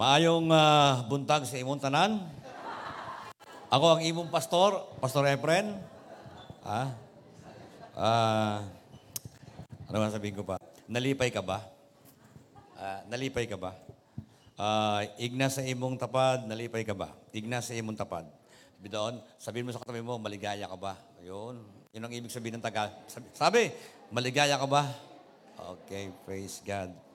Maayong 0.00 0.48
ah, 0.48 1.04
buntag 1.12 1.44
sa 1.44 1.60
imong 1.60 1.76
tanan. 1.76 2.24
Ako 3.68 3.84
ang 3.84 4.00
imong 4.00 4.32
pastor, 4.32 4.96
Pastor 4.96 5.28
Efren. 5.28 5.76
Ah, 6.64 6.96
ah, 7.92 8.64
ano 9.92 9.96
ba 10.00 10.08
sabihin 10.08 10.40
ko 10.40 10.44
pa? 10.48 10.56
Nalipay 10.88 11.28
ka 11.28 11.44
ba? 11.44 11.60
Ah, 12.80 13.04
nalipay 13.12 13.44
ka 13.44 13.60
ba? 13.60 13.76
Ah, 14.56 15.04
igna 15.20 15.52
sa 15.52 15.60
imong 15.60 16.00
tapad, 16.00 16.48
nalipay 16.48 16.80
ka 16.80 16.96
ba? 16.96 17.12
Igna 17.36 17.60
sa 17.60 17.76
imong 17.76 18.00
tapad. 18.00 18.24
Sabi 18.80 19.20
sabihin 19.36 19.68
mo 19.68 19.76
sa 19.76 19.84
katabi 19.84 20.00
mo, 20.00 20.16
maligaya 20.16 20.64
ka 20.64 20.80
ba? 20.80 20.96
Ayun. 21.20 21.60
Yun 21.92 22.00
ang 22.00 22.12
ibig 22.16 22.32
sabihin 22.32 22.56
ng 22.56 22.64
taga. 22.64 22.88
Sabi, 23.04 23.28
sabi 23.36 23.62
maligaya 24.08 24.56
ka 24.56 24.64
ba? 24.64 24.88
Okay, 25.76 26.08
praise 26.24 26.64
God. 26.64 27.09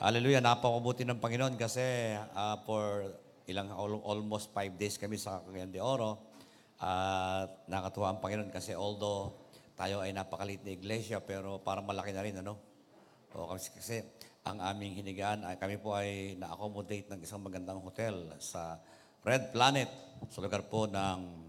Hallelujah, 0.00 0.40
napakabuti 0.40 1.04
ng 1.04 1.20
Panginoon 1.20 1.60
kasi 1.60 2.16
ah, 2.32 2.56
for 2.64 3.04
ilang 3.44 3.68
al- 3.68 4.00
almost 4.00 4.48
five 4.48 4.72
days 4.80 4.96
kami 4.96 5.20
sa 5.20 5.44
Cagayan 5.44 5.68
de 5.68 5.76
Oro. 5.76 6.16
At 6.80 7.68
nakatuwa 7.68 8.08
ang 8.08 8.20
Panginoon 8.24 8.48
kasi 8.48 8.72
although 8.72 9.36
tayo 9.76 10.00
ay 10.00 10.16
napakalit 10.16 10.64
na 10.64 10.72
iglesia 10.72 11.20
pero 11.20 11.60
parang 11.60 11.84
malaki 11.84 12.16
na 12.16 12.24
rin, 12.24 12.32
ano? 12.40 12.56
O, 13.36 13.52
kasi, 13.52 13.68
kasi 13.76 13.96
ang 14.48 14.64
aming 14.72 15.04
hinigaan 15.04 15.44
ay 15.44 15.60
kami 15.60 15.76
po 15.76 15.92
ay 15.92 16.32
na-accommodate 16.40 17.12
ng 17.12 17.20
isang 17.20 17.44
magandang 17.44 17.84
hotel 17.84 18.40
sa 18.40 18.80
Red 19.20 19.52
Planet 19.52 19.92
sa 20.32 20.40
lugar 20.40 20.64
po 20.64 20.88
ng 20.88 21.44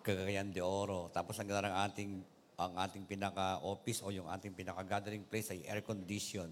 Cagayan 0.00 0.48
de 0.48 0.64
Oro. 0.64 1.12
Tapos 1.12 1.36
ang 1.36 1.44
ganda 1.44 1.68
ng 1.68 1.76
ating 1.92 2.10
ang 2.56 2.72
ating 2.88 3.04
pinaka-office 3.04 4.00
o 4.00 4.08
yung 4.08 4.32
ating 4.32 4.56
pinaka-gathering 4.56 5.28
place 5.28 5.52
ay 5.52 5.60
air 5.68 5.84
condition. 5.84 6.48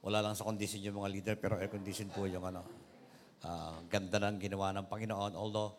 Wala 0.00 0.24
lang 0.24 0.32
sa 0.32 0.48
condition 0.48 0.80
yung 0.80 1.00
mga 1.00 1.10
leader 1.12 1.34
pero 1.36 1.60
air 1.60 1.68
condition 1.68 2.08
po 2.08 2.24
yung 2.24 2.44
ano. 2.44 2.64
ah, 3.44 3.80
ganda 3.88 4.20
ng 4.20 4.36
ginawa 4.40 4.72
ng 4.76 4.86
Panginoon. 4.88 5.32
Although 5.36 5.76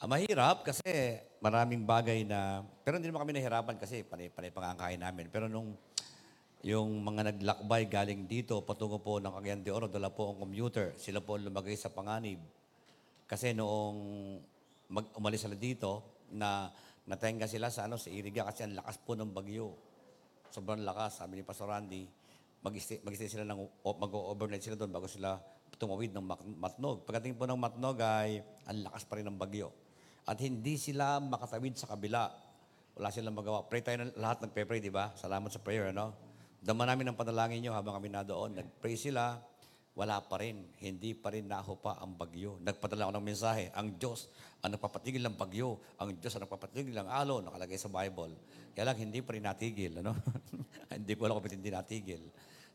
ah, 0.00 0.08
mahirap 0.08 0.64
kasi 0.64 1.20
maraming 1.40 1.84
bagay 1.84 2.24
na 2.24 2.64
pero 2.84 2.96
hindi 2.96 3.12
naman 3.12 3.28
kami 3.28 3.36
nahirapan 3.36 3.76
kasi 3.76 4.04
panay-panay 4.04 4.50
pangangkain 4.52 5.00
namin. 5.00 5.26
Pero 5.28 5.46
nung 5.46 5.76
yung 6.66 6.90
mga 7.06 7.30
naglakbay 7.30 7.86
galing 7.86 8.26
dito, 8.26 8.58
patungo 8.66 8.98
po 8.98 9.22
ng 9.22 9.30
Cagayan 9.30 9.62
de 9.62 9.70
Oro, 9.70 9.86
dala 9.86 10.10
po 10.10 10.34
ang 10.34 10.42
commuter. 10.42 10.90
Sila 10.98 11.22
po 11.22 11.38
lumagay 11.38 11.78
sa 11.78 11.86
panganib. 11.86 12.42
Kasi 13.30 13.54
noong 13.54 13.98
mag 14.90 15.06
umalis 15.14 15.46
sila 15.46 15.54
dito, 15.54 16.18
na 16.32 16.68
natenga 17.08 17.48
sila 17.48 17.72
sa 17.72 17.88
ano 17.88 17.96
sa 17.96 18.12
Iriga 18.12 18.44
kasi 18.44 18.68
ang 18.68 18.76
lakas 18.76 19.00
po 19.00 19.16
ng 19.16 19.32
bagyo. 19.32 19.72
Sobrang 20.52 20.80
lakas, 20.80 21.20
sabi 21.20 21.40
ni 21.40 21.42
Pastor 21.44 21.68
Randy. 21.68 22.08
Mag-stay, 22.58 23.30
sila 23.30 23.46
ng 23.46 23.60
mag-overnight 23.84 24.64
sila 24.64 24.74
doon 24.74 24.90
bago 24.90 25.06
sila 25.06 25.38
tumawid 25.78 26.10
ng 26.10 26.24
Matnog. 26.58 27.06
Pagdating 27.06 27.38
po 27.38 27.46
ng 27.46 27.54
Matnog 27.54 28.02
ay 28.02 28.42
ang 28.66 28.82
lakas 28.82 29.06
pa 29.06 29.16
rin 29.16 29.30
ng 29.30 29.38
bagyo. 29.38 29.70
At 30.26 30.42
hindi 30.42 30.74
sila 30.74 31.22
makatawid 31.22 31.78
sa 31.78 31.86
kabila. 31.86 32.28
Wala 32.98 33.14
silang 33.14 33.38
magawa. 33.38 33.62
Pray 33.70 33.80
tayo 33.80 34.02
na 34.02 34.10
lahat 34.18 34.42
nagpe-pray, 34.42 34.82
di 34.82 34.90
ba? 34.90 35.14
Salamat 35.14 35.54
sa 35.54 35.62
prayer, 35.62 35.94
ano? 35.94 36.12
Dama 36.58 36.82
namin 36.82 37.06
ang 37.06 37.16
panalangin 37.16 37.62
nyo 37.62 37.72
habang 37.78 37.94
kami 37.94 38.10
na 38.10 38.26
doon. 38.26 38.58
Nag-pray 38.58 38.98
sila, 38.98 39.38
wala 39.98 40.22
pa 40.22 40.38
rin. 40.38 40.62
Hindi 40.78 41.18
pa 41.18 41.34
rin 41.34 41.50
nahupa 41.50 41.98
ang 41.98 42.14
bagyo. 42.14 42.62
Nagpadala 42.62 43.10
ako 43.10 43.12
ng 43.18 43.26
mensahe, 43.26 43.66
ang 43.74 43.98
Diyos 43.98 44.30
ang 44.62 44.74
nagpapatigil 44.74 45.22
ng 45.26 45.34
bagyo. 45.34 45.82
Ang 45.98 46.22
Diyos 46.22 46.38
ang 46.38 46.46
nagpapatigil 46.46 46.94
ng 46.94 47.10
alo, 47.10 47.42
nakalagay 47.42 47.74
sa 47.74 47.90
Bible. 47.90 48.38
Kaya 48.78 48.94
lang, 48.94 48.98
hindi 49.02 49.18
pa 49.22 49.34
rin 49.34 49.42
natigil. 49.42 49.98
Ano? 49.98 50.14
hindi 50.94 51.12
ko 51.18 51.26
alam 51.26 51.42
kung 51.42 51.50
hindi 51.50 51.70
natigil. 51.74 52.22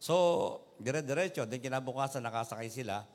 So, 0.03 0.16
dire-diretso. 0.83 1.47
Then 1.47 1.63
kinabukasan, 1.63 2.27
nakasakay 2.27 2.67
sila. 2.67 3.07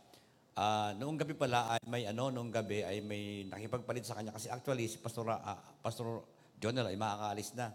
Ah, 0.57 0.97
noong 0.97 1.21
gabi 1.21 1.37
pala 1.37 1.77
ay 1.77 1.81
may 1.87 2.03
ano, 2.09 2.33
noong 2.33 2.51
gabi 2.51 2.83
ay 2.83 3.05
may 3.05 3.47
nakipagpalit 3.47 4.03
sa 4.03 4.19
kanya 4.19 4.35
kasi 4.35 4.51
actually 4.51 4.91
si 4.91 4.99
Pastor 4.99 5.31
ah, 5.31 5.55
Pastor 5.79 6.27
Jonel 6.59 6.91
ay 6.91 6.99
makakaalis 6.99 7.55
na. 7.55 7.71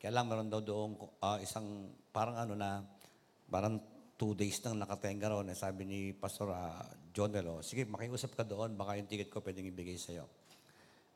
Kaya 0.00 0.10
lang 0.10 0.26
meron 0.26 0.50
daw 0.50 0.58
doong 0.58 0.98
ah, 1.22 1.38
isang 1.38 1.86
parang 2.10 2.34
ano 2.34 2.58
na 2.58 2.82
parang 3.46 3.78
two 4.16 4.32
days 4.32 4.56
nang 4.64 4.80
nakatenga 4.80 5.28
ron. 5.28 5.52
Eh, 5.52 5.56
sabi 5.56 5.84
ni 5.84 6.00
Pastor 6.16 6.48
uh, 6.48 6.80
Jonel, 7.12 7.44
oh, 7.48 7.60
sige 7.60 7.84
makiusap 7.84 8.32
ka 8.32 8.42
doon, 8.42 8.72
baka 8.72 8.96
yung 8.96 9.08
ticket 9.08 9.28
ko 9.28 9.44
pwedeng 9.44 9.68
ibigay 9.68 10.00
sa'yo. 10.00 10.24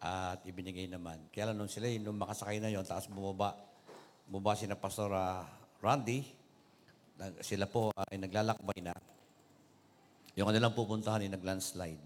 At 0.01 0.45
ibinigay 0.45 0.89
naman. 0.89 1.29
Kaya 1.33 1.53
lang 1.53 1.61
nung 1.61 1.69
sila, 1.69 1.89
nung 2.01 2.17
makasakay 2.17 2.61
na 2.61 2.73
yon, 2.73 2.85
tapos 2.85 3.09
bumaba, 3.13 3.57
bumaba 4.29 4.57
si 4.57 4.65
na 4.65 4.77
Pastor 4.77 5.13
ah, 5.13 5.45
Randy, 5.81 6.25
sila 7.45 7.69
po 7.69 7.93
ay 8.09 8.17
naglalakbay 8.17 8.81
na. 8.81 8.97
Yung 10.37 10.49
kanilang 10.49 10.73
pupuntahan 10.73 11.21
ay 11.21 11.29
nag-landslide. 11.29 12.01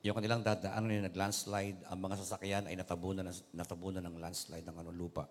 Yung 0.00 0.16
kanilang 0.16 0.40
dadaanan 0.40 1.04
ay 1.04 1.04
nag-landslide, 1.04 1.84
ang 1.84 2.00
mga 2.00 2.16
sasakyan 2.24 2.64
ay 2.64 2.80
natabunan, 2.80 3.28
natabunan 3.52 4.00
ng 4.00 4.16
landslide 4.16 4.64
ng 4.64 4.76
ano, 4.80 4.88
lupa. 4.88 5.28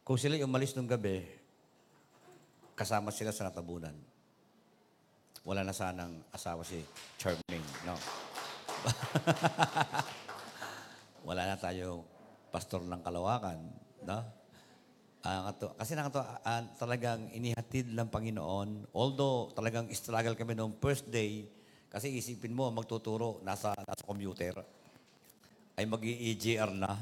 Kung 0.00 0.16
sila 0.16 0.40
umalis 0.40 0.72
nung 0.72 0.88
gabi, 0.88 1.41
kasama 2.82 3.14
sila 3.14 3.30
sa 3.30 3.46
natabunan. 3.46 3.94
Wala 5.46 5.62
na 5.62 5.70
sanang 5.70 6.18
asawa 6.34 6.66
si 6.66 6.82
Charmaine. 7.14 7.62
No. 7.86 7.94
Wala 11.30 11.46
na 11.46 11.54
tayo 11.54 12.02
pastor 12.50 12.82
ng 12.82 12.98
kalawakan. 13.06 13.62
No? 14.02 14.18
Ah, 15.22 15.54
kato- 15.54 15.78
kasi 15.78 15.94
nakato, 15.94 16.26
ah, 16.26 16.66
talagang 16.74 17.30
inihatid 17.30 17.94
ng 17.94 18.10
Panginoon. 18.10 18.90
Although 18.90 19.54
talagang 19.54 19.86
struggle 19.94 20.34
kami 20.34 20.58
noong 20.58 20.74
first 20.82 21.06
day, 21.06 21.46
kasi 21.86 22.10
isipin 22.10 22.50
mo, 22.50 22.66
magtuturo, 22.74 23.38
nasa, 23.46 23.78
nasa 23.78 24.02
computer, 24.02 24.58
ay 25.78 25.86
mag 25.86 26.02
EGR 26.02 26.74
na. 26.74 26.98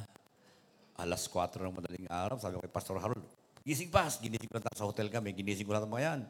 Alas 1.00 1.24
4 1.32 1.64
ng 1.64 1.72
madaling 1.72 2.08
araw, 2.12 2.36
sabi 2.36 2.60
ko 2.60 2.62
kay 2.68 2.76
Pastor 2.76 3.00
Harold, 3.00 3.39
gising 3.70 3.90
pa, 3.94 4.10
ginising 4.10 4.50
ko 4.50 4.58
na 4.58 4.74
sa 4.74 4.82
hotel 4.82 5.06
kami, 5.06 5.30
ginising 5.30 5.62
ko 5.62 5.78
na 5.78 5.86
mga 5.86 6.02
yan. 6.02 6.20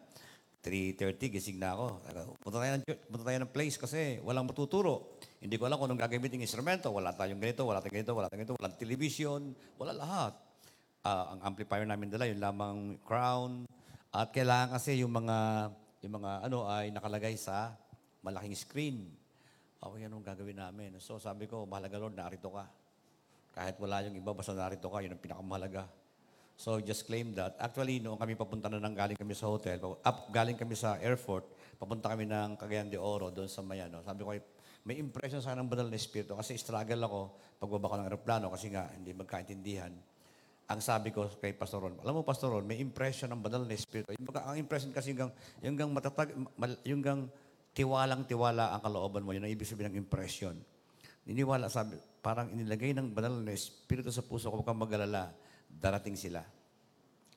3.30, 0.61 1.41
gising 1.41 1.57
na 1.57 1.73
ako. 1.73 2.05
Punta 2.37 2.61
tayo 2.61 2.77
ng 2.77 2.85
church, 2.85 3.03
punta 3.09 3.25
tayo 3.25 3.39
ng 3.41 3.49
place 3.49 3.81
kasi 3.81 4.21
walang 4.21 4.45
matuturo. 4.45 5.17
Hindi 5.41 5.57
ko 5.57 5.65
alam 5.65 5.81
kung 5.81 5.89
anong 5.89 6.05
gagamitin 6.05 6.37
ng 6.37 6.45
instrumento. 6.45 6.93
Wala 6.93 7.17
tayong 7.17 7.41
ganito, 7.41 7.65
wala 7.65 7.81
tayong 7.81 7.97
ganito, 7.97 8.13
wala 8.13 8.29
tayong 8.29 8.45
ganito, 8.45 8.57
walang 8.61 8.77
television, 8.77 9.41
wala 9.81 9.97
lahat. 9.97 10.37
Ah, 11.01 11.33
ang 11.33 11.41
amplifier 11.49 11.89
namin 11.89 12.13
dala, 12.13 12.29
yung 12.29 12.45
lamang 12.45 13.01
crown. 13.09 13.65
At 14.13 14.37
kailangan 14.37 14.77
kasi 14.77 15.01
yung 15.01 15.17
mga, 15.17 15.73
yung 16.05 16.21
mga 16.21 16.45
ano 16.45 16.69
ay 16.69 16.93
nakalagay 16.93 17.41
sa 17.41 17.73
malaking 18.21 18.53
screen. 18.53 19.09
Okay, 19.81 20.05
anong 20.05 20.21
gagawin 20.21 20.61
namin? 20.61 21.01
So 21.01 21.17
sabi 21.17 21.49
ko, 21.49 21.65
mahalaga 21.65 21.97
Lord, 21.97 22.21
narito 22.21 22.53
ka. 22.53 22.69
Kahit 23.57 23.81
wala 23.81 24.05
yung 24.05 24.13
iba, 24.13 24.37
basta 24.37 24.53
narito 24.53 24.93
ka, 24.93 25.01
yun 25.01 25.17
ang 25.17 25.25
pinakamahalaga. 25.25 26.00
So 26.61 26.77
just 26.85 27.09
claim 27.09 27.33
that. 27.41 27.57
Actually, 27.57 28.05
noong 28.05 28.21
kami 28.21 28.37
papunta 28.37 28.69
na 28.69 28.77
nang 28.77 28.93
galing 28.93 29.17
kami 29.17 29.33
sa 29.33 29.49
hotel, 29.49 29.81
up, 29.81 30.29
galing 30.29 30.61
kami 30.61 30.77
sa 30.77 31.01
airport, 31.01 31.49
papunta 31.81 32.13
kami 32.13 32.29
ng 32.29 32.61
Cagayan 32.61 32.93
de 32.93 33.01
Oro, 33.01 33.33
doon 33.33 33.49
sa 33.49 33.65
Mayano. 33.65 34.05
Sabi 34.05 34.29
ko, 34.29 34.37
may 34.85 35.01
impression 35.01 35.41
sa 35.41 35.57
akin 35.57 35.65
ng 35.65 35.71
banal 35.73 35.89
na 35.89 35.97
espiritu 35.97 36.37
kasi 36.37 36.61
struggle 36.61 37.01
ako 37.09 37.21
pagbaba 37.57 37.89
ko 37.89 37.95
ng 37.97 38.07
aeroplano 38.13 38.47
kasi 38.53 38.69
nga 38.69 38.93
hindi 38.93 39.17
magkaintindihan. 39.17 39.89
Ang 40.69 40.81
sabi 40.85 41.17
ko 41.17 41.33
kay 41.41 41.57
Pastor 41.57 41.81
Ron, 41.81 41.97
alam 42.05 42.21
mo 42.21 42.29
Pastor 42.29 42.53
Ron, 42.53 42.69
may 42.69 42.77
impression 42.77 43.33
ng 43.33 43.41
banal 43.41 43.65
na 43.65 43.73
espiritu. 43.73 44.13
Yung, 44.13 44.29
ang 44.29 44.61
impression 44.61 44.93
kasi 44.93 45.17
yung 45.17 45.33
yung 45.65 45.81
gang 45.81 45.89
matatag, 45.89 46.37
yung 46.85 47.01
gang 47.01 47.25
tiwalang-tiwala 47.73 48.77
ang 48.77 48.85
kalooban 48.85 49.25
mo. 49.25 49.33
Yun 49.33 49.49
ang 49.49 49.53
ibig 49.53 49.65
sabihin 49.65 49.97
ng 49.97 49.99
impression. 50.05 50.61
Niniwala, 51.25 51.73
sabi, 51.73 51.97
parang 52.21 52.53
inilagay 52.53 52.93
ng 52.93 53.17
banal 53.17 53.33
na 53.41 53.57
espiritu 53.57 54.13
sa 54.13 54.21
puso 54.21 54.53
ko, 54.53 54.61
huwag 54.61 54.69
kang 54.69 54.81
mag-alala, 54.81 55.33
darating 55.79 56.19
sila. 56.19 56.43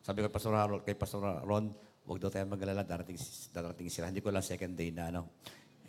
Sabi 0.03 0.19
ko 0.19 0.27
Pastor 0.27 0.57
Harold, 0.57 0.83
kay 0.83 0.97
Pastor 0.97 1.21
Ron, 1.21 1.71
huwag 2.03 2.19
daw 2.19 2.27
tayo 2.27 2.43
mag-alala, 2.49 2.83
darating, 2.83 3.15
darating 3.55 3.87
sila. 3.87 4.11
Hindi 4.11 4.19
ko 4.19 4.33
lang 4.33 4.43
second 4.43 4.75
day 4.75 4.91
na, 4.91 5.13
ano. 5.13 5.31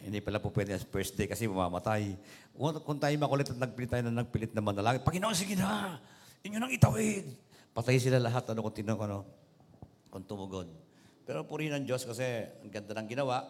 Hindi 0.05 0.21
pala 0.21 0.38
po 0.38 0.52
pwede 0.52 0.76
as 0.76 0.85
first 0.87 1.17
day 1.19 1.26
kasi 1.26 1.49
mamamatay. 1.49 2.14
Kung, 2.55 2.76
kung 2.85 2.99
tayo 3.00 3.14
makulit 3.19 3.49
at 3.50 3.58
nagpilit 3.58 3.91
tayo 3.91 4.02
na 4.06 4.23
nagpilit 4.23 4.52
na 4.52 4.62
manalangin, 4.62 5.02
Panginoon, 5.02 5.35
sige 5.35 5.56
na! 5.58 5.99
Inyo 6.44 6.61
nang 6.61 6.70
itawid! 6.70 7.26
Patay 7.75 7.99
sila 7.99 8.23
lahat, 8.23 8.47
ano, 8.55 8.62
kung 8.62 8.76
tinang, 8.76 9.00
ano, 9.00 9.26
kung 10.12 10.23
tumugon. 10.23 10.70
Pero 11.25 11.43
purihin 11.49 11.75
ng 11.81 11.85
Diyos 11.88 12.05
kasi 12.05 12.23
ang 12.62 12.70
ganda 12.70 12.94
ng 13.00 13.08
ginawa. 13.08 13.43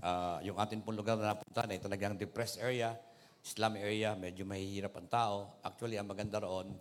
Ah, 0.00 0.38
yung 0.40 0.56
atin 0.56 0.80
pong 0.80 0.96
lugar 0.96 1.18
na 1.18 1.34
napunta 1.34 1.66
ay 1.66 1.82
talagang 1.82 2.16
depressed 2.16 2.62
area, 2.62 2.96
slum 3.44 3.76
area, 3.76 4.16
medyo 4.16 4.46
mahihirap 4.48 4.94
ang 4.96 5.08
tao. 5.10 5.36
Actually, 5.60 6.00
ang 6.00 6.08
maganda 6.08 6.40
roon, 6.40 6.72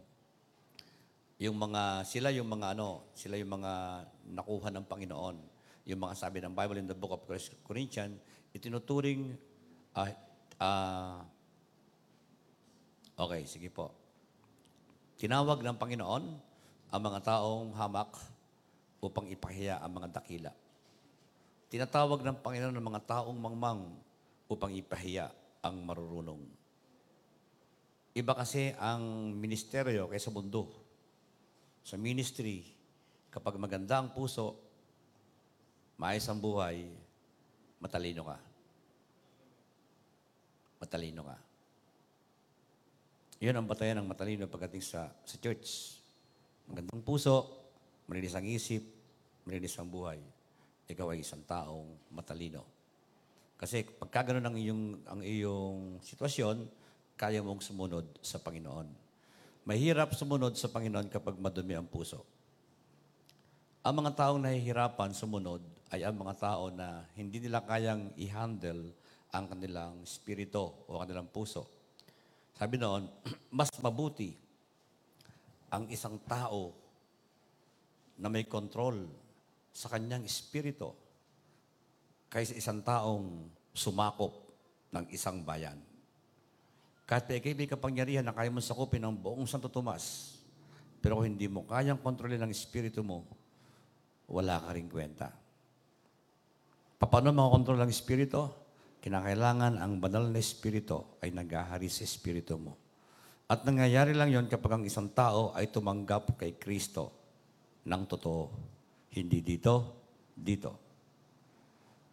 yung 1.42 1.58
mga, 1.58 2.06
sila 2.06 2.30
yung 2.30 2.50
mga 2.50 2.78
ano, 2.78 3.10
sila 3.18 3.40
yung 3.40 3.58
mga 3.58 4.06
nakuha 4.34 4.70
ng 4.70 4.86
Panginoon. 4.86 5.38
Yung 5.90 6.00
mga 6.00 6.16
sabi 6.16 6.40
ng 6.40 6.54
Bible 6.54 6.80
in 6.80 6.88
the 6.88 6.96
book 6.96 7.18
of 7.18 7.26
Corinthians, 7.66 8.22
itinuturing, 8.54 9.34
ah, 9.98 10.14
ah, 10.62 11.20
okay, 13.18 13.44
sige 13.50 13.68
po. 13.74 13.92
Tinawag 15.18 15.66
ng 15.66 15.78
Panginoon 15.78 16.24
ang 16.94 17.02
mga 17.02 17.20
taong 17.26 17.74
hamak 17.74 18.14
upang 19.04 19.28
ipahiya 19.28 19.82
ang 19.82 19.92
mga 20.00 20.22
dakila. 20.22 20.54
tinatawag 21.74 22.22
ng 22.22 22.38
Panginoon 22.38 22.78
ng 22.78 22.86
mga 22.86 23.02
taong 23.10 23.34
mangmang 23.34 23.98
upang 24.46 24.70
ipahiya 24.78 25.34
ang 25.66 25.82
marurunong. 25.82 26.46
Iba 28.14 28.38
kasi 28.38 28.78
ang 28.78 29.34
ministeryo 29.34 30.06
kaysa 30.06 30.30
mundo. 30.30 30.83
Sa 31.84 32.00
ministry, 32.00 32.64
kapag 33.28 33.60
maganda 33.60 34.00
ang 34.00 34.16
puso, 34.16 34.56
maayos 36.00 36.24
ang 36.32 36.40
buhay, 36.40 36.88
matalino 37.84 38.24
ka. 38.24 38.38
Matalino 40.80 41.22
ka. 41.28 41.38
Yun 43.44 43.60
ang 43.60 43.68
batayan 43.68 44.00
ng 44.00 44.08
matalino 44.08 44.48
pagdating 44.48 44.80
sa, 44.80 45.12
sa 45.12 45.36
church. 45.36 46.00
Magandang 46.72 47.04
puso, 47.04 47.68
malinis 48.08 48.40
ang 48.40 48.48
isip, 48.48 48.80
malinis 49.44 49.76
ang 49.76 49.92
buhay. 49.92 50.24
Ikaw 50.88 51.12
ay 51.12 51.20
isang 51.20 51.44
taong 51.44 52.16
matalino. 52.16 52.64
Kasi 53.60 53.84
pagka 53.84 54.32
ganun 54.32 54.48
ang 54.48 54.56
iyong, 54.56 54.84
ang 55.04 55.20
iyong 55.20 56.00
sitwasyon, 56.00 56.64
kaya 57.20 57.44
mong 57.44 57.60
sumunod 57.60 58.08
sa 58.24 58.40
Panginoon. 58.40 59.03
Mahirap 59.64 60.12
sumunod 60.12 60.60
sa 60.60 60.68
Panginoon 60.68 61.08
kapag 61.08 61.40
madumi 61.40 61.72
ang 61.80 61.88
puso. 61.88 62.28
Ang 63.80 64.04
mga 64.04 64.12
taong 64.20 64.44
nahihirapan 64.44 65.16
sumunod 65.16 65.64
ay 65.88 66.04
ang 66.04 66.20
mga 66.20 66.36
tao 66.36 66.68
na 66.68 67.08
hindi 67.16 67.40
nila 67.40 67.64
kayang 67.64 68.12
i-handle 68.20 68.92
ang 69.32 69.48
kanilang 69.48 70.04
spirito 70.04 70.84
o 70.92 71.00
kanilang 71.00 71.32
puso. 71.32 71.64
Sabi 72.60 72.76
noon, 72.76 73.08
mas 73.56 73.72
mabuti 73.80 74.36
ang 75.72 75.88
isang 75.88 76.20
tao 76.28 76.76
na 78.20 78.28
may 78.28 78.44
control 78.44 79.08
sa 79.72 79.88
kanyang 79.88 80.28
espiritu 80.28 80.92
kaysa 82.28 82.52
isang 82.52 82.84
taong 82.84 83.48
sumakop 83.72 84.44
ng 84.92 85.08
isang 85.08 85.40
bayan. 85.48 85.80
Kahit 87.04 87.28
pa 87.28 87.36
ikay 87.36 87.54
may 87.56 87.68
kapangyarihan 87.68 88.24
na 88.24 88.32
kaya 88.32 88.48
mo 88.48 88.64
sakupin 88.64 89.04
ng 89.04 89.16
buong 89.16 89.44
Santo 89.44 89.68
Tomas, 89.68 90.40
pero 91.04 91.20
kung 91.20 91.28
hindi 91.28 91.52
mo 91.52 91.68
kayang 91.68 92.00
kontrolin 92.00 92.40
ang 92.40 92.52
espiritu 92.52 93.04
mo, 93.04 93.28
wala 94.32 94.56
ka 94.64 94.72
rin 94.72 94.88
kwenta. 94.88 95.28
Paano 97.04 97.36
makakontrol 97.36 97.84
ang 97.84 97.92
espiritu? 97.92 98.48
Kinakailangan 99.04 99.84
ang 99.84 100.00
banal 100.00 100.32
na 100.32 100.40
espiritu 100.40 101.20
ay 101.20 101.36
naghahari 101.36 101.92
sa 101.92 102.08
espiritu 102.08 102.56
mo. 102.56 102.80
At 103.52 103.68
nangyayari 103.68 104.16
lang 104.16 104.32
yon 104.32 104.48
kapag 104.48 104.80
ang 104.80 104.84
isang 104.88 105.12
tao 105.12 105.52
ay 105.52 105.68
tumanggap 105.68 106.40
kay 106.40 106.56
Kristo 106.56 107.12
ng 107.84 108.04
totoo. 108.08 108.44
Hindi 109.12 109.44
dito, 109.44 109.74
dito. 110.32 110.72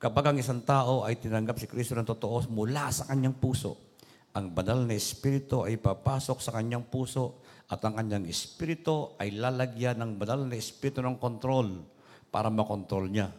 Kapag 0.03 0.35
ang 0.35 0.37
isang 0.43 0.67
tao 0.67 1.07
ay 1.07 1.15
tinanggap 1.23 1.63
si 1.63 1.71
Kristo 1.71 1.95
ng 1.95 2.05
totoo 2.11 2.51
mula 2.51 2.91
sa 2.91 3.07
kanyang 3.07 3.39
puso, 3.39 3.90
ang 4.31 4.47
banal 4.55 4.87
na 4.87 4.95
espiritu 4.95 5.67
ay 5.67 5.75
papasok 5.75 6.39
sa 6.39 6.55
kanyang 6.55 6.87
puso 6.87 7.43
at 7.67 7.83
ang 7.83 7.99
kanyang 7.99 8.31
espiritu 8.31 9.19
ay 9.19 9.35
lalagyan 9.35 9.99
ng 9.99 10.13
banal 10.19 10.47
na 10.47 10.55
espiritu 10.55 11.03
ng 11.03 11.19
kontrol 11.19 11.83
para 12.31 12.47
makontrol 12.47 13.11
niya 13.11 13.35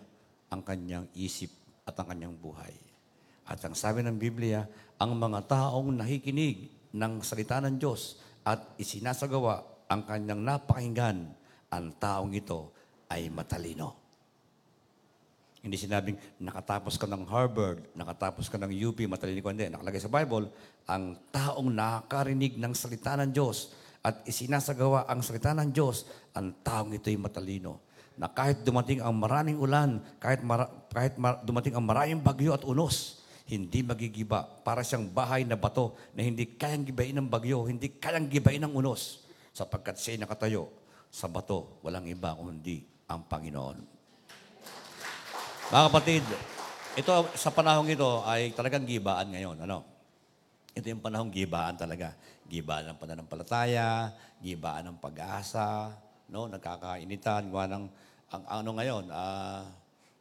ang 0.51 0.59
kanyang 0.67 1.07
isip 1.15 1.51
at 1.87 1.95
ang 1.95 2.11
kanyang 2.11 2.35
buhay. 2.35 2.75
At 3.47 3.63
ang 3.63 3.75
sabi 3.75 4.03
ng 4.03 4.19
Biblia, 4.19 4.67
ang 4.99 5.15
mga 5.15 5.47
taong 5.47 5.95
nakikinig 5.95 6.91
ng 6.91 7.23
salita 7.23 7.63
ng 7.63 7.79
Diyos 7.79 8.19
at 8.43 8.75
isinasagawa 8.75 9.87
ang 9.87 10.03
kanyang 10.03 10.43
napakinggan, 10.43 11.17
ang 11.71 11.85
taong 11.99 12.35
ito 12.35 12.71
ay 13.07 13.31
matalino. 13.31 14.00
Hindi 15.61 15.77
sinabing 15.77 16.17
nakatapos 16.41 16.97
ka 16.97 17.05
ng 17.05 17.21
Harvard, 17.29 17.85
nakatapos 17.93 18.49
ka 18.49 18.57
ng 18.57 18.73
UP, 18.73 18.97
matalino 19.05 19.45
ka 19.45 19.53
hindi. 19.53 19.69
Nakalagay 19.69 20.01
sa 20.01 20.09
Bible, 20.09 20.49
ang 20.89 21.13
taong 21.29 21.69
nakakarinig 21.69 22.57
ng 22.57 22.73
salita 22.73 23.13
ng 23.21 23.29
Diyos 23.29 23.69
at 24.01 24.25
isinasagawa 24.25 25.05
ang 25.05 25.21
salita 25.21 25.53
ng 25.53 25.69
Diyos, 25.69 26.09
ang 26.33 26.57
taong 26.65 26.97
ito'y 26.97 27.13
matalino. 27.21 27.85
Na 28.17 28.25
kahit 28.25 28.65
dumating 28.65 29.05
ang 29.05 29.13
maraming 29.13 29.61
ulan, 29.61 30.01
kahit, 30.17 30.41
mara, 30.41 30.65
kahit 30.89 31.21
mar, 31.21 31.45
dumating 31.45 31.77
ang 31.77 31.85
maraming 31.85 32.17
bagyo 32.17 32.57
at 32.57 32.65
unos, 32.65 33.21
hindi 33.45 33.85
magigiba. 33.85 34.41
Para 34.65 34.81
siyang 34.81 35.13
bahay 35.13 35.45
na 35.45 35.53
bato 35.53 35.93
na 36.17 36.25
hindi 36.25 36.57
kayang 36.57 36.89
gibain 36.89 37.13
ng 37.21 37.29
bagyo, 37.29 37.69
hindi 37.69 38.01
kayang 38.01 38.25
gibain 38.33 38.65
ng 38.65 38.73
unos. 38.73 39.29
Sapagkat 39.53 40.01
siya'y 40.01 40.17
nakatayo 40.17 40.73
sa 41.13 41.29
bato, 41.29 41.77
walang 41.85 42.09
iba 42.09 42.33
kundi 42.33 42.81
ang 43.05 43.29
Panginoon. 43.29 44.00
Mga 45.71 45.87
kapatid, 45.87 46.23
ito 46.99 47.11
sa 47.39 47.47
panahong 47.47 47.87
ito 47.87 48.27
ay 48.27 48.51
talagang 48.51 48.83
gibaan 48.83 49.31
ngayon. 49.31 49.55
Ano? 49.63 49.87
Ito 50.75 50.83
yung 50.83 50.99
panahong 50.99 51.31
gibaan 51.31 51.79
talaga. 51.79 52.11
Gibaan 52.43 52.91
ng 52.91 52.99
pananampalataya, 52.99 54.11
gibaan 54.43 54.91
ng 54.91 54.99
pag-asa, 54.99 55.95
no? 56.27 56.51
nagkakainitan, 56.51 57.47
gawa 57.47 57.71
ng, 57.71 57.87
ang 58.35 58.43
ano 58.51 58.69
ngayon, 58.83 59.15
ah, 59.15 59.63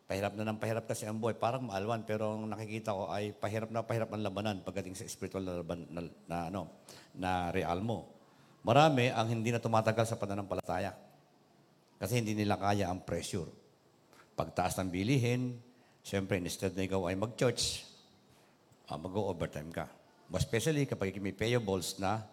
pahirap 0.06 0.38
na 0.38 0.47
ng 0.55 0.62
pahirap 0.62 0.87
kasi 0.87 1.11
ang 1.11 1.19
buhay. 1.19 1.35
Parang 1.35 1.67
maalwan, 1.67 2.06
pero 2.06 2.38
ang 2.38 2.47
nakikita 2.47 2.94
ko 2.94 3.11
ay 3.11 3.35
pahirap 3.35 3.75
na 3.75 3.82
pahirap 3.82 4.14
ang 4.14 4.23
labanan 4.23 4.62
pagdating 4.62 4.94
sa 4.94 5.02
spiritual 5.11 5.43
na, 5.43 5.67
laban, 5.67 5.82
na, 5.91 6.00
na, 6.31 6.37
ano, 6.47 6.79
na 7.19 7.50
real 7.50 7.82
mo. 7.82 8.06
Marami 8.62 9.11
ang 9.11 9.26
hindi 9.26 9.50
na 9.50 9.58
tumatagal 9.58 10.14
sa 10.14 10.14
pananampalataya. 10.14 10.94
Kasi 11.99 12.23
hindi 12.23 12.38
nila 12.38 12.55
kaya 12.55 12.87
ang 12.87 13.02
pressure 13.02 13.59
pagtaas 14.40 14.81
ng 14.81 14.88
bilihin, 14.88 15.60
siyempre, 16.00 16.40
instead 16.40 16.72
na 16.72 16.88
ikaw 16.88 17.12
ay 17.12 17.16
mag-church, 17.20 17.84
uh, 18.88 18.96
mag-overtime 18.96 19.69
ka. 19.69 19.84
But 20.32 20.40
especially 20.40 20.88
kapag 20.88 21.12
may 21.20 21.37
payables 21.37 22.00
na, 22.00 22.25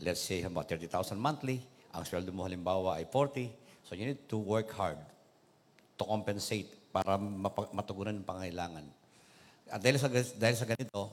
let's 0.00 0.24
say, 0.24 0.40
about 0.40 0.72
30,000 0.72 1.20
monthly, 1.20 1.60
ang 1.92 2.08
sweldo 2.08 2.32
mo 2.32 2.48
halimbawa 2.48 2.96
ay 2.96 3.04
40, 3.04 3.84
so 3.84 3.92
you 3.92 4.08
need 4.08 4.24
to 4.24 4.40
work 4.40 4.72
hard 4.72 4.96
to 6.00 6.08
compensate 6.08 6.72
para 6.96 7.20
matugunan 7.76 8.16
ang 8.16 8.24
pangailangan. 8.24 8.86
At 9.68 9.84
dahil 9.84 10.00
sa, 10.00 10.08
dahil 10.08 10.56
sa 10.56 10.64
ganito, 10.64 11.12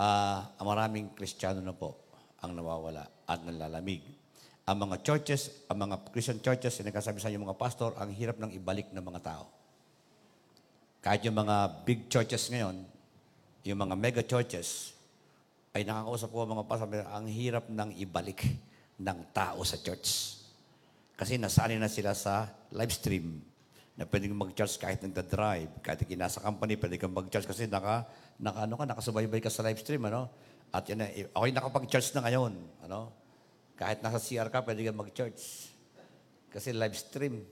uh, 0.00 0.38
maraming 0.64 1.12
Kristiyano 1.12 1.60
na 1.60 1.76
po 1.76 2.08
ang 2.40 2.56
nawawala 2.56 3.04
at 3.28 3.44
nalalamig. 3.44 4.00
Ang 4.64 4.88
mga 4.88 5.04
churches, 5.04 5.68
ang 5.68 5.76
mga 5.76 6.08
Christian 6.08 6.40
churches, 6.40 6.80
sinakasabi 6.80 7.20
sa 7.20 7.28
inyo 7.28 7.44
mga 7.44 7.60
pastor, 7.60 7.92
ang 8.00 8.08
hirap 8.16 8.40
ng 8.40 8.48
ibalik 8.56 8.88
ng 8.96 9.04
mga 9.04 9.20
tao. 9.20 9.63
Kahit 11.04 11.20
yung 11.28 11.36
mga 11.36 11.84
big 11.84 12.08
churches 12.08 12.48
ngayon, 12.48 12.80
yung 13.60 13.76
mga 13.76 13.92
mega 13.92 14.24
churches, 14.24 14.96
ay 15.76 15.84
nakakausap 15.84 16.32
ko 16.32 16.48
mga 16.48 16.64
pastor, 16.64 16.88
ang 17.12 17.28
hirap 17.28 17.68
ng 17.68 17.92
ibalik 18.08 18.40
ng 18.96 19.18
tao 19.36 19.60
sa 19.68 19.76
church. 19.76 20.40
Kasi 21.12 21.36
nasanay 21.36 21.76
na 21.76 21.92
sila 21.92 22.16
sa 22.16 22.48
live 22.72 22.88
stream 22.88 23.36
na 24.00 24.08
pwede 24.08 24.32
kang 24.32 24.40
mag-charge 24.48 24.80
kahit 24.80 25.04
nagda-drive, 25.04 25.84
kahit 25.84 26.08
nasa 26.16 26.40
company, 26.40 26.80
pwede 26.80 26.96
kang 26.96 27.12
mag-charge 27.12 27.52
kasi 27.52 27.68
naka, 27.68 28.08
naka, 28.40 28.64
ano 28.64 28.74
ka, 28.80 28.84
nakasubaybay 28.88 29.44
ka 29.44 29.52
sa 29.52 29.60
live 29.60 29.78
stream, 29.84 30.08
ano? 30.08 30.32
At 30.72 30.88
yan, 30.88 31.04
eh, 31.04 31.28
ako'y 31.30 31.52
nakapag-charge 31.52 32.16
na 32.16 32.24
ngayon, 32.26 32.56
ano? 32.80 33.12
Kahit 33.76 34.00
nasa 34.00 34.16
CR 34.16 34.48
ka, 34.48 34.64
pwede 34.64 34.88
kang 34.88 34.96
mag-charge. 34.98 35.68
Kasi 36.48 36.72
live 36.72 36.96
stream. 36.96 37.44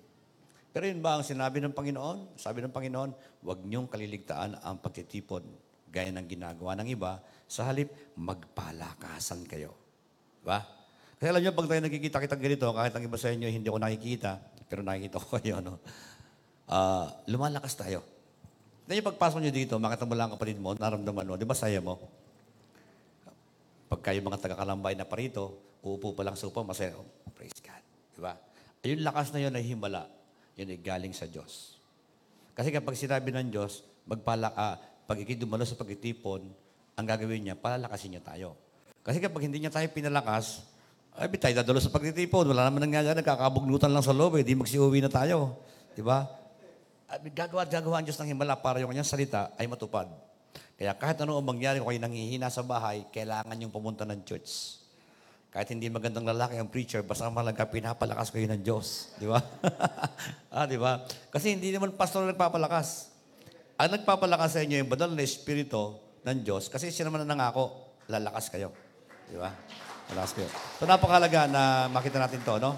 Pero 0.73 0.89
yun 0.89 1.05
ba 1.05 1.21
ang 1.21 1.25
sinabi 1.25 1.61
ng 1.61 1.77
Panginoon? 1.77 2.41
Sabi 2.41 2.65
ng 2.65 2.73
Panginoon, 2.73 3.13
huwag 3.45 3.61
niyong 3.61 3.93
kaliligtaan 3.93 4.57
ang 4.65 4.81
pagtitipon 4.81 5.45
gaya 5.93 6.09
ng 6.09 6.25
ginagawa 6.25 6.73
ng 6.81 6.89
iba. 6.89 7.21
Sa 7.45 7.69
halip, 7.69 7.93
magpalakasan 8.17 9.45
kayo. 9.45 9.77
Diba? 10.41 10.65
Kasi 11.21 11.29
alam 11.29 11.45
niyo, 11.45 11.53
pag 11.53 11.69
tayo 11.69 11.85
nagkikita-kita 11.85 12.35
ganito, 12.41 12.67
kahit 12.73 12.93
ang 12.97 13.05
iba 13.05 13.21
sa 13.21 13.29
inyo 13.29 13.53
hindi 13.53 13.69
ko 13.69 13.77
nakikita, 13.77 14.41
pero 14.65 14.81
nakikita 14.81 15.21
ko 15.21 15.29
kayo, 15.37 15.61
no? 15.61 15.77
Uh, 16.65 17.13
lumalakas 17.29 17.77
tayo. 17.77 18.01
Then 18.89 19.05
yung 19.05 19.13
pagpasok 19.13 19.45
niyo 19.45 19.53
dito, 19.53 19.77
makita 19.77 20.09
mo 20.09 20.17
lang 20.17 20.33
ang 20.33 20.41
kapatid 20.41 20.57
mo, 20.57 20.73
naramdaman 20.73 21.29
mo, 21.29 21.37
di 21.37 21.45
ba 21.45 21.53
saya 21.53 21.85
mo? 21.85 22.01
Pagka 23.93 24.17
yung 24.17 24.25
mga 24.25 24.41
taga-kalambay 24.41 24.97
na 24.97 25.05
parito, 25.05 25.53
uupo 25.85 26.17
pa 26.17 26.25
lang 26.25 26.33
sa 26.33 26.49
upo, 26.49 26.65
masaya, 26.65 26.97
oh, 26.97 27.05
praise 27.37 27.61
God. 27.61 27.85
Di 28.17 28.21
ba? 28.25 28.33
Yung 28.89 29.05
lakas 29.05 29.37
na 29.37 29.45
yun 29.45 29.53
ay 29.53 29.69
himala 29.69 30.22
yun 30.57 30.73
ay 30.73 30.81
galing 30.81 31.15
sa 31.17 31.25
Diyos. 31.25 31.81
Kasi 32.53 32.69
kapag 32.69 32.97
sinabi 32.99 33.33
ng 33.33 33.49
Diyos, 33.49 33.85
magpala, 34.05 34.53
ah, 34.53 34.77
pag 35.09 35.17
ikay 35.17 35.37
dumalo 35.37 35.65
sa 35.65 35.77
pagtitipon, 35.77 36.45
ang 36.97 37.07
gagawin 37.09 37.49
niya, 37.49 37.57
palalakasin 37.57 38.17
niya 38.17 38.23
tayo. 38.25 38.55
Kasi 39.03 39.19
kapag 39.19 39.49
hindi 39.49 39.59
niya 39.65 39.73
tayo 39.73 39.89
pinalakas, 39.89 40.63
ay, 41.17 41.29
tayo 41.37 41.53
dadalo 41.61 41.81
sa 41.81 41.93
pagtitipon. 41.93 42.49
Wala 42.49 42.69
naman 42.69 42.89
nangyayari, 42.89 43.21
nagkakabugnutan 43.21 43.93
lang 43.93 44.05
sa 44.05 44.17
loob 44.17 44.41
eh. 44.41 44.45
Di 44.45 44.57
magsiuwi 44.57 45.05
na 45.05 45.13
tayo. 45.13 45.61
Di 45.93 46.01
ba? 46.01 46.25
Gagawa 47.13 47.69
at 47.69 47.71
gagawa 47.73 48.01
ang 48.01 48.07
Diyos 48.09 48.17
ng 48.17 48.33
himala 48.33 48.57
para 48.57 48.81
yung 48.81 48.89
kanyang 48.89 49.09
salita 49.09 49.53
ay 49.61 49.69
matupad. 49.69 50.09
Kaya 50.81 50.97
kahit 50.97 51.21
ano 51.21 51.37
ang 51.37 51.45
mangyari 51.45 51.77
kung 51.77 51.93
kayo 51.93 52.01
nangihina 52.01 52.49
sa 52.49 52.65
bahay, 52.65 53.05
kailangan 53.13 53.61
yung 53.61 53.69
pumunta 53.69 54.09
ng 54.09 54.25
church. 54.25 54.81
Kahit 55.53 55.69
hindi 55.69 55.93
magandang 55.93 56.25
lalaki 56.25 56.57
ang 56.57 56.73
preacher, 56.73 57.05
basta 57.05 57.29
malaga 57.29 57.69
pinapalakas 57.69 58.33
kayo 58.33 58.49
ng 58.49 58.65
Diyos. 58.65 59.13
Di 59.21 59.29
ba? 59.29 59.37
ah, 60.57 60.65
di 60.65 60.81
ba? 60.81 61.05
Kasi 61.29 61.53
hindi 61.53 61.69
naman 61.69 61.93
pastor 61.93 62.25
nagpapalakas. 62.25 63.13
Ang 63.77 64.01
nagpapalakas 64.01 64.57
sa 64.57 64.65
inyo 64.65 64.81
yung 64.81 64.89
banal 64.89 65.13
na 65.13 65.21
espiritu 65.21 66.01
ng 66.25 66.41
Diyos 66.41 66.73
kasi 66.73 66.89
siya 66.89 67.05
naman 67.05 67.29
ang 67.29 67.37
nangako, 67.37 67.69
lalakas 68.09 68.49
kayo. 68.49 68.73
Di 69.29 69.37
ba? 69.37 69.53
Lalakas 70.17 70.33
kayo. 70.33 70.49
So 70.81 70.89
napakalaga 70.89 71.45
na 71.45 71.85
makita 71.93 72.17
natin 72.17 72.41
to, 72.41 72.57
no? 72.57 72.73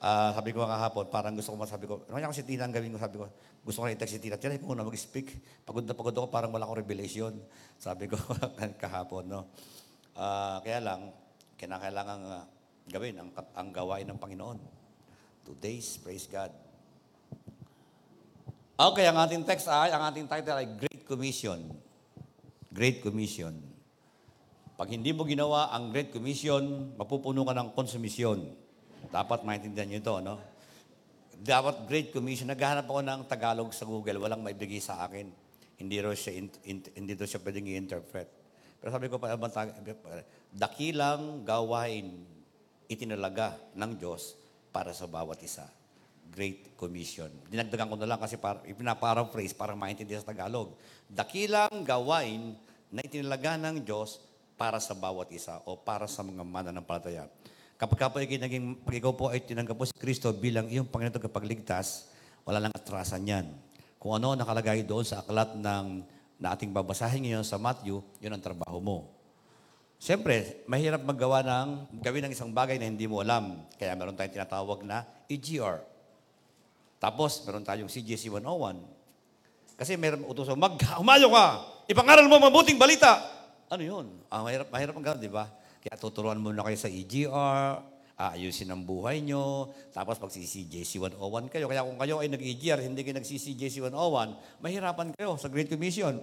Ah, 0.00 0.32
sabi 0.32 0.56
ko 0.56 0.64
kahapon, 0.64 1.12
parang 1.12 1.36
gusto 1.36 1.52
ko 1.52 1.60
masabi 1.60 1.84
ko, 1.84 2.00
ano 2.08 2.32
ko 2.32 2.32
si 2.32 2.48
Tina 2.48 2.64
ang 2.64 2.72
gawin 2.72 2.96
ko, 2.96 3.00
sabi 3.04 3.20
ko, 3.20 3.28
gusto 3.60 3.84
ko 3.84 3.84
na 3.84 3.92
i-text 3.92 4.16
si 4.16 4.20
Tina, 4.24 4.40
Tina, 4.40 4.56
ikaw 4.56 4.72
na 4.72 4.88
mag-speak. 4.88 5.36
Pagod 5.68 5.84
na 5.84 5.92
pagod 5.92 6.16
ako, 6.16 6.32
parang 6.32 6.48
wala 6.48 6.64
akong 6.64 6.80
revelation. 6.80 7.36
Sabi 7.76 8.08
ko 8.08 8.16
kahapon, 8.80 9.28
no? 9.28 9.52
Ah, 10.16 10.64
kaya 10.64 10.80
lang, 10.80 11.12
kinakailangan 11.60 12.18
uh, 12.24 12.44
gawin 12.88 13.20
ang, 13.20 13.28
ang 13.52 13.68
gawain 13.68 14.08
ng 14.08 14.16
Panginoon. 14.16 14.58
Two 15.44 15.56
days, 15.60 16.00
praise 16.00 16.24
God. 16.24 16.48
Okay, 18.80 19.04
ang 19.04 19.20
ating 19.20 19.44
text 19.44 19.68
ay, 19.68 19.92
ang 19.92 20.08
ating 20.08 20.24
title 20.24 20.56
ay 20.56 20.64
Great 20.80 21.04
Commission. 21.04 21.60
Great 22.72 23.04
Commission. 23.04 23.52
Pag 24.80 24.96
hindi 24.96 25.12
mo 25.12 25.28
ginawa 25.28 25.68
ang 25.68 25.92
Great 25.92 26.08
Commission, 26.08 26.96
mapupuno 26.96 27.44
ka 27.44 27.52
ng 27.52 27.76
konsumisyon. 27.76 28.48
Dapat 29.12 29.44
maintindihan 29.44 29.84
nyo 29.84 30.00
ito, 30.00 30.14
no? 30.24 30.34
Dapat 31.36 31.84
Great 31.84 32.08
Commission. 32.08 32.48
Naghahanap 32.48 32.88
ako 32.88 33.04
ng 33.04 33.20
Tagalog 33.28 33.68
sa 33.76 33.84
Google. 33.84 34.16
Walang 34.16 34.40
maibigay 34.40 34.80
sa 34.80 35.04
akin. 35.04 35.28
Hindi 35.76 35.96
raw 36.00 36.16
siya, 36.16 36.40
in- 36.40 36.60
in- 36.64 36.92
hindi 36.96 37.12
daw 37.12 37.28
siya 37.28 37.44
pwedeng 37.44 37.68
i-interpret. 37.68 38.39
Pero 38.80 38.88
sabi 38.90 39.06
ko 39.12 39.20
pa, 39.20 39.36
dakilang 40.50 41.44
gawain 41.44 42.24
itinalaga 42.88 43.60
ng 43.76 43.92
Diyos 44.00 44.34
para 44.72 44.90
sa 44.96 45.04
bawat 45.06 45.38
isa. 45.44 45.68
Great 46.30 46.74
Commission. 46.78 47.28
Dinagdagan 47.50 47.90
ko 47.90 47.96
na 47.98 48.06
lang 48.06 48.20
kasi 48.22 48.38
para, 48.38 48.62
ipinaparaphrase 48.64 49.52
para 49.52 49.74
maintindihan 49.74 50.22
sa 50.22 50.30
Tagalog. 50.30 50.74
Dakilang 51.10 51.82
gawain 51.82 52.54
na 52.90 53.02
itinalaga 53.02 53.58
ng 53.58 53.82
Diyos 53.82 54.22
para 54.54 54.78
sa 54.78 54.94
bawat 54.94 55.28
isa 55.34 55.58
o 55.66 55.74
para 55.78 56.06
sa 56.06 56.22
mga 56.22 56.42
mananampalataya. 56.46 57.26
Kapag 57.80 57.96
ka 57.96 58.12
po 58.12 58.20
ikay 58.20 58.36
naging, 58.36 58.76
pag 58.84 58.94
ikaw 59.00 59.12
po 59.16 59.32
ay 59.32 59.40
tinanggap 59.40 59.72
po 59.72 59.88
si 59.88 59.96
Kristo 59.96 60.28
bilang 60.36 60.68
iyong 60.68 60.84
Panginoon 60.84 61.16
kapagligtas, 61.16 62.12
wala 62.44 62.60
lang 62.60 62.72
atrasan 62.76 63.24
yan. 63.24 63.46
Kung 63.96 64.16
ano 64.16 64.36
nakalagay 64.36 64.84
doon 64.84 65.04
sa 65.04 65.24
aklat 65.24 65.56
ng 65.56 66.04
na 66.40 66.56
ating 66.56 66.72
babasahin 66.72 67.20
ngayon 67.28 67.44
sa 67.44 67.60
Matthew, 67.60 68.00
yun 68.18 68.32
ang 68.32 68.40
trabaho 68.40 68.80
mo. 68.80 68.98
Siyempre, 70.00 70.64
mahirap 70.64 71.04
maggawa 71.04 71.44
ng, 71.44 72.00
gawin 72.00 72.24
ng 72.24 72.32
isang 72.32 72.48
bagay 72.48 72.80
na 72.80 72.88
hindi 72.88 73.04
mo 73.04 73.20
alam. 73.20 73.68
Kaya 73.76 73.92
meron 73.92 74.16
tayong 74.16 74.32
tinatawag 74.32 74.80
na 74.80 75.04
EGR. 75.28 75.84
Tapos, 76.96 77.44
meron 77.44 77.60
tayong 77.60 77.92
CJC 77.92 78.32
101. 78.32 78.80
Kasi 79.76 80.00
meron 80.00 80.24
utusan, 80.24 80.56
mag, 80.56 80.80
humayo 80.96 81.28
ka! 81.36 81.46
Ipangaral 81.84 82.24
mo 82.24 82.40
mabuting 82.40 82.80
balita! 82.80 83.20
Ano 83.68 83.84
yun? 83.84 84.08
Ah, 84.32 84.40
mahirap, 84.40 84.72
mahirap 84.72 84.96
ang 84.96 85.04
gano'n, 85.04 85.20
di 85.20 85.28
ba? 85.28 85.44
Kaya 85.84 86.00
tuturuan 86.00 86.40
mo 86.40 86.48
na 86.48 86.64
kayo 86.64 86.80
sa 86.80 86.88
EGR, 86.88 87.99
aayusin 88.20 88.68
ang 88.68 88.84
buhay 88.84 89.24
nyo, 89.24 89.72
tapos 89.96 90.20
magsi-CJC 90.20 91.00
101 91.00 91.48
kayo. 91.48 91.64
Kaya 91.72 91.80
kung 91.80 91.96
kayo 91.96 92.20
ay 92.20 92.28
nag-EGR, 92.28 92.84
hindi 92.84 93.00
kayo 93.00 93.16
nag-CJC 93.16 93.80
101, 93.88 94.60
mahirapan 94.60 95.08
kayo 95.16 95.40
sa 95.40 95.48
Great 95.48 95.72
Commission. 95.72 96.20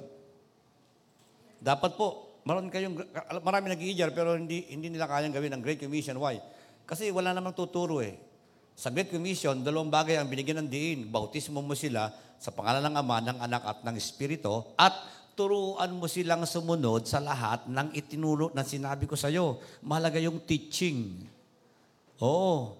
Dapat 1.58 1.98
po, 1.98 2.38
maroon 2.46 2.70
kayong, 2.70 3.02
marami 3.42 3.74
nag-EGR 3.74 4.14
pero 4.14 4.38
hindi, 4.38 4.70
hindi 4.70 4.94
nila 4.94 5.10
kayang 5.10 5.34
gawin 5.34 5.58
ang 5.58 5.64
Great 5.66 5.82
Commission. 5.82 6.22
Why? 6.22 6.38
Kasi 6.86 7.10
wala 7.10 7.34
namang 7.34 7.58
tuturo 7.58 8.00
eh. 8.06 8.14
Sa 8.78 8.94
Great 8.94 9.10
Commission, 9.10 9.66
dalawang 9.66 9.90
bagay 9.90 10.22
ang 10.22 10.30
binigyan 10.30 10.62
ng 10.62 10.70
diin. 10.70 11.10
Bautismo 11.10 11.66
mo 11.66 11.74
sila 11.74 12.14
sa 12.38 12.54
pangalan 12.54 12.86
ng 12.86 12.96
Ama, 13.02 13.18
ng 13.26 13.38
Anak 13.42 13.64
at 13.66 13.78
ng 13.82 13.98
Espiritu 13.98 14.62
at 14.78 14.94
turuan 15.34 15.94
mo 15.94 16.06
silang 16.06 16.46
sumunod 16.46 17.06
sa 17.06 17.18
lahat 17.18 17.66
ng 17.70 17.94
itinuro 17.94 18.54
na 18.54 18.62
sinabi 18.62 19.10
ko 19.10 19.14
sa 19.14 19.30
iyo. 19.30 19.58
Mahalaga 19.86 20.22
yung 20.22 20.46
teaching. 20.46 21.26
Oo. 22.22 22.74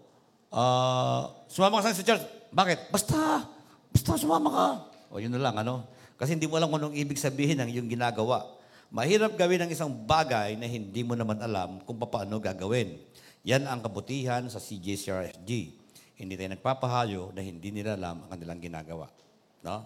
Ah, 0.50 1.30
sumama 1.52 1.84
ka 1.84 1.94
sa 1.94 2.06
church. 2.06 2.26
Bakit? 2.50 2.90
Basta. 2.90 3.46
Basta 3.94 4.12
sumama 4.18 4.50
ka. 4.50 4.68
O 5.14 5.20
yun 5.22 5.34
na 5.34 5.42
lang, 5.42 5.56
ano? 5.60 5.86
Kasi 6.18 6.34
hindi 6.34 6.50
mo 6.50 6.58
alam 6.58 6.74
kung 6.74 6.82
anong 6.82 6.98
ibig 6.98 7.22
sabihin 7.22 7.62
ng 7.62 7.70
iyong 7.70 7.90
ginagawa. 7.90 8.58
Mahirap 8.90 9.36
gawin 9.36 9.68
ang 9.68 9.72
isang 9.72 9.92
bagay 9.92 10.56
na 10.56 10.66
hindi 10.66 11.04
mo 11.04 11.14
naman 11.14 11.38
alam 11.44 11.84
kung 11.84 12.00
paano 12.00 12.40
gagawin. 12.40 12.98
Yan 13.46 13.68
ang 13.68 13.84
kabutihan 13.84 14.48
sa 14.50 14.58
CJCRFG. 14.58 15.52
Hindi 16.18 16.34
tayo 16.34 16.50
nagpapahayo 16.58 17.22
na 17.36 17.46
hindi 17.46 17.70
nila 17.70 17.94
alam 17.94 18.26
ang 18.26 18.30
kanilang 18.34 18.58
ginagawa. 18.58 19.06
No? 19.62 19.86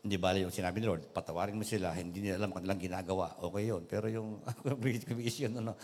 Hindi 0.00 0.16
ba 0.16 0.32
yung 0.32 0.48
sinabi 0.48 0.80
ni 0.80 0.88
Lord, 0.88 1.12
patawarin 1.12 1.52
mo 1.52 1.60
sila, 1.60 1.92
hindi 1.92 2.24
nila 2.24 2.40
alam 2.40 2.56
ang 2.56 2.64
kanilang 2.64 2.80
ginagawa. 2.80 3.36
Okay 3.36 3.68
yun. 3.68 3.82
Pero 3.84 4.08
yung 4.08 4.40
commission, 5.12 5.52
ano, 5.60 5.76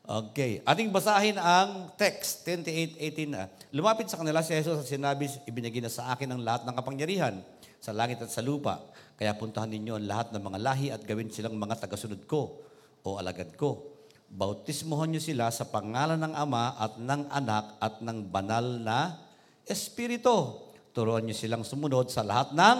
Okay. 0.00 0.64
Ating 0.64 0.90
basahin 0.90 1.36
ang 1.36 1.92
text, 1.94 2.42
28.18 2.48 3.30
na. 3.30 3.46
Lumapit 3.70 4.08
sa 4.08 4.18
kanila 4.18 4.42
si 4.42 4.56
Jesus 4.56 4.80
at 4.80 4.88
sinabi, 4.88 5.28
ibinigay 5.46 5.78
na 5.84 5.92
sa 5.92 6.10
akin 6.16 6.34
ang 6.34 6.42
lahat 6.42 6.66
ng 6.66 6.74
kapangyarihan 6.74 7.38
sa 7.78 7.94
langit 7.94 8.20
at 8.20 8.32
sa 8.32 8.42
lupa. 8.42 8.80
Kaya 9.14 9.36
puntahan 9.36 9.68
ninyo 9.68 10.00
ang 10.00 10.06
lahat 10.08 10.26
ng 10.32 10.42
mga 10.42 10.58
lahi 10.60 10.88
at 10.88 11.04
gawin 11.04 11.28
silang 11.28 11.56
mga 11.56 11.84
tagasunod 11.84 12.24
ko 12.24 12.64
o 13.04 13.20
alagad 13.20 13.52
ko. 13.54 13.86
Bautismohan 14.30 15.10
niyo 15.10 15.22
sila 15.22 15.50
sa 15.50 15.66
pangalan 15.66 16.18
ng 16.22 16.34
Ama 16.34 16.78
at 16.78 16.94
ng 16.96 17.22
Anak 17.28 17.66
at 17.82 17.98
ng 18.00 18.18
banal 18.30 18.78
na 18.80 19.18
Espiritu. 19.66 20.70
Turuan 20.90 21.26
niyo 21.26 21.34
silang 21.34 21.66
sumunod 21.66 22.10
sa 22.10 22.22
lahat 22.26 22.54
ng 22.54 22.78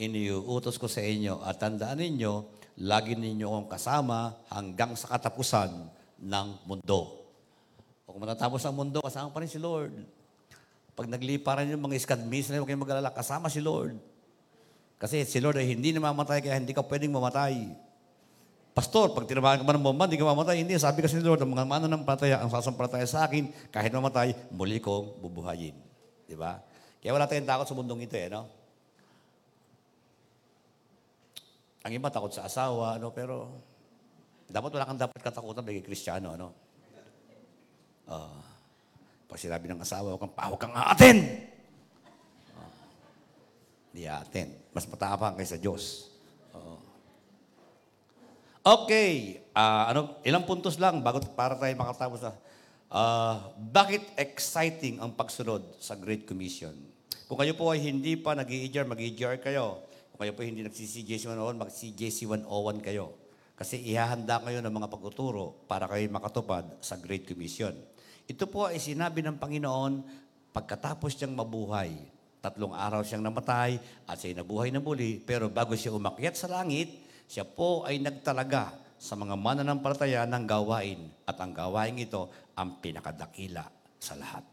iniuutos 0.00 0.76
ko 0.76 0.84
sa 0.84 1.00
inyo. 1.00 1.44
At 1.44 1.60
tandaan 1.60 2.00
ninyo, 2.00 2.32
lagi 2.84 3.16
ninyo 3.16 3.46
akong 3.46 3.70
kasama 3.72 4.32
hanggang 4.52 4.96
sa 4.96 5.16
katapusan 5.16 5.97
ng 6.18 6.48
mundo. 6.66 7.30
O 8.04 8.12
kung 8.12 8.22
matatapos 8.22 8.62
ang 8.66 8.74
mundo, 8.74 8.98
kasama 9.04 9.30
pa 9.30 9.38
rin 9.42 9.50
si 9.50 9.60
Lord. 9.60 9.94
Pag 10.98 11.06
nagliparan 11.06 11.70
yung 11.70 11.84
mga 11.84 11.98
iskadmis 12.02 12.50
na 12.50 12.58
huwag 12.58 12.66
kayong 12.66 12.82
mag-alala, 12.82 13.14
kasama 13.14 13.46
si 13.46 13.62
Lord. 13.62 13.94
Kasi 14.98 15.22
si 15.22 15.38
Lord 15.38 15.62
ay 15.62 15.70
hindi 15.70 15.94
namamatay, 15.94 16.42
kaya 16.42 16.58
hindi 16.58 16.74
ka 16.74 16.82
pwedeng 16.82 17.14
mamatay. 17.14 17.70
Pastor, 18.74 19.14
pag 19.14 19.26
tinabahan 19.26 19.62
ka 19.62 19.64
ba 19.66 19.74
ng 19.74 19.82
bomba, 19.82 20.06
hindi 20.06 20.18
ka 20.18 20.26
mamatay. 20.26 20.62
Hindi, 20.62 20.74
sabi 20.78 21.02
kasi 21.02 21.18
ni 21.18 21.26
Lord, 21.26 21.42
ang 21.42 21.50
mga 21.54 21.66
mana 21.66 21.86
ng 21.86 22.02
pataya, 22.02 22.42
ang 22.42 22.50
sasampalataya 22.50 23.06
sa 23.06 23.26
akin, 23.26 23.50
kahit 23.70 23.90
mamatay, 23.94 24.34
muli 24.50 24.82
kong 24.82 25.22
bubuhayin. 25.22 25.74
Di 26.26 26.34
ba? 26.34 26.58
Kaya 26.98 27.14
wala 27.14 27.30
tayong 27.30 27.46
takot 27.46 27.66
sa 27.66 27.74
mundong 27.78 28.06
ito 28.06 28.18
eh, 28.18 28.26
no? 28.26 28.46
Ang 31.86 31.92
iba 31.94 32.10
takot 32.10 32.34
sa 32.34 32.50
asawa, 32.50 32.98
ano, 32.98 33.14
pero 33.14 33.54
dapat 34.48 34.70
wala 34.72 34.88
kang 34.88 34.96
dapat 35.00 35.20
katakutan 35.20 35.60
bigay 35.60 35.84
kristyano, 35.84 36.32
ano? 36.32 36.48
Uh, 38.08 38.40
pag 39.28 39.36
sinabi 39.36 39.68
ng 39.68 39.84
asawa, 39.84 40.16
huwag 40.16 40.24
kang 40.24 40.32
pawag 40.32 40.56
kang 40.56 40.72
aatin! 40.72 41.44
Uh, 42.56 42.72
di 43.92 44.08
aatin. 44.08 44.48
Mas 44.72 44.88
matapang 44.88 45.36
kaysa 45.36 45.60
Diyos. 45.60 46.08
Uh, 46.56 46.80
okay. 48.64 49.44
Uh, 49.52 49.84
ano, 49.92 50.00
ilang 50.24 50.48
puntos 50.48 50.80
lang 50.80 51.04
bago 51.04 51.20
para 51.36 51.52
tayo 51.60 51.76
makatapos 51.76 52.24
na. 52.24 52.32
Uh, 52.88 53.52
bakit 53.68 54.00
exciting 54.16 54.96
ang 54.96 55.12
pagsunod 55.12 55.60
sa 55.76 55.92
Great 55.92 56.24
Commission? 56.24 56.72
Kung 57.28 57.36
kayo 57.36 57.52
po 57.52 57.68
ay 57.68 57.84
hindi 57.84 58.16
pa 58.16 58.32
nag-i-EJR, 58.32 58.88
mag-i-EJR 58.88 59.44
kayo. 59.44 59.84
Kung 60.08 60.24
kayo 60.24 60.32
po 60.32 60.40
hindi 60.40 60.64
nag-CJC 60.64 61.28
101, 61.28 61.60
mag-CJC 61.60 62.24
101 62.24 62.80
kayo. 62.80 63.27
Kasi 63.58 63.82
ihahanda 63.82 64.38
kayo 64.38 64.62
ng 64.62 64.70
mga 64.70 64.86
pagtuturo 64.86 65.66
para 65.66 65.90
kayo 65.90 66.06
makatupad 66.14 66.78
sa 66.78 66.94
Great 66.94 67.26
Commission. 67.26 67.74
Ito 68.30 68.46
po 68.46 68.70
ay 68.70 68.78
sinabi 68.78 69.18
ng 69.26 69.34
Panginoon 69.34 70.06
pagkatapos 70.54 71.18
siyang 71.18 71.34
mabuhay. 71.34 71.90
Tatlong 72.38 72.70
araw 72.70 73.02
siyang 73.02 73.26
namatay 73.26 73.82
at 74.06 74.14
siya'y 74.14 74.38
nabuhay 74.38 74.70
na 74.70 74.78
muli. 74.78 75.18
Pero 75.18 75.50
bago 75.50 75.74
siya 75.74 75.90
umakyat 75.90 76.38
sa 76.38 76.46
langit, 76.46 77.02
siya 77.26 77.42
po 77.42 77.82
ay 77.82 77.98
nagtalaga 77.98 78.78
sa 78.94 79.18
mga 79.18 79.34
mananampalataya 79.34 80.22
ng 80.30 80.44
gawain. 80.46 81.10
At 81.26 81.42
ang 81.42 81.50
gawain 81.50 81.98
ito 81.98 82.30
ang 82.54 82.78
pinakadakila 82.78 83.66
sa 83.98 84.14
lahat. 84.14 84.46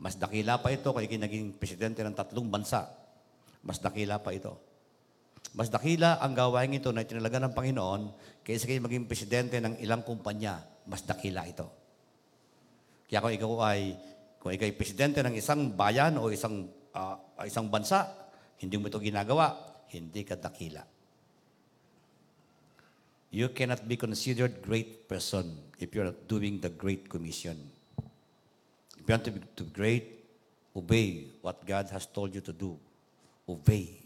Mas 0.00 0.16
dakila 0.16 0.64
pa 0.64 0.72
ito 0.72 0.88
kay 0.96 1.12
naging 1.12 1.60
presidente 1.60 2.00
ng 2.00 2.16
tatlong 2.16 2.48
bansa. 2.48 2.88
Mas 3.60 3.76
dakila 3.84 4.16
pa 4.16 4.32
ito. 4.32 4.73
Mas 5.54 5.70
dakila 5.70 6.18
ang 6.18 6.34
gawain 6.34 6.74
ito 6.74 6.90
na 6.90 7.06
itinalaga 7.06 7.38
ng 7.38 7.54
Panginoon 7.54 8.02
kaysa 8.42 8.66
kayo 8.66 8.82
maging 8.82 9.06
presidente 9.06 9.62
ng 9.62 9.78
ilang 9.78 10.02
kumpanya. 10.02 10.58
Mas 10.84 11.06
dakila 11.06 11.46
ito. 11.46 11.70
Kaya 13.06 13.22
kung 13.22 13.32
ikaw 13.32 13.52
ay, 13.70 13.94
kung 14.42 14.50
ikaw 14.50 14.66
ay 14.66 14.74
presidente 14.74 15.22
ng 15.22 15.38
isang 15.38 15.72
bayan 15.72 16.18
o 16.18 16.28
isang, 16.28 16.66
uh, 16.92 17.16
isang 17.46 17.70
bansa, 17.70 18.10
hindi 18.58 18.76
mo 18.76 18.90
ito 18.90 18.98
ginagawa, 18.98 19.54
hindi 19.94 20.26
ka 20.26 20.36
dakila. 20.36 20.82
You 23.34 23.50
cannot 23.50 23.86
be 23.86 23.98
considered 23.98 24.62
great 24.62 25.06
person 25.10 25.58
if 25.82 25.94
you're 25.94 26.06
not 26.06 26.30
doing 26.30 26.62
the 26.62 26.70
Great 26.70 27.10
Commission. 27.10 27.58
If 28.94 29.06
you 29.06 29.12
want 29.14 29.26
to 29.26 29.32
be 29.34 29.42
great, 29.74 30.22
obey 30.74 31.34
what 31.42 31.62
God 31.66 31.90
has 31.90 32.06
told 32.06 32.34
you 32.34 32.42
to 32.46 32.54
do. 32.54 32.78
obey. 33.48 34.03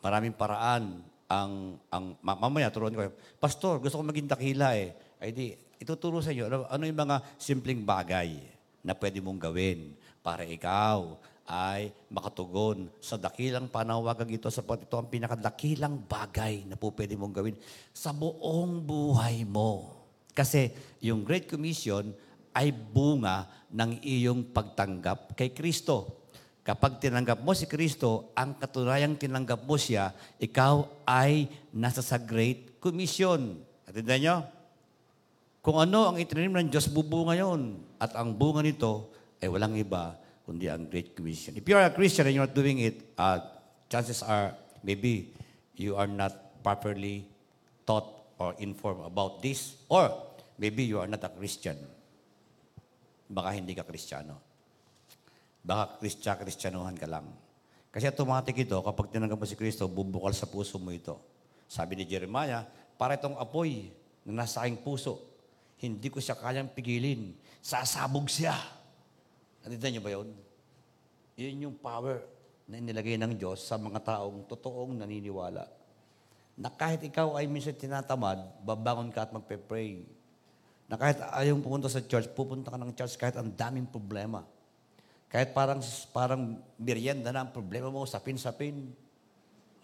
Maraming 0.00 0.34
paraan 0.36 1.04
ang 1.30 1.78
ang 1.92 2.18
mamaya 2.20 2.72
turuan 2.74 2.92
ko. 2.92 3.06
Pastor, 3.38 3.78
gusto 3.78 4.00
ko 4.00 4.04
maging 4.04 4.26
dakila 4.26 4.74
eh. 4.74 4.92
Ay 5.20 5.30
di, 5.30 5.54
ituturo 5.78 6.18
sa 6.20 6.34
inyo 6.34 6.44
ano, 6.48 6.56
ano 6.66 6.82
yung 6.84 7.00
mga 7.00 7.16
simpleng 7.38 7.86
bagay 7.86 8.40
na 8.82 8.96
pwede 8.96 9.20
mong 9.20 9.40
gawin 9.40 9.92
para 10.20 10.44
ikaw 10.44 11.16
ay 11.50 11.90
makatugon 12.06 12.86
sa 13.02 13.18
dakilang 13.18 13.66
panawagan 13.66 14.30
ito 14.30 14.46
sapagkat 14.46 14.86
ito 14.86 14.96
ang 14.96 15.10
pinakadakilang 15.10 15.98
bagay 16.06 16.62
na 16.68 16.78
po 16.78 16.94
pwede 16.94 17.18
mong 17.18 17.34
gawin 17.34 17.56
sa 17.90 18.14
buong 18.14 18.78
buhay 18.84 19.42
mo. 19.42 19.98
Kasi 20.30 20.70
yung 21.02 21.26
Great 21.26 21.50
Commission 21.50 22.14
ay 22.54 22.70
bunga 22.70 23.50
ng 23.70 23.98
iyong 24.02 24.46
pagtanggap 24.54 25.34
kay 25.34 25.50
Kristo. 25.50 26.19
Kapag 26.60 27.00
tinanggap 27.00 27.40
mo 27.40 27.56
si 27.56 27.64
Kristo, 27.64 28.30
ang 28.36 28.52
katunayang 28.60 29.16
tinanggap 29.16 29.64
mo 29.64 29.80
siya, 29.80 30.12
ikaw 30.36 30.84
ay 31.08 31.48
nasa 31.72 32.04
sa 32.04 32.20
Great 32.20 32.76
Commission. 32.76 33.56
Atindan 33.88 34.20
nyo? 34.20 34.36
Kung 35.64 35.80
ano 35.80 36.12
ang 36.12 36.16
itinanim 36.20 36.56
ng 36.56 36.68
Diyos, 36.68 36.88
bubunga 36.88 37.36
yon. 37.36 37.80
At 37.96 38.12
ang 38.16 38.36
bunga 38.36 38.60
nito 38.60 39.12
ay 39.40 39.48
walang 39.48 39.76
iba 39.76 40.16
kundi 40.44 40.68
ang 40.68 40.88
Great 40.88 41.16
Commission. 41.16 41.56
If 41.56 41.64
you 41.64 41.76
are 41.76 41.88
a 41.88 41.94
Christian 41.94 42.28
and 42.28 42.34
you're 42.36 42.48
not 42.48 42.56
doing 42.56 42.80
it, 42.80 43.14
uh, 43.16 43.40
chances 43.88 44.20
are 44.20 44.56
maybe 44.84 45.32
you 45.76 45.96
are 45.96 46.08
not 46.08 46.60
properly 46.60 47.24
taught 47.88 48.08
or 48.40 48.56
informed 48.60 49.04
about 49.04 49.44
this, 49.44 49.76
or 49.88 50.12
maybe 50.56 50.84
you 50.84 51.00
are 51.00 51.08
not 51.08 51.24
a 51.24 51.32
Christian. 51.32 51.76
Baka 53.28 53.56
hindi 53.56 53.76
ka 53.76 53.84
Kristiyano. 53.84 54.49
Baka 55.60 56.00
Kristya, 56.00 56.36
Kristyanuhan 56.40 56.96
ka 56.96 57.04
lang. 57.04 57.28
Kasi 57.90 58.06
automatic 58.06 58.54
ito, 58.54 58.78
kapag 58.80 59.10
tinanggap 59.10 59.36
mo 59.36 59.46
si 59.46 59.58
Kristo, 59.58 59.90
bubukal 59.90 60.30
sa 60.30 60.46
puso 60.46 60.78
mo 60.78 60.94
ito. 60.94 61.18
Sabi 61.66 61.98
ni 61.98 62.04
Jeremiah, 62.06 62.62
para 62.94 63.18
itong 63.18 63.34
apoy 63.36 63.90
na 64.22 64.44
nasa 64.46 64.62
aking 64.62 64.78
puso, 64.80 65.18
hindi 65.80 66.06
ko 66.12 66.22
siya 66.22 66.38
kayang 66.38 66.70
pigilin. 66.70 67.34
Sasabog 67.58 68.30
siya. 68.30 68.54
Natindihan 69.64 69.92
niyo 69.98 70.02
ba 70.04 70.12
yun? 70.12 70.28
Yun 71.40 71.64
yung 71.68 71.76
power 71.76 72.22
na 72.70 72.78
inilagay 72.78 73.18
ng 73.18 73.34
Diyos 73.34 73.66
sa 73.66 73.74
mga 73.80 73.98
taong 74.04 74.46
totoong 74.46 75.02
naniniwala. 75.02 75.66
Na 76.54 76.68
kahit 76.68 77.02
ikaw 77.02 77.34
ay 77.40 77.48
minsan 77.48 77.74
tinatamad, 77.74 78.38
babangon 78.62 79.10
ka 79.10 79.26
at 79.26 79.32
magpe-pray. 79.32 80.04
Na 80.86 80.94
kahit 81.00 81.18
ayaw 81.18 81.58
pupunta 81.58 81.88
sa 81.88 82.04
church, 82.04 82.30
pupunta 82.36 82.70
ka 82.70 82.78
ng 82.78 82.92
church 82.94 83.14
kahit 83.16 83.34
ang 83.34 83.50
daming 83.50 83.88
problema. 83.88 84.46
Kahit 85.30 85.54
parang, 85.54 85.78
parang 86.10 86.58
merienda 86.74 87.30
na 87.30 87.46
ang 87.46 87.54
problema 87.54 87.86
mo, 87.86 88.02
sapin-sapin. 88.02 88.90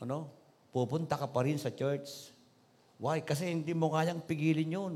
Ano? 0.02 0.26
Pupunta 0.74 1.14
ka 1.14 1.30
pa 1.30 1.46
rin 1.46 1.56
sa 1.56 1.70
church. 1.70 2.34
Why? 2.98 3.22
Kasi 3.22 3.46
hindi 3.46 3.70
mo 3.70 3.94
kayang 3.94 4.26
pigilin 4.26 4.74
yun. 4.74 4.94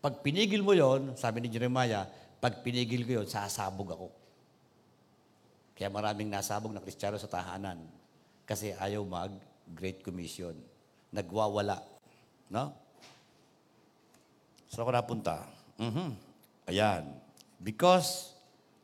Pag 0.00 0.24
pinigil 0.24 0.64
mo 0.64 0.72
yon, 0.72 1.12
sabi 1.18 1.44
ni 1.44 1.52
Jeremiah, 1.52 2.08
pag 2.40 2.64
pinigil 2.64 3.04
ko 3.04 3.20
yun, 3.20 3.28
sasabog 3.28 3.92
ako. 3.92 4.08
Kaya 5.76 5.92
maraming 5.92 6.32
nasabog 6.32 6.72
na 6.72 6.80
kristyano 6.80 7.20
sa 7.20 7.28
tahanan. 7.28 7.76
Kasi 8.48 8.72
ayaw 8.72 9.04
mag-Great 9.04 10.00
Commission. 10.00 10.56
Nagwawala. 11.12 11.84
No? 12.48 12.72
So 14.72 14.86
ako 14.86 14.94
napunta. 14.94 15.44
Mm-hmm. 15.76 16.08
Ayan. 16.72 17.02
Because, 17.60 18.35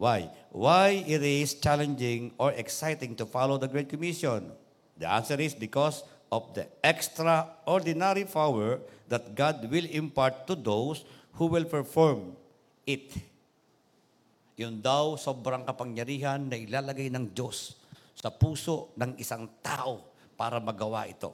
why? 0.03 0.27
Why 0.51 1.07
it 1.07 1.23
is 1.23 1.55
challenging 1.63 2.35
or 2.35 2.51
exciting 2.59 3.15
to 3.23 3.25
follow 3.25 3.55
the 3.55 3.71
Great 3.71 3.87
Commission? 3.87 4.51
The 4.99 5.07
answer 5.07 5.39
is 5.39 5.55
because 5.55 6.03
of 6.27 6.51
the 6.59 6.67
extraordinary 6.83 8.27
power 8.27 8.83
that 9.07 9.39
God 9.39 9.63
will 9.71 9.87
impart 9.87 10.51
to 10.51 10.59
those 10.59 11.07
who 11.39 11.47
will 11.47 11.65
perform 11.71 12.35
it. 12.83 13.15
Yun 14.59 14.83
daw 14.83 15.15
sobrang 15.15 15.63
kapangyarihan 15.63 16.51
na 16.51 16.59
ilalagay 16.59 17.07
ng 17.07 17.31
Diyos 17.31 17.79
sa 18.19 18.35
puso 18.35 18.91
ng 18.99 19.15
isang 19.23 19.47
tao 19.63 20.03
para 20.35 20.59
magawa 20.59 21.07
ito. 21.07 21.31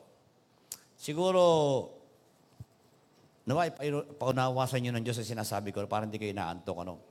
Siguro, 0.92 1.40
naway, 3.48 3.72
paunawasan 4.20 4.84
nyo 4.84 4.92
ng 4.92 5.04
Diyos 5.08 5.18
sa 5.18 5.26
sinasabi 5.26 5.72
ko 5.72 5.82
para 5.88 6.04
hindi 6.04 6.20
kayo 6.20 6.36
naantok. 6.36 6.78
Ano? 6.84 7.07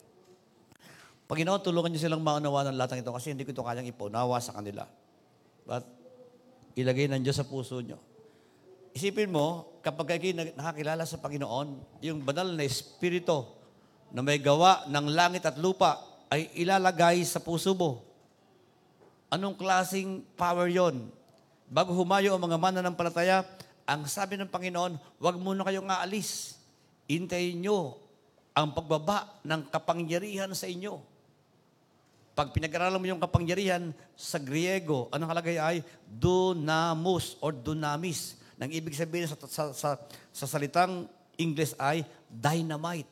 Panginoon, 1.27 1.59
tulungan 1.59 1.91
niyo 1.91 2.07
silang 2.07 2.23
maunawa 2.23 2.63
ng 2.71 2.79
lahat 2.79 2.95
ng 2.95 3.01
ito 3.03 3.11
kasi 3.11 3.35
hindi 3.35 3.43
ko 3.43 3.51
ito 3.51 3.59
kayang 3.59 3.91
ipaunawa 3.91 4.39
sa 4.39 4.55
kanila. 4.55 4.87
But, 5.67 5.83
ilagay 6.79 7.11
ng 7.11 7.19
Diyos 7.19 7.35
sa 7.35 7.43
puso 7.43 7.83
nyo. 7.83 7.99
Isipin 8.95 9.27
mo, 9.27 9.75
kapag 9.83 10.15
kayo 10.15 10.31
nakakilala 10.55 11.03
sa 11.03 11.19
Panginoon, 11.19 11.99
yung 11.99 12.23
banal 12.23 12.47
na 12.55 12.63
Espiritu 12.63 13.43
na 14.15 14.23
may 14.23 14.39
gawa 14.39 14.87
ng 14.87 15.07
langit 15.11 15.43
at 15.43 15.59
lupa 15.59 15.99
ay 16.31 16.47
ilalagay 16.55 17.19
sa 17.27 17.43
puso 17.43 17.75
mo. 17.75 18.07
Anong 19.27 19.59
klasing 19.59 20.23
power 20.39 20.71
yon? 20.71 21.11
Bago 21.67 21.91
humayo 21.91 22.31
ang 22.31 22.43
mga 22.47 22.55
mananampalataya, 22.55 23.43
ang 23.83 24.07
sabi 24.07 24.39
ng 24.39 24.47
Panginoon, 24.47 25.19
huwag 25.19 25.35
muna 25.35 25.67
kayong 25.67 25.91
aalis. 25.91 26.55
Intayin 27.11 27.59
nyo 27.59 27.99
ang 28.55 28.71
pagbaba 28.71 29.43
ng 29.43 29.67
kapangyarihan 29.67 30.51
sa 30.55 30.71
inyo. 30.71 31.16
Pag 32.37 32.53
pinag-aralan 32.53 33.01
mo 33.01 33.09
yung 33.09 33.17
kapangyarihan 33.17 33.89
sa 34.13 34.37
Griego, 34.37 35.09
anong 35.09 35.33
kalagay 35.33 35.57
ay 35.57 35.81
dunamus 36.05 37.33
or 37.41 37.49
dunamis. 37.49 38.37
Nang 38.61 38.69
ibig 38.69 38.93
sabihin 38.93 39.25
sa, 39.25 39.33
sa, 39.49 39.73
sa, 39.73 39.97
sa 40.29 40.45
salitang 40.45 41.09
English 41.33 41.73
ay 41.81 42.05
dynamite. 42.29 43.09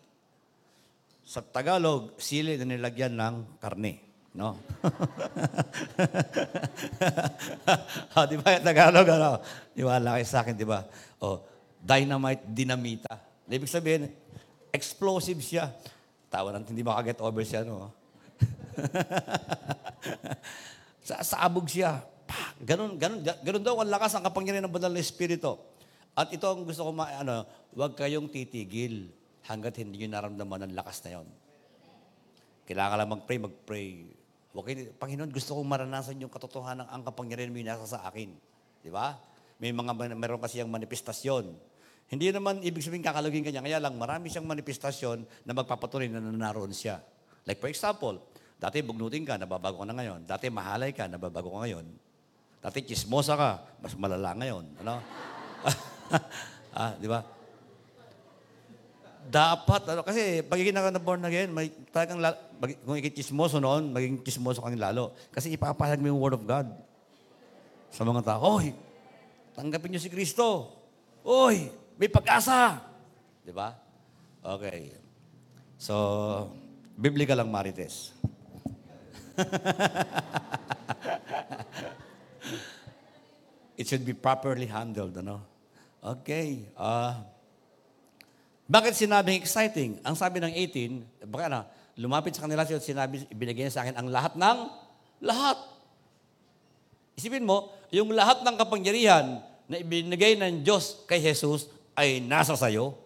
Sa 1.25 1.41
Tagalog, 1.41 2.13
sili 2.21 2.53
na 2.53 2.69
nilagyan 2.69 3.17
ng 3.17 3.57
karne. 3.57 3.97
No? 4.29 4.53
oh, 8.13 8.25
di 8.29 8.37
ba 8.37 8.61
yung 8.61 8.65
Tagalog, 8.69 9.09
ano? 9.09 9.41
Iwala 9.73 10.21
kayo 10.21 10.25
sa 10.29 10.45
akin, 10.45 10.53
di 10.53 10.69
ba? 10.69 10.85
Oh, 11.17 11.41
dynamite, 11.81 12.45
dinamita. 12.45 13.17
Ibig 13.49 13.73
sabihin, 13.73 14.05
explosive 14.69 15.41
siya. 15.41 15.73
Tawa 16.29 16.53
natin, 16.53 16.77
hindi 16.77 16.85
makaget 16.85 17.17
over 17.25 17.41
siya, 17.41 17.65
no? 17.65 18.04
Sasabog 21.07 21.69
siya. 21.69 22.01
Pa, 22.25 22.57
ganun, 22.61 22.97
ganun, 22.97 23.21
ganun 23.21 23.63
daw 23.63 23.77
ang 23.77 23.91
lakas 23.91 24.17
ang 24.17 24.25
kapangyarihan 24.25 24.65
ng 24.65 24.73
banal 24.73 24.89
na 24.89 25.01
Espiritu. 25.01 25.57
At 26.15 26.31
ito 26.31 26.47
ang 26.47 26.63
gusto 26.63 26.87
ko, 26.87 26.91
ma, 26.95 27.11
ano, 27.11 27.43
huwag 27.75 27.93
kayong 27.93 28.31
titigil 28.31 29.11
hanggat 29.45 29.83
hindi 29.83 30.01
nyo 30.01 30.09
naramdaman 30.15 30.65
ang 30.65 30.73
lakas 30.73 31.03
na 31.05 31.19
yon. 31.19 31.27
Kailangan 32.65 32.97
lang 32.97 33.11
mag-pray, 33.11 33.37
mag-pray. 33.37 33.89
Okay, 34.55 34.95
Panginoon, 34.95 35.29
gusto 35.29 35.59
kong 35.59 35.67
maranasan 35.67 36.17
yung 36.17 36.31
katotohanan 36.31 36.87
ng 36.87 36.89
ang 36.89 37.03
kapangyarihan 37.03 37.51
mo 37.51 37.59
nasa 37.61 37.85
sa 37.85 37.99
akin. 38.07 38.31
Di 38.81 38.89
ba? 38.89 39.19
May 39.59 39.75
mga, 39.75 40.15
meron 40.15 40.39
kasi 40.39 40.63
yung 40.63 40.71
manifestasyon. 40.71 41.51
Hindi 42.05 42.25
naman 42.31 42.61
ibig 42.61 42.85
sabihin 42.85 43.03
kakalugin 43.03 43.43
kanya. 43.43 43.65
Kaya 43.65 43.81
lang, 43.83 43.99
marami 43.99 44.31
siyang 44.31 44.47
manifestasyon 44.47 45.45
na 45.45 45.51
magpapatunay 45.51 46.07
na 46.07 46.21
naroon 46.21 46.71
siya. 46.71 47.03
Like 47.45 47.61
for 47.61 47.69
example, 47.69 48.17
dati 48.59 48.81
bugnutin 48.81 49.27
ka, 49.27 49.35
nababago 49.39 49.83
ka 49.83 49.87
na 49.87 49.95
ngayon. 49.95 50.23
Dati 50.23 50.49
mahalay 50.49 50.95
ka, 50.95 51.05
nababago 51.05 51.53
ka 51.55 51.67
ngayon. 51.67 51.85
Dati 52.63 52.81
chismosa 52.81 53.37
ka, 53.37 53.61
mas 53.83 53.93
malala 53.93 54.33
ngayon. 54.33 54.65
Ano? 54.81 54.99
ah, 56.79 56.93
di 56.97 57.05
ba? 57.05 57.35
dapat, 59.29 59.81
ano, 59.89 60.01
kasi 60.05 60.45
pagiging 60.45 60.73
na 60.73 61.01
born 61.01 61.25
again, 61.25 61.49
may 61.49 61.73
talagang, 61.89 62.21
kung 62.85 62.97
ikichismoso 62.97 63.57
noon, 63.57 63.89
maging 63.89 64.21
chismoso 64.21 64.61
kang 64.61 64.77
lalo. 64.77 65.13
Kasi 65.33 65.53
ipapahag 65.53 65.97
mo 65.97 66.09
yung 66.13 66.21
Word 66.21 66.37
of 66.37 66.45
God 66.45 66.69
sa 67.89 68.05
mga 68.05 68.21
tao. 68.21 68.61
Oy, 68.61 68.73
tanggapin 69.57 69.93
niyo 69.93 70.01
si 70.01 70.13
Kristo. 70.13 70.69
Oy, 71.25 71.73
may 71.97 72.09
pag-asa. 72.09 72.85
Di 73.41 73.49
ba? 73.49 73.73
Okay. 74.45 74.93
So, 75.81 75.95
biblical 76.93 77.41
lang 77.41 77.49
marites. 77.49 78.13
It 83.79 83.91
should 83.91 84.07
be 84.07 84.15
properly 84.15 84.71
handled, 84.71 85.19
ano? 85.19 85.43
Okay. 85.99 86.71
Uh, 86.79 87.19
bakit 88.65 88.95
sinabing 88.95 89.37
exciting? 89.37 89.99
Ang 90.01 90.15
sabi 90.15 90.39
ng 90.39 90.49
18, 90.49 91.27
baka 91.27 91.45
na, 91.51 91.67
lumapit 91.99 92.35
sa 92.35 92.47
kanila 92.47 92.63
siya 92.63 92.79
at 92.79 92.87
sinabi, 92.87 93.27
ibinigay 93.29 93.67
niya 93.67 93.75
sa 93.75 93.83
akin 93.83 93.99
ang 93.99 94.07
lahat 94.09 94.33
ng 94.39 94.57
lahat. 95.23 95.57
Isipin 97.15 97.47
mo, 97.47 97.71
yung 97.91 98.11
lahat 98.11 98.43
ng 98.43 98.55
kapangyarihan 98.59 99.39
na 99.67 99.75
ibinigay 99.79 100.35
ng 100.35 100.63
Diyos 100.63 101.03
kay 101.07 101.23
Jesus 101.23 101.71
ay 101.95 102.19
nasa 102.19 102.59
sayo. 102.59 102.99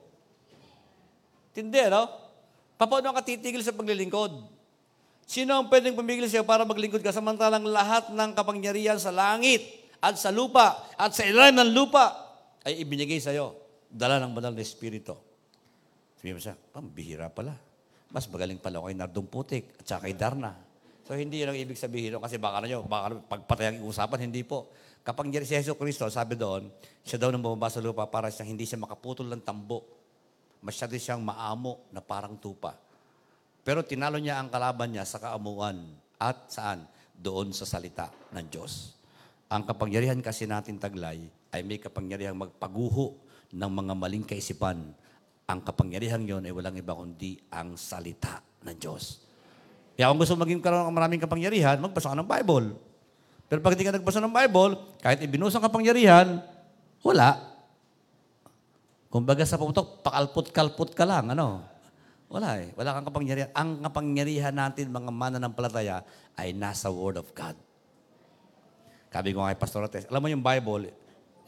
Tindi, 1.53 1.81
no? 1.89 2.09
Paano 2.79 3.13
ka 3.13 3.21
titigil 3.21 3.61
sa 3.61 3.75
paglilingkod? 3.75 4.58
Sino 5.29 5.61
ang 5.61 5.69
pwedeng 5.69 5.93
pumigil 5.93 6.25
sa'yo 6.25 6.41
para 6.41 6.65
maglingkod 6.65 7.05
ka 7.05 7.13
samantalang 7.13 7.61
lahat 7.69 8.09
ng 8.09 8.33
kapangyarihan 8.33 8.97
sa 8.97 9.13
langit 9.13 9.61
at 10.01 10.17
sa 10.17 10.33
lupa 10.33 10.89
at 10.97 11.13
sa 11.13 11.21
ilalim 11.21 11.53
ng 11.53 11.69
lupa 11.69 12.17
ay 12.65 12.81
ibinigay 12.81 13.21
sa'yo. 13.21 13.53
Dala 13.93 14.17
ng 14.17 14.33
banal 14.33 14.57
na 14.57 14.65
Espiritu. 14.65 15.13
Sabi 16.17 16.33
mo 16.33 16.41
siya, 16.41 16.57
pambihira 16.57 17.29
pala. 17.29 17.53
Mas 18.09 18.25
magaling 18.25 18.57
pala 18.57 18.81
kay 18.81 18.97
Nardong 18.97 19.29
Putik 19.29 19.77
at 19.77 19.85
saka 19.85 20.09
kay 20.09 20.17
Darna. 20.17 20.49
So 21.05 21.13
hindi 21.13 21.45
yun 21.45 21.53
ang 21.53 21.61
ibig 21.61 21.77
sabihin 21.77 22.17
kasi 22.17 22.41
baka 22.41 22.65
na 22.65 22.65
nyo, 22.65 22.89
baka 22.89 23.21
pagpatay 23.29 23.77
ang 23.77 23.85
usapan, 23.85 24.25
hindi 24.25 24.41
po. 24.41 24.73
Kapag 25.05 25.29
si 25.45 25.53
Yeso 25.53 25.77
Cristo, 25.77 26.09
sabi 26.09 26.41
doon, 26.41 26.73
siya 27.05 27.21
daw 27.21 27.29
nang 27.29 27.45
bumaba 27.45 27.69
sa 27.69 27.77
lupa 27.77 28.09
para 28.09 28.33
siyang 28.33 28.57
hindi 28.57 28.65
siya 28.65 28.81
makaputol 28.81 29.29
ng 29.29 29.45
tambo. 29.45 29.85
Masyado 30.65 30.97
siyang 30.97 31.21
maamo 31.21 31.85
na 31.93 32.01
parang 32.01 32.33
tupa. 32.33 32.88
Pero 33.63 33.83
tinalo 33.83 34.17
niya 34.17 34.39
ang 34.39 34.47
kalaban 34.47 34.95
niya 34.95 35.03
sa 35.03 35.19
kaamuan 35.19 35.83
at 36.19 36.49
saan? 36.49 36.87
Doon 37.19 37.51
sa 37.51 37.67
salita 37.67 38.07
ng 38.31 38.47
Diyos. 38.47 38.95
Ang 39.51 39.67
kapangyarihan 39.67 40.23
kasi 40.23 40.47
natin 40.47 40.79
taglay 40.79 41.19
ay 41.51 41.61
may 41.67 41.75
kapangyarihang 41.75 42.39
magpaguho 42.39 43.19
ng 43.51 43.71
mga 43.71 43.93
maling 43.97 44.23
kaisipan. 44.23 44.95
Ang 45.49 45.59
kapangyarihan 45.65 46.23
yon 46.23 46.47
ay 46.47 46.53
walang 46.55 46.79
iba 46.79 46.95
kundi 46.95 47.41
ang 47.51 47.75
salita 47.75 48.39
ng 48.63 48.77
Diyos. 48.77 49.19
Kaya 49.99 50.07
kung 50.15 50.23
gusto 50.23 50.39
maging 50.39 50.63
karoon 50.63 50.87
ng 50.87 50.95
maraming 50.95 51.19
kapangyarihan, 51.19 51.75
magbasa 51.75 52.15
ka 52.15 52.15
ng 52.15 52.29
Bible. 52.29 52.71
Pero 53.49 53.59
pag 53.59 53.73
hindi 53.75 53.83
ka 53.83 53.97
nagbasa 53.97 54.23
ng 54.23 54.31
Bible, 54.31 54.73
kahit 55.03 55.19
ibinus 55.25 55.57
ang 55.57 55.65
kapangyarihan, 55.65 56.39
wala. 57.03 57.35
Kumbaga 59.09 59.41
sa 59.43 59.57
putok, 59.57 60.05
pakalpot-kalpot 60.05 60.93
ka 60.93 61.03
lang, 61.03 61.33
ano? 61.33 61.65
Wala 62.29 62.61
eh. 62.61 62.69
Wala 62.77 62.93
kang 62.93 63.09
kapangyarihan. 63.09 63.49
Ang 63.57 63.81
kapangyarihan 63.81 64.53
natin, 64.53 64.93
mga 64.93 65.09
mananampalataya, 65.09 66.05
ay 66.37 66.53
nasa 66.53 66.93
Word 66.93 67.17
of 67.17 67.33
God. 67.33 67.57
Sabi 69.09 69.33
ko 69.33 69.41
nga 69.41 69.49
kay 69.49 69.57
Pastor 69.57 69.89
Otes, 69.89 70.05
alam 70.05 70.21
mo 70.21 70.29
yung 70.29 70.45
Bible, 70.45 70.93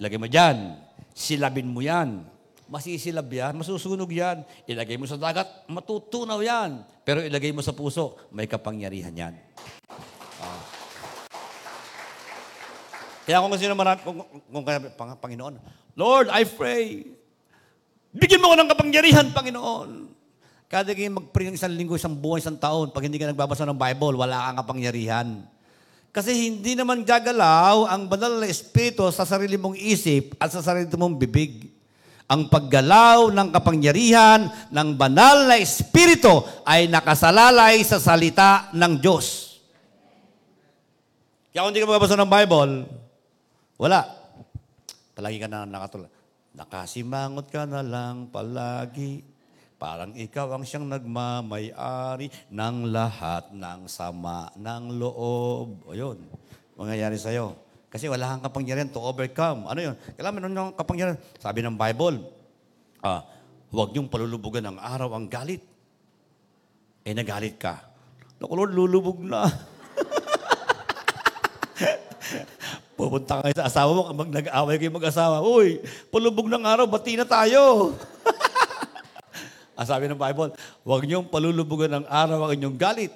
ilagay 0.02 0.18
mo 0.18 0.26
dyan, 0.26 0.82
silabin 1.14 1.70
mo 1.70 1.86
yan. 1.86 2.26
Masisilab 2.66 3.30
yan, 3.30 3.54
masusunog 3.54 4.10
yan. 4.10 4.42
Ilagay 4.66 4.98
mo 4.98 5.06
sa 5.06 5.22
dagat, 5.22 5.46
matutunaw 5.70 6.42
yan. 6.42 6.82
Pero 7.06 7.22
ilagay 7.22 7.54
mo 7.54 7.62
sa 7.62 7.78
puso, 7.78 8.18
may 8.34 8.50
kapangyarihan 8.50 9.14
yan. 9.14 9.34
Ah. 10.42 10.62
Kaya 13.22 13.38
kung 13.38 13.54
sino 13.62 13.78
marami, 13.78 14.02
kung, 14.02 14.18
kung, 14.50 14.66
kung, 14.66 15.22
Panginoon, 15.22 15.62
Lord, 15.94 16.34
I 16.34 16.42
pray, 16.48 17.06
bigyan 18.10 18.42
mo 18.42 18.50
ko 18.50 18.58
ng 18.58 18.72
kapangyarihan, 18.74 19.30
Panginoon. 19.30 20.21
Kada 20.72 20.96
kayo 20.96 21.12
mag-pray 21.12 21.52
ng 21.52 21.60
isang 21.60 21.76
linggo, 21.76 22.00
isang 22.00 22.16
buwan, 22.16 22.40
isang 22.40 22.56
taon, 22.56 22.96
pag 22.96 23.04
hindi 23.04 23.20
ka 23.20 23.28
nagbabasa 23.28 23.68
ng 23.68 23.76
Bible, 23.76 24.16
wala 24.16 24.48
kang 24.48 24.64
kapangyarihan. 24.64 25.44
Kasi 26.16 26.48
hindi 26.48 26.80
naman 26.80 27.04
gagalaw 27.04 27.92
ang 27.92 28.08
banal 28.08 28.40
na 28.40 28.48
espiritu 28.48 29.04
sa 29.12 29.28
sarili 29.28 29.60
mong 29.60 29.76
isip 29.76 30.40
at 30.40 30.48
sa 30.48 30.64
sarili 30.64 30.88
mong 30.96 31.20
bibig. 31.20 31.68
Ang 32.32 32.48
paggalaw 32.48 33.36
ng 33.36 33.52
kapangyarihan 33.52 34.48
ng 34.72 34.96
banal 34.96 35.52
na 35.52 35.60
espiritu 35.60 36.40
ay 36.64 36.88
nakasalalay 36.88 37.84
sa 37.84 38.00
salita 38.00 38.72
ng 38.72 38.96
Diyos. 38.96 39.60
Kaya 41.52 41.68
kung 41.68 41.76
hindi 41.76 41.84
ka 41.84 41.92
magbabasa 41.92 42.16
ng 42.16 42.32
Bible, 42.32 42.72
wala. 43.76 44.08
Palagi 45.20 45.36
ka 45.36 45.52
na 45.52 45.68
nakatulad. 45.68 46.08
Nakasimangot 46.56 47.52
ka 47.52 47.68
na 47.68 47.84
lang 47.84 48.32
palagi 48.32 49.31
Parang 49.82 50.14
ikaw 50.14 50.46
ang 50.54 50.62
siyang 50.62 50.86
nagmamay-ari 50.86 52.30
ng 52.54 52.94
lahat 52.94 53.50
ng 53.50 53.90
sama 53.90 54.54
ng 54.54 54.94
loob. 54.94 55.90
O 55.90 55.98
yun, 55.98 56.22
mangyayari 56.78 57.18
sa'yo. 57.18 57.58
Kasi 57.90 58.06
wala 58.06 58.30
kang 58.30 58.46
kapangyarihan 58.46 58.94
to 58.94 59.02
overcome. 59.02 59.66
Ano 59.66 59.82
yun? 59.82 59.98
Kailangan 60.14 60.38
meron 60.38 60.54
yung 60.54 60.78
kapangyarihan. 60.78 61.18
Sabi 61.42 61.66
ng 61.66 61.74
Bible, 61.74 62.22
ah, 63.02 63.26
huwag 63.74 63.90
niyong 63.90 64.06
palulubugan 64.06 64.70
ng 64.70 64.78
araw 64.78 65.18
ang 65.18 65.26
galit. 65.26 65.66
Eh, 67.02 67.18
nagalit 67.18 67.58
ka. 67.58 67.82
Naku 68.38 68.54
Lord, 68.54 68.78
lulubog 68.78 69.18
na. 69.18 69.50
Pupunta 73.02 73.42
kayo 73.42 73.58
sa 73.58 73.66
asawa 73.66 73.98
mo, 73.98 74.06
kapag 74.14 74.30
nag-away 74.30 74.78
kayo 74.78 74.94
mag-asawa, 74.94 75.42
Uy, 75.42 75.82
palubog 76.14 76.46
ng 76.46 76.62
araw, 76.62 76.86
bati 76.86 77.18
na 77.18 77.26
tayo. 77.26 77.98
Ang 79.82 79.90
sabi 79.90 80.06
ng 80.06 80.22
Bible, 80.22 80.54
huwag 80.86 81.02
niyong 81.10 81.26
palulubugan 81.26 81.90
ng 81.90 82.06
araw 82.06 82.46
ang 82.46 82.54
inyong 82.54 82.78
galit. 82.78 83.10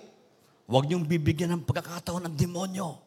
Huwag 0.66 0.90
niyong 0.90 1.06
bibigyan 1.06 1.54
ng 1.54 1.62
pagkakataon 1.62 2.26
ng 2.26 2.34
demonyo. 2.34 2.98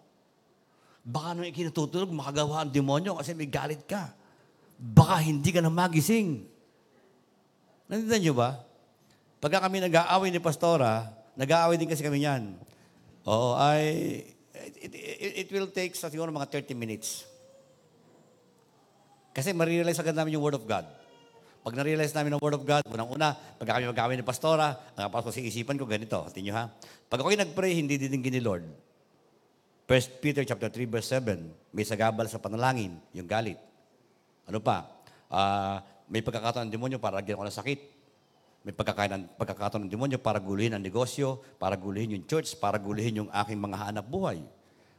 Baka 1.03 1.35
nung 1.35 1.43
ikinatutulog, 1.43 2.07
makagawa 2.15 2.63
ang 2.63 2.71
demonyo 2.71 3.19
kasi 3.19 3.35
may 3.35 3.51
galit 3.51 3.83
ka. 3.83 4.15
Baka 4.79 5.27
hindi 5.27 5.51
ka 5.51 5.59
na 5.59 5.75
magising. 5.75 6.47
Nandiyan 7.91 8.31
niyo 8.31 8.35
ba? 8.39 8.63
Pagka 9.43 9.59
kami 9.59 9.83
nag-aaway 9.83 10.31
ni 10.31 10.39
Pastora, 10.39 11.11
nag-aaway 11.35 11.75
din 11.75 11.91
kasi 11.91 12.07
kami 12.07 12.23
niyan. 12.23 12.55
Oo, 13.27 13.59
ay, 13.59 14.23
it, 14.79 14.93
it, 14.95 15.33
it 15.43 15.49
will 15.51 15.67
take 15.67 15.99
siguro 15.99 16.31
mga 16.31 16.63
30 16.63 16.79
minutes. 16.79 17.27
Kasi 19.35 19.51
marirealize 19.51 19.99
agad 19.99 20.15
namin 20.15 20.39
yung 20.39 20.47
Word 20.47 20.63
of 20.63 20.63
God. 20.63 20.98
Pag 21.69 21.85
na-realize 21.85 22.17
namin 22.17 22.33
ang 22.33 22.41
Word 22.41 22.57
of 22.57 22.65
God, 22.65 22.81
unang-una, 22.89 23.37
pag 23.37 23.77
kami 23.77 23.85
mag 23.85 24.01
ni 24.17 24.25
Pastora, 24.25 24.73
ang 24.97 25.13
pastor 25.13 25.37
sa 25.37 25.45
isipan 25.45 25.77
ko, 25.77 25.85
ganito, 25.85 26.17
tingin 26.33 26.57
ha. 26.57 26.73
Pag 27.13 27.21
ako'y 27.21 27.37
nag-pray, 27.37 27.77
hindi 27.77 28.01
dinigin 28.01 28.33
ni 28.33 28.41
Lord. 28.41 28.65
1 29.85 30.25
Peter 30.25 30.49
chapter 30.49 30.73
3 30.73 30.89
verse 30.89 31.13
7, 31.13 31.37
may 31.77 31.85
sagabal 31.85 32.25
sa 32.25 32.41
panalangin, 32.41 32.97
yung 33.13 33.29
galit. 33.29 33.61
Ano 34.49 34.65
pa? 34.65 34.89
Uh, 35.29 35.85
may 36.09 36.25
pagkakataon 36.25 36.65
ng 36.65 36.73
demonyo 36.73 36.97
para 36.97 37.21
lagyan 37.21 37.37
ko 37.37 37.45
ng 37.45 37.53
sakit. 37.53 37.81
May 38.65 38.73
pagkakataon, 38.73 39.37
pagkakataon 39.37 39.85
ng 39.85 39.93
demonyo 39.93 40.17
para 40.25 40.41
gulihin 40.41 40.73
ang 40.73 40.81
negosyo, 40.81 41.45
para 41.61 41.77
gulihin 41.77 42.17
yung 42.17 42.25
church, 42.25 42.57
para 42.57 42.81
gulihin 42.81 43.29
yung 43.29 43.31
aking 43.45 43.61
mga 43.61 43.77
hanap 43.93 44.09
buhay. 44.09 44.41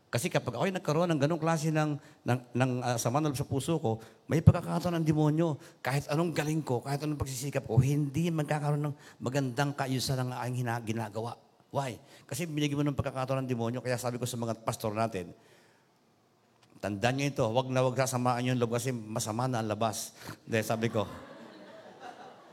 Kasi 0.09 0.25
kapag 0.25 0.57
ako'y 0.57 0.73
nagkaroon 0.73 1.13
ng 1.13 1.21
ganong 1.21 1.37
klase 1.37 1.69
ng, 1.69 1.93
ng, 2.25 2.39
ng 2.57 2.71
uh, 2.81 2.97
sama 2.97 3.21
sa 3.29 3.45
puso 3.45 3.77
ko, 3.77 4.01
may 4.25 4.41
pagkakataon 4.41 4.97
ng 4.97 5.05
demonyo. 5.05 5.53
Kahit 5.85 6.09
anong 6.09 6.33
galing 6.33 6.65
ko, 6.65 6.81
kahit 6.81 7.05
anong 7.05 7.21
pagsisikap 7.21 7.61
ko, 7.69 7.77
hindi 7.77 8.33
magkakaroon 8.33 8.89
ng 8.89 8.95
magandang 9.21 9.77
kaayusan 9.77 10.25
ng 10.25 10.29
aking 10.33 10.65
ginagawa. 10.97 11.37
Why? 11.69 12.01
Kasi 12.25 12.49
binigyan 12.49 12.81
mo 12.81 12.85
ng 12.89 12.97
pagkakataon 12.97 13.45
ng 13.45 13.49
demonyo. 13.53 13.79
Kaya 13.85 14.01
sabi 14.01 14.17
ko 14.17 14.25
sa 14.25 14.41
mga 14.41 14.65
pastor 14.65 14.97
natin, 14.97 15.29
tandaan 16.81 17.13
nyo 17.21 17.25
ito, 17.29 17.45
wag 17.45 17.69
na 17.69 17.85
wag 17.85 17.93
sasamaan 17.93 18.49
yung 18.49 18.57
loob 18.57 18.81
kasi 18.81 18.89
masama 18.89 19.45
na 19.45 19.61
ang 19.61 19.69
labas. 19.69 20.17
Hindi, 20.49 20.65
sabi 20.65 20.89
ko, 20.89 21.05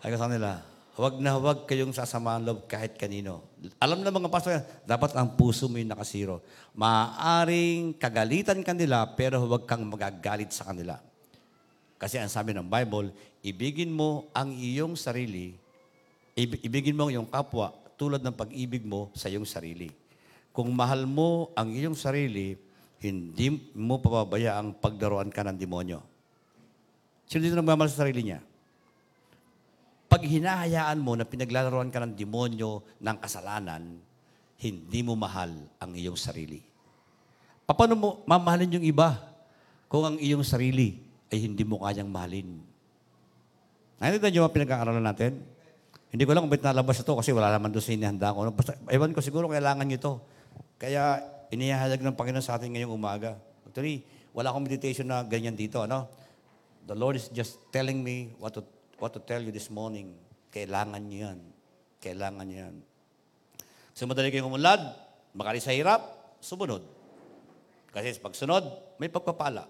ay 0.05 0.13
ko 0.13 0.17
sa 0.21 0.29
nila, 0.29 0.77
Huwag 0.97 1.21
na 1.21 1.37
huwag 1.37 1.69
kayong 1.69 1.93
sasamahan 1.93 2.41
loob 2.41 2.65
kahit 2.65 2.97
kanino. 2.97 3.45
Alam 3.81 4.05
na 4.05 4.13
mga 4.13 4.29
pastor, 4.29 4.61
dapat 4.85 5.17
ang 5.17 5.33
puso 5.33 5.65
mo 5.65 5.81
yung 5.81 5.89
nakasiro. 5.89 6.45
Maaring 6.77 7.97
kagalitan 7.97 8.61
kanila, 8.61 9.09
pero 9.17 9.41
huwag 9.41 9.65
kang 9.65 9.81
magagalit 9.89 10.53
sa 10.53 10.69
kanila. 10.69 11.01
Kasi 11.97 12.21
ang 12.21 12.29
sabi 12.29 12.53
ng 12.53 12.69
Bible, 12.69 13.17
ibigin 13.41 13.89
mo 13.89 14.29
ang 14.37 14.53
iyong 14.53 14.93
sarili, 15.01 15.57
ibigin 16.37 16.93
mo 16.93 17.09
ang 17.09 17.13
iyong 17.17 17.31
kapwa 17.33 17.73
tulad 17.97 18.21
ng 18.21 18.37
pag-ibig 18.37 18.85
mo 18.85 19.09
sa 19.17 19.33
iyong 19.33 19.49
sarili. 19.49 19.89
Kung 20.53 20.77
mahal 20.77 21.09
mo 21.09 21.49
ang 21.57 21.73
iyong 21.73 21.97
sarili, 21.97 22.61
hindi 23.01 23.73
mo 23.73 23.97
papabaya 24.01 24.61
ang 24.61 24.77
pagdaruan 24.77 25.33
ka 25.33 25.41
ng 25.45 25.57
demonyo. 25.57 26.01
Sino 27.25 27.41
dito 27.41 27.57
nagmamahal 27.57 27.89
sa 27.89 28.05
sarili 28.05 28.21
niya? 28.21 28.41
Pag 30.07 30.23
hinahayaan 30.23 31.03
mo 31.03 31.19
na 31.19 31.27
pinaglalaroan 31.27 31.91
ka 31.91 31.99
ng 32.03 32.15
demonyo 32.15 32.83
ng 33.03 33.17
kasalanan, 33.19 33.99
hindi 34.63 35.01
mo 35.03 35.19
mahal 35.19 35.53
ang 35.83 35.93
iyong 35.93 36.17
sarili. 36.17 36.63
Paano 37.67 37.99
mo 37.99 38.09
mamahalin 38.25 38.79
yung 38.79 38.87
iba 38.87 39.19
kung 39.91 40.07
ang 40.07 40.17
iyong 40.23 40.47
sarili 40.47 41.03
ay 41.35 41.51
hindi 41.51 41.67
mo 41.67 41.83
kayang 41.83 42.07
mahalin? 42.07 42.63
Nakita 43.99 44.31
niyo 44.31 44.47
ang 44.47 44.55
pinag-aaralan 44.55 45.03
natin? 45.03 45.43
Hindi 46.15 46.23
ko 46.23 46.31
lang 46.33 46.47
kung 46.47 46.55
ba't 46.55 46.63
nalabas 46.63 47.03
ito 47.03 47.13
kasi 47.19 47.35
wala 47.35 47.51
naman 47.51 47.75
doon 47.75 47.83
sa 47.83 47.91
inihanda 47.91 48.31
ko. 48.31 48.47
Basta, 48.55 48.79
ewan 48.87 49.11
ko 49.11 49.19
siguro 49.19 49.51
kailangan 49.51 49.83
niyo 49.83 49.99
ito. 49.99 50.13
Kaya 50.79 51.19
inihahalag 51.51 51.99
ng 51.99 52.15
Panginoon 52.15 52.45
sa 52.47 52.55
atin 52.55 52.71
ngayong 52.71 52.95
umaga. 52.95 53.35
Actually, 53.67 54.07
wala 54.31 54.55
akong 54.55 54.65
meditation 54.71 55.11
na 55.11 55.27
ganyan 55.27 55.59
dito. 55.59 55.83
Ano? 55.83 56.07
The 56.87 56.95
Lord 56.95 57.19
is 57.19 57.27
just 57.35 57.59
telling 57.75 57.99
me 58.07 58.31
what 58.39 58.55
to 58.55 58.63
what 58.99 59.13
to 59.13 59.21
tell 59.21 59.41
you 59.41 59.53
this 59.53 59.69
morning. 59.69 60.17
Kailangan 60.53 61.01
niyo 61.05 61.33
yan. 61.33 61.41
Kailangan 62.01 62.45
niyo 62.49 62.59
yan. 62.69 62.77
So 63.97 64.05
madali 64.05 64.29
kayong 64.29 64.49
umunlad, 64.49 64.81
makali 65.33 65.61
sa 65.61 65.73
hirap, 65.73 66.37
sumunod. 66.41 66.85
Kasi 67.93 68.21
pag 68.21 68.37
sunod, 68.37 68.65
may 69.01 69.09
pagpapala. 69.09 69.65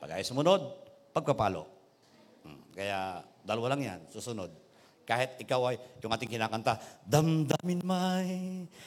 Pag 0.00 0.16
ay 0.16 0.24
sumunod, 0.24 0.72
pagpapalo. 1.12 1.68
Hmm. 2.44 2.60
Kaya 2.72 3.20
dalawa 3.44 3.76
lang 3.76 3.82
yan, 3.84 4.00
susunod. 4.08 4.48
Kahit 5.02 5.36
ikaw 5.36 5.68
ay, 5.68 5.76
yung 6.00 6.14
ating 6.14 6.30
kinakanta, 6.30 6.78
damdamin 7.04 7.82
may 7.84 8.30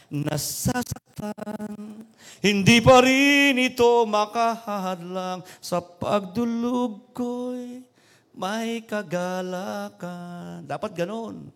nasasaktan, 0.10 2.08
hindi 2.40 2.78
pa 2.82 3.04
rin 3.04 3.60
ito 3.60 4.08
makahadlang 4.08 5.44
sa 5.60 5.84
pagdulog 5.84 7.12
ko'y 7.12 7.95
may 8.36 8.84
kagalakan. 8.84 10.68
Dapat 10.68 10.92
ganun. 10.92 11.50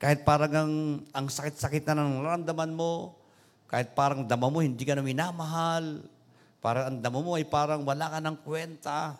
Kahit 0.00 0.24
parang 0.24 0.52
ang, 0.52 0.74
ang 1.12 1.26
sakit-sakit 1.28 1.84
na 1.88 2.04
ng 2.04 2.20
naramdaman 2.20 2.72
mo, 2.72 3.16
kahit 3.68 3.92
parang 3.92 4.24
dama 4.24 4.48
mo 4.48 4.60
hindi 4.60 4.84
ka 4.84 4.96
na 4.96 5.04
minamahal, 5.04 6.04
parang 6.60 6.84
ang 6.92 6.98
dama 7.00 7.20
mo 7.20 7.36
ay 7.36 7.44
parang 7.48 7.84
wala 7.84 8.12
ka 8.12 8.18
ng 8.20 8.36
kwenta. 8.44 9.16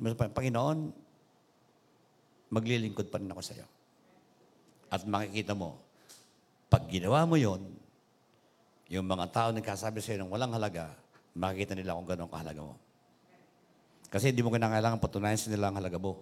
Panginoon, 0.00 0.78
maglilingkod 2.52 3.12
pa 3.12 3.20
rin 3.20 3.32
ako 3.32 3.42
sa 3.44 3.56
iyo. 3.56 3.68
At 4.90 5.04
makikita 5.04 5.52
mo, 5.52 5.76
pag 6.72 6.88
ginawa 6.88 7.24
mo 7.28 7.36
yon, 7.36 7.62
yung 8.90 9.06
mga 9.06 9.26
tao 9.30 9.48
nagkasabi 9.52 10.02
sa 10.02 10.16
iyo 10.16 10.24
ng 10.24 10.32
walang 10.32 10.52
halaga, 10.56 10.92
makikita 11.36 11.76
nila 11.76 11.96
kung 11.96 12.08
gano'ng 12.08 12.32
kahalaga 12.32 12.60
mo. 12.64 12.74
Kasi 14.10 14.34
hindi 14.34 14.42
mo 14.42 14.50
kinakailangan 14.50 14.98
patunayan 14.98 15.38
sa 15.38 15.48
nila 15.48 15.70
ang 15.70 15.78
halaga 15.78 15.96
mo. 16.02 16.18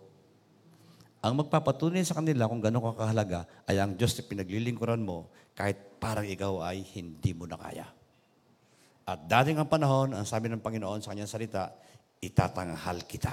Ang 1.24 1.42
magpapatunay 1.42 2.04
sa 2.06 2.14
kanila 2.14 2.46
kung 2.46 2.62
gano'ng 2.62 2.94
kakahalaga 2.94 3.48
ay 3.66 3.80
ang 3.80 3.98
Diyos 3.98 4.14
na 4.14 4.28
pinaglilingkuran 4.28 5.02
mo 5.02 5.32
kahit 5.56 5.98
parang 5.98 6.22
ikaw 6.22 6.62
ay 6.62 6.84
hindi 6.94 7.34
mo 7.34 7.48
na 7.48 7.58
kaya. 7.58 7.88
At 9.08 9.24
dating 9.24 9.56
ang 9.56 9.72
panahon, 9.72 10.12
ang 10.12 10.28
sabi 10.28 10.52
ng 10.52 10.60
Panginoon 10.60 11.00
sa 11.00 11.16
kanyang 11.16 11.32
salita, 11.32 11.72
itatanghal 12.20 13.08
kita. 13.08 13.32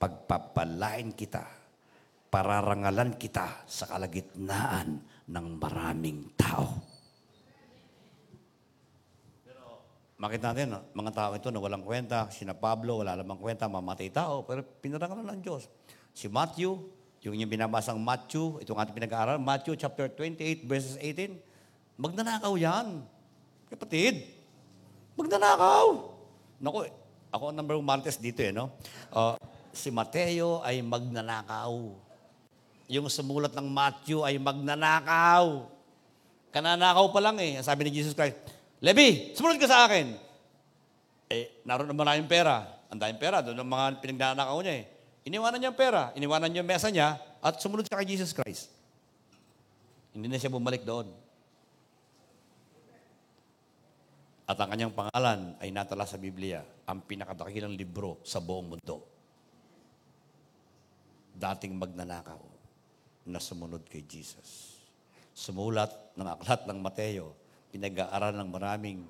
Pagpapalain 0.00 1.12
kita. 1.12 1.44
Pararangalan 2.32 3.20
kita 3.20 3.68
sa 3.68 3.84
kalagitnaan 3.84 5.04
ng 5.28 5.46
maraming 5.60 6.32
tao. 6.32 6.87
Makita 10.18 10.50
natin, 10.50 10.74
mga 10.98 11.14
tao 11.14 11.30
ito 11.38 11.46
na 11.54 11.62
walang 11.62 11.86
kwenta, 11.86 12.26
sina 12.34 12.50
Pablo, 12.50 13.06
wala 13.06 13.14
lamang 13.14 13.38
kwenta, 13.38 13.70
mamatay 13.70 14.10
tao, 14.10 14.42
pero 14.42 14.66
pinarangalan 14.82 15.38
ng 15.38 15.40
Diyos. 15.46 15.70
Si 16.10 16.26
Matthew, 16.26 16.74
yung 17.22 17.38
yung 17.38 17.46
binabasang 17.46 18.02
Matthew, 18.02 18.58
itong 18.66 18.82
ating 18.82 18.98
pinag-aaral, 18.98 19.38
Matthew 19.38 19.78
chapter 19.78 20.10
28 20.10 20.66
verses 20.66 20.98
18, 20.98 21.38
magnanakaw 21.94 22.50
yan. 22.58 23.06
Kapatid, 23.70 24.26
magnanakaw. 25.14 26.10
Naku, 26.58 26.90
ako 27.30 27.44
ang 27.54 27.56
number 27.62 27.78
one 27.78 27.86
martes 27.86 28.18
dito 28.18 28.42
eh, 28.42 28.50
no? 28.50 28.74
Uh, 29.14 29.38
si 29.70 29.94
Mateo 29.94 30.66
ay 30.66 30.82
magnanakaw. 30.82 31.94
Yung 32.90 33.06
sumulat 33.06 33.54
ng 33.54 33.70
Matthew 33.70 34.26
ay 34.26 34.34
magnanakaw. 34.42 35.70
Kananakaw 36.50 37.06
pa 37.14 37.20
lang 37.22 37.38
eh. 37.38 37.62
Sabi 37.62 37.86
ni 37.86 38.02
Jesus 38.02 38.18
Christ, 38.18 38.57
Levi, 38.78 39.34
sumunod 39.34 39.58
ka 39.58 39.66
sa 39.66 39.90
akin. 39.90 40.06
Eh, 41.28 41.60
naroon 41.66 41.90
naman 41.90 42.06
maraming 42.06 42.30
pera. 42.30 42.62
Ang 42.88 43.02
daming 43.02 43.20
pera, 43.20 43.42
doon 43.44 43.58
ang 43.58 43.68
mga 43.68 44.00
pinagnanakaw 44.00 44.58
niya 44.64 44.74
eh. 44.80 44.84
Iniwanan 45.28 45.58
niya 45.60 45.70
ang 45.74 45.78
pera, 45.78 46.02
iniwanan 46.16 46.48
niya 46.48 46.62
ang 46.64 46.70
mesa 46.70 46.88
niya, 46.88 47.20
at 47.42 47.60
sumunod 47.60 47.84
siya 47.84 48.00
kay 48.00 48.08
Jesus 48.08 48.32
Christ. 48.32 48.72
Hindi 50.16 50.30
na 50.30 50.40
siya 50.40 50.48
bumalik 50.48 50.88
doon. 50.88 51.10
At 54.48 54.56
ang 54.56 54.72
kanyang 54.72 54.96
pangalan 54.96 55.60
ay 55.60 55.68
natala 55.68 56.08
sa 56.08 56.16
Biblia, 56.16 56.64
ang 56.88 57.04
pinakadakilang 57.04 57.76
libro 57.76 58.24
sa 58.24 58.40
buong 58.40 58.72
mundo. 58.72 59.04
Dating 61.36 61.76
magnanakaw 61.76 62.40
na 63.28 63.36
sumunod 63.36 63.84
kay 63.84 64.08
Jesus. 64.08 64.80
Sumulat 65.36 65.92
ng 66.16 66.24
aklat 66.24 66.64
ng 66.64 66.78
Mateo, 66.80 67.36
pinag-aaral 67.68 68.32
ng 68.36 68.48
maraming 68.48 69.00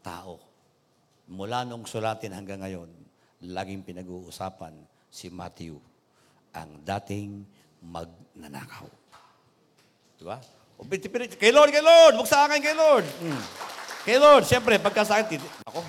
tao. 0.00 0.40
Mula 1.30 1.62
noong 1.62 1.86
sulatin 1.86 2.34
hanggang 2.34 2.62
ngayon, 2.62 2.90
laging 3.46 3.86
pinag-uusapan 3.86 4.74
si 5.08 5.30
Matthew, 5.30 5.78
ang 6.50 6.82
dating 6.82 7.46
magnanakaw. 7.80 8.86
Di 10.18 10.24
ba? 10.26 10.36
O, 10.76 10.84
piti- 10.84 11.08
piti- 11.08 11.38
Kay 11.38 11.54
Lord, 11.54 11.70
kay 11.70 11.84
Lord, 11.84 12.18
huwag 12.18 12.28
sa 12.28 12.44
akin, 12.48 12.58
kay 12.58 12.74
Lord. 12.74 13.06
Hmm. 13.22 13.42
Kay 14.04 14.16
Lord, 14.18 14.44
siyempre, 14.48 14.80
pagka 14.80 15.06
sa 15.06 15.20
akin, 15.20 15.36
tit- 15.36 15.54
ako, 15.64 15.80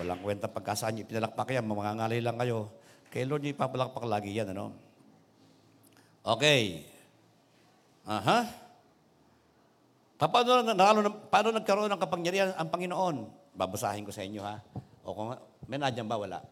walang 0.00 0.22
kwenta 0.22 0.46
pagka 0.46 0.78
sa 0.78 0.88
inyo, 0.88 1.04
pinalakpak 1.04 1.52
yan, 1.52 1.66
mamangangalay 1.66 2.22
lang 2.22 2.38
kayo. 2.38 2.70
Kay 3.10 3.26
Lord, 3.26 3.42
niyo 3.44 3.56
ipapalakpak 3.56 4.04
lagi 4.06 4.30
yan, 4.32 4.52
ano? 4.54 4.72
Okay. 6.22 6.84
Aha. 8.08 8.67
Paano, 10.18 10.66
na, 10.66 10.74
na, 10.74 11.10
paano 11.30 11.54
nagkaroon 11.54 11.86
ng 11.94 12.02
kapangyarihan 12.02 12.50
ang 12.58 12.66
Panginoon? 12.66 13.16
Babasahin 13.54 14.02
ko 14.02 14.10
sa 14.10 14.26
inyo, 14.26 14.42
ha? 14.42 14.58
O 15.06 15.14
kung 15.14 15.30
may 15.70 15.78
nadyan 15.78 16.10
ba? 16.10 16.18
Wala. 16.18 16.42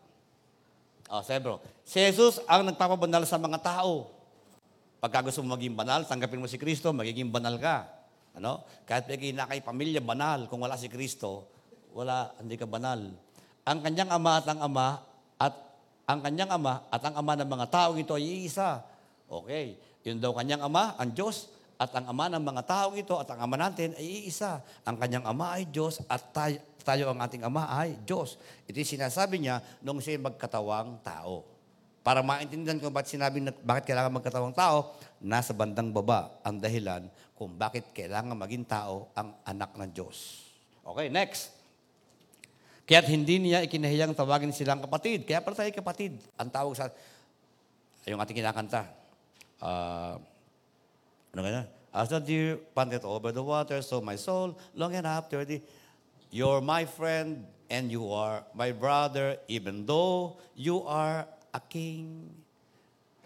O, 1.10 1.18
oh, 1.18 1.38
bro. 1.42 1.58
Si 1.82 1.98
Jesus 1.98 2.38
ang 2.46 2.62
nagpapabanal 2.62 3.26
sa 3.26 3.42
mga 3.42 3.58
tao. 3.58 4.14
Pagka 5.02 5.26
gusto 5.26 5.42
mo 5.42 5.58
maging 5.58 5.74
banal, 5.74 6.06
tanggapin 6.06 6.38
mo 6.38 6.46
si 6.46 6.62
Kristo, 6.62 6.94
magiging 6.94 7.26
banal 7.34 7.58
ka. 7.58 7.90
Ano? 8.38 8.62
Kahit 8.86 9.10
may 9.10 9.18
kay 9.18 9.60
pamilya, 9.66 9.98
banal. 9.98 10.46
Kung 10.46 10.62
wala 10.62 10.78
si 10.78 10.86
Kristo, 10.86 11.50
wala, 11.90 12.38
hindi 12.38 12.54
ka 12.54 12.70
banal. 12.70 13.02
Ang 13.66 13.78
kanyang 13.82 14.14
ama 14.14 14.38
at 14.38 14.46
ang 14.46 14.60
ama 14.62 14.86
at 15.42 15.54
ang 16.06 16.22
kanyang 16.22 16.54
ama 16.54 16.86
at 16.86 17.02
ang 17.02 17.18
ama 17.18 17.34
ng 17.34 17.50
mga 17.50 17.66
taong 17.66 17.98
ito 17.98 18.14
ay 18.14 18.46
iisa. 18.46 18.86
Okay. 19.26 19.74
Yun 20.06 20.22
daw 20.22 20.30
kanyang 20.38 20.62
ama, 20.62 20.94
ang 21.02 21.10
Diyos, 21.10 21.50
at 21.76 21.92
ang 21.92 22.08
ama 22.08 22.32
ng 22.32 22.40
mga 22.40 22.62
taong 22.64 22.96
ito 22.96 23.12
at 23.20 23.28
ang 23.36 23.44
ama 23.44 23.56
natin 23.60 23.92
ay 24.00 24.24
iisa. 24.24 24.64
Ang 24.88 24.96
kanyang 24.96 25.28
ama 25.28 25.60
ay 25.60 25.68
Diyos 25.68 26.00
at 26.08 26.24
tayo, 26.32 26.56
tayo 26.80 27.12
ang 27.12 27.20
ating 27.20 27.44
ama 27.44 27.68
ay 27.68 28.00
Diyos. 28.00 28.40
Ito 28.64 28.80
sinasabi 28.80 29.44
niya 29.44 29.60
nung 29.84 30.00
siya 30.00 30.16
magkatawang 30.16 31.04
tao. 31.04 31.44
Para 32.00 32.24
maintindihan 32.24 32.80
ko 32.80 32.88
bakit 32.88 33.12
sinabi 33.18 33.44
na 33.44 33.52
bakit 33.52 33.92
kailangan 33.92 34.14
magkatawang 34.14 34.56
tao, 34.56 34.96
nasa 35.20 35.52
bandang 35.52 35.92
baba 35.92 36.32
ang 36.40 36.56
dahilan 36.56 37.12
kung 37.36 37.52
bakit 37.52 37.92
kailangan 37.92 38.32
maging 38.32 38.64
tao 38.64 39.12
ang 39.12 39.36
anak 39.44 39.76
ng 39.76 39.90
Diyos. 39.92 40.48
Okay, 40.80 41.12
next. 41.12 41.52
Kaya't 42.86 43.10
hindi 43.10 43.42
niya 43.42 43.66
ikinahiyang 43.66 44.14
tawagin 44.14 44.54
silang 44.54 44.78
kapatid. 44.78 45.26
Kaya 45.26 45.42
pala 45.42 45.58
tayo 45.58 45.74
kapatid. 45.74 46.22
Ang 46.38 46.48
tawag 46.48 46.78
sa, 46.78 46.86
yung 48.06 48.22
ating 48.22 48.38
kinakanta, 48.38 48.86
uh, 49.58 50.16
ano 51.36 51.44
kaya? 51.44 51.62
As 51.92 52.08
the 52.08 52.16
deer 52.16 52.56
panted 52.72 53.04
over 53.04 53.28
the 53.28 53.44
water, 53.44 53.84
so 53.84 54.00
my 54.00 54.16
soul 54.16 54.56
longing 54.72 55.04
after 55.04 55.44
thee. 55.44 55.60
You're 56.32 56.64
my 56.64 56.88
friend, 56.88 57.44
and 57.68 57.92
you 57.92 58.08
are 58.08 58.40
my 58.56 58.72
brother, 58.72 59.36
even 59.44 59.84
though 59.84 60.40
you 60.56 60.80
are 60.88 61.28
a 61.52 61.60
king. 61.60 62.32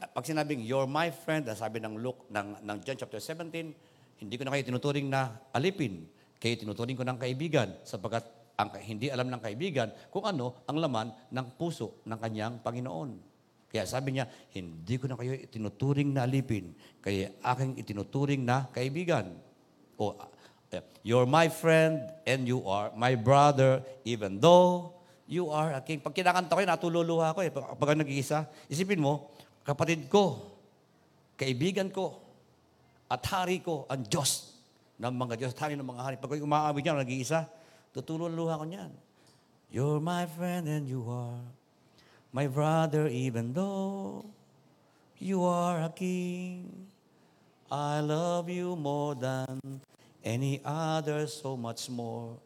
Pag 0.00 0.26
sinabing, 0.26 0.66
you're 0.66 0.90
my 0.90 1.14
friend, 1.14 1.46
sabi 1.54 1.78
ng 1.78 2.02
Luke, 2.02 2.26
ng, 2.34 2.58
ng 2.66 2.76
John 2.82 2.98
chapter 2.98 3.22
17, 3.22 4.20
hindi 4.20 4.34
ko 4.34 4.42
na 4.42 4.50
kayo 4.52 4.64
tinuturing 4.66 5.06
na 5.06 5.38
alipin. 5.54 6.08
Kayo 6.40 6.56
tinuturing 6.66 6.98
ko 6.98 7.04
ng 7.06 7.18
kaibigan, 7.20 7.78
sapagkat 7.86 8.26
ang 8.58 8.74
hindi 8.84 9.08
alam 9.08 9.30
ng 9.32 9.40
kaibigan 9.40 9.88
kung 10.12 10.28
ano 10.28 10.66
ang 10.68 10.76
laman 10.76 11.08
ng 11.32 11.46
puso 11.56 12.04
ng 12.04 12.18
kanyang 12.20 12.60
Panginoon. 12.60 13.29
Kaya 13.70 13.86
sabi 13.86 14.18
niya, 14.18 14.26
hindi 14.50 14.98
ko 14.98 15.06
na 15.06 15.14
kayo 15.14 15.30
itinuturing 15.30 16.10
na 16.10 16.26
alipin, 16.26 16.74
kaya 16.98 17.30
aking 17.38 17.78
itinuturing 17.78 18.42
na 18.42 18.66
kaibigan. 18.74 19.30
O, 19.94 20.18
uh, 20.18 20.82
you're 21.06 21.26
my 21.26 21.46
friend 21.46 22.02
and 22.26 22.50
you 22.50 22.66
are 22.66 22.90
my 22.98 23.14
brother, 23.14 23.78
even 24.02 24.42
though 24.42 24.98
you 25.30 25.54
are 25.54 25.78
a 25.78 25.80
king. 25.86 26.02
Pag 26.02 26.18
kinakanta 26.18 26.50
ko 26.50 26.60
yun, 26.66 26.70
natululuha 26.74 27.30
ko 27.30 27.40
eh. 27.46 27.54
Pag, 27.54 27.78
pag 27.78 27.94
nag-iisa, 27.94 28.50
isipin 28.66 28.98
mo, 28.98 29.30
kapatid 29.62 30.10
ko, 30.10 30.50
kaibigan 31.38 31.94
ko, 31.94 32.18
at 33.06 33.22
hari 33.30 33.62
ko, 33.62 33.86
ang 33.86 34.02
Diyos 34.02 34.58
ng 34.98 35.14
mga 35.14 35.34
Diyos, 35.38 35.54
hari 35.54 35.78
ng 35.78 35.86
mga 35.86 36.02
hari. 36.02 36.14
Pag 36.18 36.42
umaawit 36.42 36.82
niya, 36.82 36.98
nag-iisa, 36.98 37.46
tutululuha 37.94 38.58
ko 38.58 38.66
niyan. 38.66 38.90
You're 39.70 40.02
my 40.02 40.26
friend 40.26 40.66
and 40.66 40.90
you 40.90 41.06
are 41.06 41.38
My 42.30 42.46
brother, 42.46 43.10
even 43.10 43.50
though 43.50 44.22
you 45.18 45.42
are 45.42 45.82
a 45.82 45.90
king, 45.90 46.86
I 47.66 47.98
love 47.98 48.46
you 48.46 48.78
more 48.78 49.18
than 49.18 49.58
any 50.22 50.62
other, 50.62 51.26
so 51.26 51.58
much 51.58 51.90
more 51.90 52.38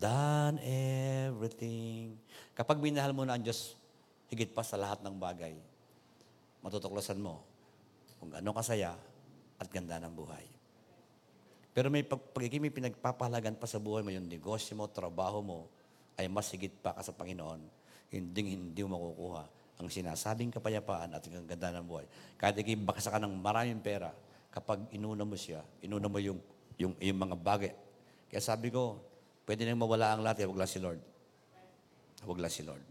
than 0.00 0.56
everything. 0.64 2.16
Kapag 2.56 2.80
minahal 2.80 3.12
mo 3.12 3.28
na 3.28 3.36
ang 3.36 3.44
Diyos, 3.44 3.76
higit 4.32 4.48
pa 4.56 4.64
sa 4.64 4.80
lahat 4.80 5.04
ng 5.04 5.12
bagay, 5.20 5.52
matutuklasan 6.64 7.20
mo 7.20 7.44
kung 8.16 8.32
ano 8.32 8.48
kasaya 8.56 8.96
at 9.60 9.68
ganda 9.68 10.00
ng 10.00 10.12
buhay. 10.16 10.48
Pero 11.76 11.92
may 11.92 12.00
pag, 12.00 12.24
pagiging 12.32 12.64
may 12.64 12.72
pinagpapahalagan 12.72 13.60
pa 13.60 13.68
sa 13.68 13.76
buhay 13.76 14.00
mo, 14.00 14.08
yung 14.08 14.24
negosyo 14.24 14.72
mo, 14.72 14.88
trabaho 14.88 15.44
mo, 15.44 15.60
ay 16.16 16.32
mas 16.32 16.48
higit 16.48 16.72
pa 16.80 16.96
ka 16.96 17.04
sa 17.04 17.12
Panginoon 17.12 17.77
hindi 18.08 18.56
hindi 18.56 18.80
mo 18.84 18.96
makukuha 18.96 19.42
ang 19.78 19.86
sinasabing 19.86 20.50
kapayapaan 20.50 21.14
at 21.14 21.22
ang 21.30 21.46
ganda 21.46 21.70
ng 21.78 21.86
buhay. 21.86 22.06
Kahit 22.34 22.58
ikay 22.58 22.74
baksa 22.74 23.14
ka 23.14 23.22
ng 23.22 23.30
maraming 23.38 23.78
pera, 23.78 24.10
kapag 24.50 24.90
inuna 24.90 25.22
mo 25.22 25.38
siya, 25.38 25.62
inuna 25.86 26.10
mo 26.10 26.18
yung, 26.18 26.42
yung, 26.74 26.98
yung 26.98 27.18
mga 27.18 27.36
bagay. 27.38 27.72
Kaya 28.26 28.42
sabi 28.42 28.74
ko, 28.74 28.98
pwede 29.46 29.62
nang 29.62 29.78
mawala 29.78 30.18
ang 30.18 30.22
lahat, 30.26 30.42
eh, 30.42 30.46
wag 30.50 30.58
lang 30.58 30.70
si 30.70 30.82
Lord. 30.82 31.00
Wag 32.26 32.38
lang 32.42 32.50
si 32.50 32.66
Lord. 32.66 32.82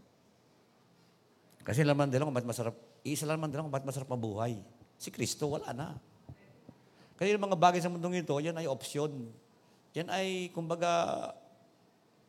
Kasi 1.60 1.84
laman 1.84 2.08
din 2.08 2.24
ako, 2.24 2.32
ba't 2.32 2.48
masarap, 2.48 2.74
isa 3.04 3.28
lang 3.28 3.36
naman 3.36 3.52
din 3.52 3.60
ako, 3.60 3.68
ba't 3.68 3.84
masarap 3.84 4.08
mabuhay? 4.08 4.56
Si 4.96 5.12
Kristo, 5.12 5.52
wala 5.52 5.76
na. 5.76 5.92
Kasi 7.20 7.36
yung 7.36 7.44
mga 7.44 7.60
bagay 7.60 7.84
sa 7.84 7.92
mundong 7.92 8.24
ito, 8.24 8.32
yan 8.40 8.56
ay 8.56 8.64
option. 8.64 9.28
Yan 9.92 10.08
ay, 10.08 10.48
kumbaga, 10.56 10.88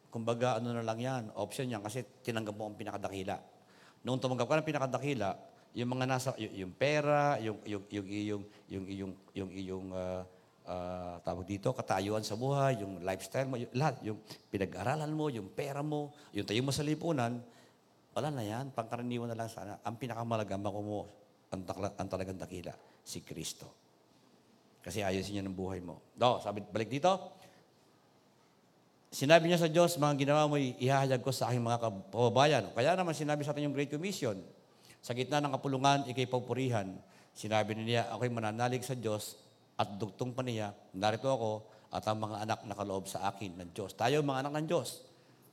kumbaga 0.09 0.57
ano 0.57 0.73
na 0.73 0.83
lang 0.83 0.99
yan, 0.99 1.23
option 1.37 1.69
yan 1.69 1.81
kasi 1.81 2.05
tinanggap 2.25 2.57
mo 2.57 2.69
ang 2.69 2.77
pinakadakila. 2.77 3.37
Noong 4.05 4.19
tumanggap 4.21 4.47
ka 4.49 4.59
ng 4.61 4.69
pinakadakila, 4.69 5.29
yung 5.77 5.89
mga 5.93 6.05
nasa, 6.09 6.29
yung, 6.41 6.53
yung 6.65 6.73
pera, 6.73 7.37
yung, 7.41 7.57
yung, 7.65 7.83
yung, 7.87 8.07
yung, 8.09 8.43
yung, 8.67 8.83
yung, 8.89 9.11
yung, 9.37 9.49
yung, 9.53 9.85
uh, 9.93 10.25
uh, 10.65 11.15
tawag 11.21 11.45
dito, 11.45 11.73
katayuan 11.73 12.25
sa 12.25 12.33
buhay, 12.33 12.81
yung 12.81 13.05
lifestyle 13.05 13.49
mo, 13.49 13.55
yung, 13.57 13.73
lahat, 13.77 13.95
yung 14.05 14.17
pinag-aralan 14.49 15.11
mo, 15.13 15.29
yung 15.29 15.49
pera 15.49 15.85
mo, 15.85 16.13
yung 16.33 16.45
tayo 16.45 16.61
mo 16.65 16.73
sa 16.73 16.81
lipunan, 16.81 17.41
wala 18.13 18.29
na 18.33 18.43
yan, 18.45 18.73
pangkaraniwan 18.73 19.29
na 19.29 19.37
lang 19.37 19.49
sana. 19.49 19.77
Ang 19.85 19.95
pinakamalaga, 20.01 20.57
mako 20.57 20.81
mo, 20.81 21.01
ang, 21.53 21.61
takla, 21.65 21.93
ang 21.93 22.09
talagang 22.09 22.37
dakila, 22.37 22.73
si 23.05 23.21
Kristo. 23.21 23.69
Kasi 24.81 25.05
ayusin 25.05 25.39
niya 25.39 25.45
ng 25.45 25.57
buhay 25.57 25.83
mo. 25.83 26.01
Do, 26.17 26.41
sabi, 26.41 26.65
balik 26.65 26.89
dito, 26.89 27.38
Sinabi 29.09 29.49
niya 29.49 29.57
sa 29.57 29.65
Diyos, 29.65 29.97
mga 29.97 30.21
ginawa 30.21 30.45
mo, 30.45 30.61
ihahayag 30.61 31.25
ko 31.25 31.33
sa 31.33 31.49
aking 31.49 31.65
mga 31.65 31.81
kababayan. 31.81 32.63
Kaya 32.77 32.93
naman 32.93 33.17
sinabi 33.17 33.41
sa 33.41 33.57
atin 33.57 33.65
yung 33.65 33.73
Great 33.73 33.89
Commission. 33.89 34.37
Sa 35.01 35.17
gitna 35.17 35.41
ng 35.41 35.49
kapulungan, 35.57 36.05
ikay 36.05 36.29
papurihan. 36.29 36.85
Sinabi 37.33 37.73
niya, 37.73 38.05
ako'y 38.13 38.29
mananalig 38.29 38.85
sa 38.85 38.93
Diyos 38.93 39.41
at 39.79 39.97
dugtong 39.97 40.35
pa 40.35 40.45
niya, 40.45 40.77
narito 40.93 41.25
ako 41.25 41.51
at 41.89 42.05
ang 42.05 42.21
mga 42.21 42.37
anak 42.45 42.59
na 42.69 42.75
kaloob 42.77 43.09
sa 43.09 43.25
akin 43.33 43.57
ng 43.57 43.69
Diyos. 43.73 43.97
Tayo 43.97 44.21
mga 44.21 44.45
anak 44.45 44.53
ng 44.61 44.67
Diyos. 44.69 45.01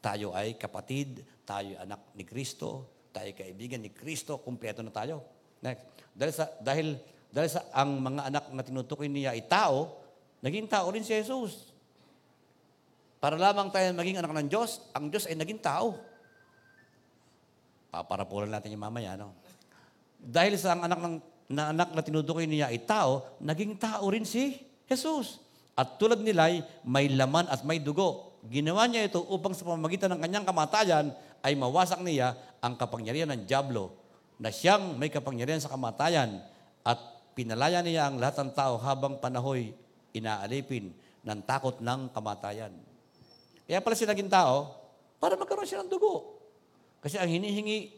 Tayo 0.05 0.37
ay 0.37 0.61
kapatid, 0.61 1.25
tayo 1.49 1.73
ay 1.73 1.81
anak 1.81 2.12
ni 2.12 2.29
Kristo, 2.29 2.90
tayo 3.09 3.33
ay 3.33 3.37
kaibigan 3.38 3.81
ni 3.81 3.88
Kristo, 3.95 4.37
kumpleto 4.45 4.85
na 4.85 4.92
tayo. 4.92 5.25
Next. 5.64 5.81
Dahil 6.12 6.33
sa, 6.35 6.45
dahil, 6.61 6.88
dahil 7.33 7.49
sa 7.49 7.64
ang 7.73 8.03
mga 8.05 8.29
anak 8.29 8.45
na 8.53 8.61
tinutukoy 8.61 9.09
niya 9.09 9.33
ay 9.33 9.49
tao, 9.49 9.97
naging 10.45 10.69
tao 10.69 10.92
rin 10.92 11.07
si 11.07 11.16
Jesus. 11.16 11.76
Para 13.16 13.40
lamang 13.40 13.72
tayo 13.72 13.88
maging 13.96 14.20
anak 14.20 14.33
ng 14.33 14.48
Diyos, 14.52 14.85
ang 14.92 15.09
Diyos 15.09 15.24
ay 15.24 15.35
naging 15.35 15.61
tao. 15.61 15.96
Paparapulan 17.88 18.52
natin 18.52 18.76
yung 18.76 18.85
mamaya, 18.85 19.16
no? 19.16 19.33
Dahil 20.20 20.57
sa 20.61 20.76
ang 20.76 20.85
anak 20.85 21.00
ng 21.00 21.16
na 21.46 21.70
anak 21.70 21.94
na 21.94 22.02
tinutukoy 22.02 22.46
niya 22.46 22.70
ay 22.70 22.83
tao, 22.83 23.38
naging 23.38 23.79
tao 23.79 24.02
rin 24.11 24.26
si 24.26 24.59
Jesus. 24.90 25.38
At 25.76 26.00
tulad 26.00 26.18
nila'y 26.18 26.64
may 26.88 27.07
laman 27.12 27.46
at 27.46 27.62
may 27.62 27.79
dugo. 27.79 28.40
Ginawa 28.46 28.87
niya 28.88 29.07
ito 29.07 29.20
upang 29.20 29.52
sa 29.52 29.66
pamamagitan 29.66 30.11
ng 30.16 30.20
kanyang 30.22 30.46
kamatayan 30.46 31.07
ay 31.44 31.52
mawasak 31.55 32.00
niya 32.02 32.35
ang 32.62 32.74
kapangyarihan 32.74 33.31
ng 33.35 33.46
Diablo 33.46 33.94
na 34.40 34.50
siyang 34.50 34.96
may 34.96 35.12
kapangyarihan 35.12 35.62
sa 35.62 35.70
kamatayan 35.70 36.42
at 36.83 36.98
pinalaya 37.37 37.83
niya 37.85 38.09
ang 38.09 38.16
lahat 38.18 38.42
ng 38.42 38.50
tao 38.57 38.81
habang 38.81 39.20
panahoy 39.20 39.74
inaalipin 40.16 40.94
ng 41.26 41.40
takot 41.44 41.79
ng 41.83 42.11
kamatayan. 42.14 42.72
Kaya 43.66 43.83
pala 43.83 43.98
siya 43.98 44.14
naging 44.14 44.31
tao, 44.31 44.87
para 45.18 45.35
magkaroon 45.35 45.66
siya 45.66 45.83
ng 45.83 45.90
dugo. 45.90 46.38
Kasi 47.02 47.18
ang 47.18 47.26
hinihingi 47.26 47.92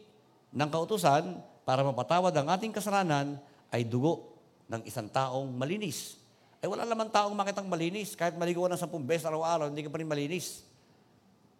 ng 0.55 0.69
kautusan 0.69 1.37
para 1.61 1.85
mapatawad 1.85 2.33
ang 2.33 2.49
ating 2.49 2.73
kasalanan 2.73 3.37
ay 3.69 3.85
dugo 3.85 4.33
ng 4.65 4.81
isang 4.85 5.05
taong 5.05 5.49
malinis. 5.53 6.17
Ay 6.59 6.67
wala 6.67 6.83
naman 6.83 7.13
taong 7.13 7.33
makitang 7.37 7.69
malinis. 7.69 8.17
Kahit 8.17 8.33
maligo 8.33 8.65
ka 8.65 8.69
ng 8.73 8.81
sampung 8.81 9.05
beses 9.05 9.29
araw-araw, 9.29 9.69
hindi 9.69 9.85
ka 9.85 9.93
pa 9.93 10.01
rin 10.01 10.09
malinis. 10.09 10.65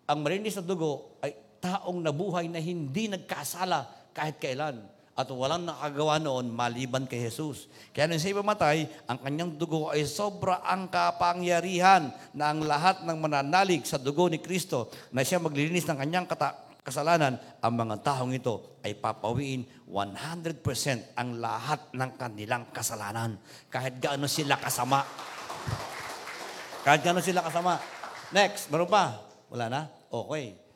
Ang 0.09 0.25
malinis 0.25 0.57
na 0.57 0.65
dugo 0.65 1.21
ay 1.21 1.37
taong 1.61 2.01
nabuhay 2.01 2.49
na 2.49 2.57
hindi 2.57 3.11
nagkasala 3.11 3.85
kahit 4.15 4.41
kailan 4.41 4.81
at 5.19 5.27
walang 5.35 5.67
nakagawa 5.67 6.15
noon 6.15 6.47
maliban 6.47 7.03
kay 7.03 7.27
Jesus. 7.27 7.67
Kaya 7.91 8.07
nung 8.07 8.23
siya 8.23 8.39
mamatay, 8.39 8.87
ang 9.03 9.19
kanyang 9.19 9.51
dugo 9.59 9.91
ay 9.91 10.07
sobra 10.07 10.63
ang 10.63 10.87
kapangyarihan 10.87 12.07
na 12.31 12.55
ang 12.55 12.63
lahat 12.63 13.03
ng 13.03 13.19
mananalig 13.19 13.83
sa 13.83 13.99
dugo 13.99 14.31
ni 14.31 14.39
Kristo 14.39 14.87
na 15.11 15.19
siya 15.27 15.43
maglilinis 15.43 15.83
ng 15.91 15.99
kanyang 15.99 16.23
kata- 16.23 16.71
kasalanan, 16.79 17.35
ang 17.59 17.73
mga 17.75 17.99
taong 17.99 18.31
ito 18.31 18.79
ay 18.79 18.95
papawiin 18.95 19.67
100% 19.91 21.19
ang 21.19 21.35
lahat 21.35 21.91
ng 21.91 22.11
kanilang 22.15 22.71
kasalanan. 22.71 23.35
Kahit 23.67 23.99
gaano 23.99 24.23
sila 24.23 24.55
kasama. 24.55 25.03
Kahit 26.87 27.03
gaano 27.03 27.19
sila 27.19 27.43
kasama. 27.43 27.75
Next, 28.31 28.71
meron 28.71 28.87
pa? 28.87 29.19
Wala 29.51 29.67
na? 29.67 29.81
Okay. 30.07 30.68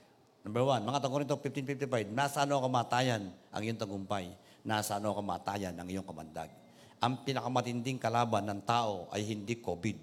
Number 0.43 0.63
one, 0.67 0.83
mga 0.83 1.07
Korinto 1.07 1.39
15.55, 1.39 2.11
nasa 2.11 2.43
ano 2.43 2.59
kamatayan 2.59 3.31
ang 3.47 3.61
iyong 3.63 3.79
tagumpay? 3.79 4.27
Nasa 4.67 4.99
ano 4.99 5.15
kamatayan 5.15 5.71
ang 5.79 5.87
iyong 5.87 6.03
kamandag? 6.03 6.51
Ang 6.99 7.23
pinakamatinding 7.23 7.95
kalaban 7.95 8.47
ng 8.51 8.59
tao 8.67 9.07
ay 9.15 9.23
hindi 9.23 9.59
COVID. 9.63 9.97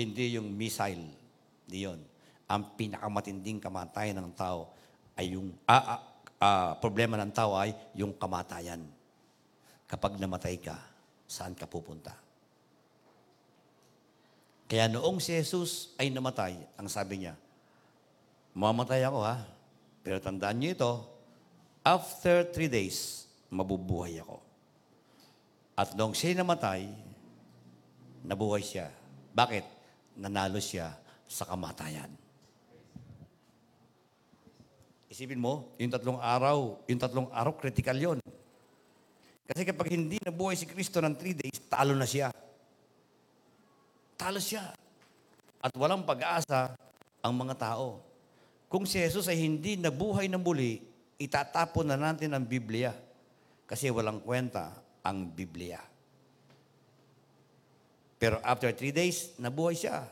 Hindi 0.00 0.40
yung 0.40 0.48
missile. 0.48 1.12
Di 1.68 1.84
yun. 1.84 2.00
Ang 2.48 2.72
pinakamatinding 2.76 3.60
kamatayan 3.60 4.16
ng 4.16 4.32
tao 4.32 4.72
ay 5.16 5.36
yung, 5.36 5.52
ah, 5.68 5.96
ah, 5.96 6.00
ah, 6.40 6.70
problema 6.80 7.20
ng 7.20 7.32
tao 7.36 7.52
ay 7.56 7.76
yung 7.96 8.16
kamatayan. 8.16 8.80
Kapag 9.84 10.16
namatay 10.16 10.56
ka, 10.56 10.76
saan 11.28 11.52
ka 11.52 11.68
pupunta? 11.68 12.16
Kaya 14.66 14.88
noong 14.88 15.20
si 15.20 15.36
Jesus 15.36 15.92
ay 16.00 16.08
namatay, 16.08 16.56
ang 16.80 16.88
sabi 16.88 17.22
niya, 17.22 17.36
Mamatay 18.56 19.04
ako 19.04 19.20
ha. 19.20 19.44
Pero 20.00 20.16
tandaan 20.16 20.56
niyo 20.56 20.72
ito, 20.72 20.92
after 21.84 22.48
three 22.48 22.72
days, 22.72 23.28
mabubuhay 23.52 24.16
ako. 24.24 24.40
At 25.76 25.92
nung 25.92 26.16
siya 26.16 26.40
namatay, 26.40 26.88
nabuhay 28.24 28.64
siya. 28.64 28.88
Bakit? 29.36 29.64
Nanalo 30.16 30.56
siya 30.56 30.96
sa 31.28 31.44
kamatayan. 31.44 32.08
Isipin 35.12 35.36
mo, 35.36 35.76
yung 35.76 35.92
tatlong 35.92 36.16
araw, 36.16 36.80
yung 36.88 36.96
tatlong 36.96 37.28
araw, 37.28 37.52
critical 37.60 37.98
yon. 38.00 38.18
Kasi 39.44 39.68
kapag 39.68 39.92
hindi 39.92 40.16
nabuhay 40.24 40.56
si 40.56 40.64
Kristo 40.64 41.04
ng 41.04 41.12
three 41.12 41.36
days, 41.36 41.60
talo 41.68 41.92
na 41.92 42.08
siya. 42.08 42.32
Talo 44.16 44.40
siya. 44.40 44.72
At 45.60 45.76
walang 45.76 46.08
pag-asa 46.08 46.72
ang 47.20 47.36
mga 47.36 47.54
tao. 47.60 48.05
Kung 48.66 48.82
si 48.82 48.98
Jesus 48.98 49.30
ay 49.30 49.38
hindi 49.38 49.78
nabuhay 49.78 50.26
na 50.26 50.42
muli, 50.42 50.82
itatapon 51.16 51.86
na 51.86 51.98
natin 51.98 52.34
ang 52.34 52.42
Biblia. 52.42 52.90
Kasi 53.66 53.90
walang 53.90 54.22
kwenta 54.22 54.74
ang 55.06 55.30
Biblia. 55.30 55.78
Pero 58.16 58.42
after 58.42 58.70
three 58.74 58.94
days, 58.94 59.36
nabuhay 59.38 59.76
siya. 59.76 60.02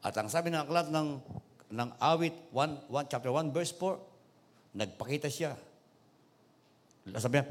At 0.00 0.16
ang 0.16 0.28
sabi 0.28 0.52
ng 0.52 0.64
aklat 0.64 0.88
ng, 0.92 1.08
ng 1.72 1.90
awit 2.00 2.36
1, 2.52 2.88
1, 2.88 3.12
chapter 3.12 3.32
1, 3.32 3.52
verse 3.52 3.72
4, 3.76 4.76
nagpakita 4.76 5.28
siya. 5.28 5.52
Sabi 7.16 7.40
niya, 7.40 7.46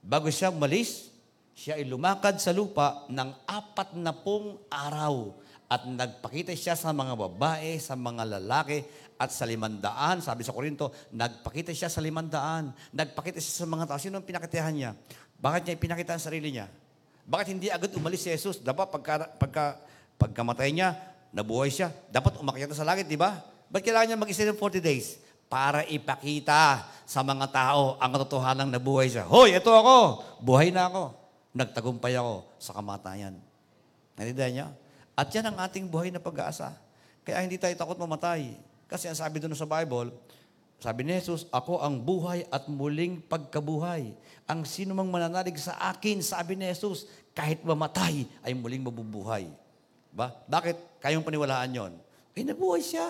bago 0.00 0.28
siya 0.32 0.48
malis, 0.52 1.12
siya 1.54 1.78
ay 1.78 1.86
lumakad 1.86 2.40
sa 2.40 2.50
lupa 2.50 3.06
ng 3.08 3.30
apat 3.46 3.94
na 3.94 4.10
pong 4.10 4.58
araw 4.68 5.32
at 5.70 5.86
nagpakita 5.88 6.52
siya 6.52 6.76
sa 6.76 6.92
mga 6.92 7.16
babae, 7.16 7.80
sa 7.80 7.96
mga 7.96 8.38
lalaki, 8.38 8.84
at 9.18 9.30
sa 9.30 9.46
limandaan. 9.46 10.20
Sabi 10.20 10.42
sa 10.42 10.52
Korinto, 10.52 10.90
nagpakita 11.14 11.70
siya 11.70 11.88
sa 11.90 12.02
limandaan. 12.02 12.74
Nagpakita 12.90 13.38
siya 13.38 13.64
sa 13.64 13.66
mga 13.66 13.84
tao. 13.88 13.98
Sino 13.98 14.18
ang 14.18 14.26
pinakitahan 14.26 14.74
niya? 14.74 14.90
Bakit 15.38 15.62
niya 15.66 15.74
pinakita 15.78 16.10
ang 16.16 16.22
sarili 16.22 16.54
niya? 16.54 16.66
Bakit 17.24 17.46
hindi 17.56 17.72
agad 17.72 17.90
umalis 17.96 18.26
si 18.26 18.28
Jesus? 18.28 18.60
Dapat 18.60 18.92
pagka, 18.92 19.14
pagka, 19.40 19.64
pagkamatay 20.20 20.70
niya, 20.76 20.92
nabuhay 21.32 21.72
siya. 21.72 21.88
Dapat 22.12 22.36
umakyat 22.40 22.72
sa 22.76 22.84
langit, 22.84 23.08
di 23.08 23.16
ba? 23.16 23.40
Ba't 23.72 23.80
kailangan 23.80 24.12
niya 24.12 24.18
mag-isa 24.20 24.44
ng 24.44 24.60
40 24.60 24.84
days? 24.84 25.18
Para 25.48 25.86
ipakita 25.86 26.84
sa 27.04 27.20
mga 27.20 27.46
tao 27.52 27.96
ang 28.00 28.10
katotohanan 28.12 28.68
ng 28.68 28.76
nabuhay 28.76 29.08
siya. 29.08 29.24
Hoy, 29.24 29.54
ito 29.54 29.70
ako. 29.70 30.20
Buhay 30.42 30.74
na 30.74 30.90
ako. 30.90 31.14
Nagtagumpay 31.54 32.18
ako 32.18 32.44
sa 32.58 32.74
kamatayan. 32.74 33.38
Naintindihan 34.18 34.52
niya? 34.52 34.68
At 35.14 35.30
yan 35.30 35.46
ang 35.46 35.56
ating 35.62 35.86
buhay 35.86 36.10
na 36.10 36.18
pag-asa. 36.18 36.74
Kaya 37.22 37.40
hindi 37.40 37.56
tayo 37.56 37.72
takot 37.78 37.96
mamatay. 37.96 38.73
Kasi 38.88 39.08
ang 39.08 39.16
sabi 39.16 39.40
doon 39.40 39.56
sa 39.56 39.68
Bible, 39.68 40.12
sabi 40.84 41.00
ni 41.00 41.16
Jesus, 41.16 41.48
ako 41.48 41.80
ang 41.80 41.96
buhay 41.96 42.44
at 42.52 42.68
muling 42.68 43.24
pagkabuhay. 43.24 44.12
Ang 44.44 44.68
sino 44.68 44.92
mang 44.92 45.08
mananalig 45.08 45.56
sa 45.56 45.72
akin, 45.88 46.20
sabi 46.20 46.60
ni 46.60 46.68
Jesus, 46.68 47.08
kahit 47.32 47.64
mamatay, 47.64 48.28
ay 48.44 48.52
muling 48.52 48.84
mabubuhay. 48.84 49.48
Ba? 50.12 50.30
Bakit? 50.44 51.00
Kayong 51.00 51.24
paniwalaan 51.24 51.72
yon? 51.72 51.92
Eh, 52.36 52.44
nabuhay 52.44 52.84
siya. 52.84 53.08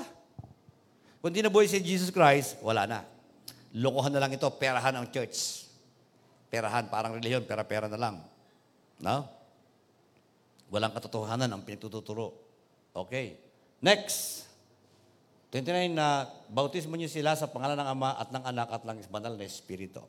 Kung 1.18 1.32
di 1.32 1.42
nabuhay 1.42 1.66
si 1.66 1.80
Jesus 1.80 2.14
Christ, 2.14 2.60
wala 2.60 2.84
na. 2.84 3.00
lokohan 3.74 4.14
na 4.14 4.22
lang 4.22 4.30
ito, 4.30 4.46
perahan 4.54 4.94
ang 4.94 5.10
church. 5.10 5.66
Perahan, 6.46 6.86
parang 6.86 7.18
reliyon, 7.18 7.42
pera-pera 7.42 7.90
na 7.90 7.98
lang. 7.98 8.22
No? 9.02 9.26
Walang 10.70 10.94
katotohanan 10.94 11.50
ang 11.50 11.66
pinagtuturo. 11.66 12.30
Okay. 12.94 13.34
Next. 13.82 14.43
29 15.54 15.94
na 15.94 16.26
bautismo 16.50 16.98
niyo 16.98 17.06
sila 17.06 17.38
sa 17.38 17.46
pangalan 17.46 17.78
ng 17.78 17.86
Ama 17.94 18.18
at 18.18 18.28
ng 18.34 18.42
Anak 18.42 18.68
at 18.74 18.82
ng 18.82 18.98
Banal 19.06 19.38
na 19.38 19.46
Espiritu. 19.46 20.02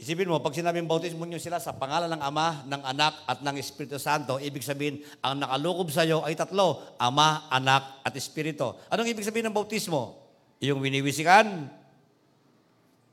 Isipin 0.00 0.32
mo, 0.32 0.40
pag 0.40 0.56
sinabing 0.56 0.88
bautismo 0.88 1.28
niyo 1.28 1.36
sila 1.36 1.60
sa 1.60 1.76
pangalan 1.76 2.08
ng 2.16 2.22
Ama, 2.24 2.64
ng 2.64 2.82
Anak 2.88 3.20
at 3.28 3.44
ng 3.44 3.60
Espiritu 3.60 4.00
Santo, 4.00 4.40
ibig 4.40 4.64
sabihin, 4.64 5.04
ang 5.20 5.36
nakalukob 5.36 5.92
sa 5.92 6.08
iyo 6.08 6.24
ay 6.24 6.32
tatlo, 6.32 6.96
Ama, 6.96 7.52
Anak 7.52 8.00
at 8.00 8.16
Espiritu. 8.16 8.80
Anong 8.88 9.12
ibig 9.12 9.28
sabihin 9.28 9.52
ng 9.52 9.56
bautismo? 9.60 10.16
Yung 10.64 10.80
winiwisikan? 10.80 11.68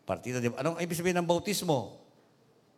Partida, 0.07 0.39
di 0.39 0.47
ba? 0.47 0.63
Anong 0.63 0.79
ibig 0.79 0.95
sabihin 0.95 1.19
ng 1.19 1.27
bautismo? 1.27 1.99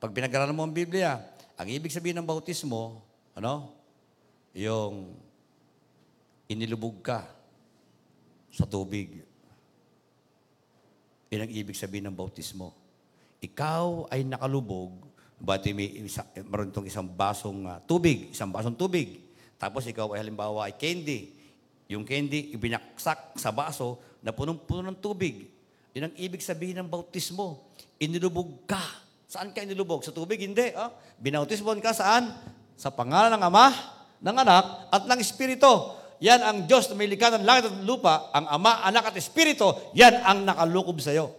Pag 0.01 0.09
pinag-aralan 0.09 0.57
mo 0.57 0.65
ang 0.65 0.73
Biblia, 0.73 1.21
ang 1.53 1.69
ibig 1.69 1.93
sabihin 1.93 2.17
ng 2.17 2.25
bautismo, 2.25 2.97
ano? 3.37 3.77
Yung 4.57 5.13
inilubog 6.49 7.05
ka 7.05 7.36
sa 8.57 8.65
tubig. 8.65 9.21
Yan 11.29 11.45
ang 11.45 11.51
ibig 11.53 11.77
sabihin 11.77 12.09
ng 12.09 12.17
bautismo. 12.17 12.73
Ikaw 13.37 14.09
ay 14.09 14.25
nakalubog, 14.25 14.97
bati 15.37 15.77
may 15.77 16.01
isa, 16.01 16.25
meron 16.49 16.73
itong 16.73 16.89
isang 16.89 17.05
basong 17.05 17.69
ah, 17.69 17.77
tubig, 17.85 18.33
isang 18.33 18.49
basong 18.49 18.73
tubig. 18.73 19.21
Tapos 19.61 19.85
ikaw 19.85 20.17
ay 20.17 20.25
halimbawa 20.25 20.65
ay 20.65 20.73
candy. 20.73 21.37
Yung 21.85 22.01
candy, 22.01 22.57
ibinaksak 22.57 23.37
sa 23.37 23.53
baso 23.53 24.01
na 24.25 24.33
punong-puno 24.33 24.89
ng 24.89 24.97
tubig. 24.97 25.45
Yan 25.93 26.09
ang 26.09 26.15
ibig 26.17 26.41
sabihin 26.41 26.81
ng 26.81 26.89
bautismo. 26.89 27.69
Inilubog 28.01 28.65
ka. 28.65 28.81
Saan 29.29 29.53
ka 29.53 29.61
inilubog? 29.61 30.01
Sa 30.01 30.15
tubig? 30.15 30.41
Hindi. 30.41 30.73
Ah? 30.73 30.89
Binautismon 31.21 31.77
ka 31.83 31.93
saan? 31.93 32.33
Sa 32.77 32.89
pangalan 32.89 33.33
ng 33.33 33.43
Ama, 33.43 33.67
ng 34.21 34.37
Anak, 34.37 34.65
at 34.89 35.03
ng 35.05 35.19
Espiritu. 35.21 35.97
Yan 36.17 36.41
ang 36.41 36.57
Diyos 36.65 36.89
na 36.89 36.97
may 36.97 37.05
likha 37.05 37.29
ng 37.29 37.45
langit 37.45 37.69
at 37.69 37.77
lupa, 37.85 38.33
ang 38.33 38.49
Ama, 38.49 38.81
Anak 38.85 39.13
at 39.13 39.15
Espiritu, 39.21 39.69
yan 39.93 40.17
ang 40.25 40.45
nakalukob 40.45 40.97
sa 40.97 41.13
iyo. 41.13 41.29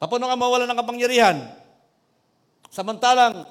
Paano 0.00 0.28
ka 0.28 0.36
mawala 0.36 0.68
ng 0.68 0.80
kapangyarihan? 0.80 1.36
Samantalang, 2.68 3.44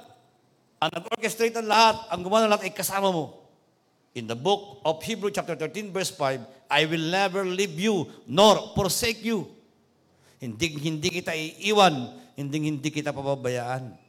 ang 0.78 0.89
nag-orchestrate 0.91 1.56
ng 1.58 1.70
lahat, 1.70 1.96
ang 2.12 2.22
gumawa 2.22 2.46
ng 2.46 2.52
lahat 2.52 2.68
ay 2.70 2.74
kasama 2.76 3.10
mo. 3.10 3.39
In 4.14 4.30
the 4.30 4.38
book 4.38 4.84
of 4.86 5.02
Hebrew 5.02 5.34
chapter 5.34 5.58
13 5.58 5.89
verse 5.89 6.14
5, 6.14 6.70
I 6.70 6.86
will 6.86 7.08
never 7.10 7.41
leave 7.46 7.78
you 7.78 8.10
nor 8.30 8.74
forsake 8.78 9.26
you. 9.26 9.50
Hindi, 10.38 10.78
hindi 10.78 11.08
kita 11.10 11.34
iiwan, 11.34 12.14
hindi, 12.36 12.58
hindi 12.68 12.89
kita 12.91 13.16
pababayaan. 13.16 14.03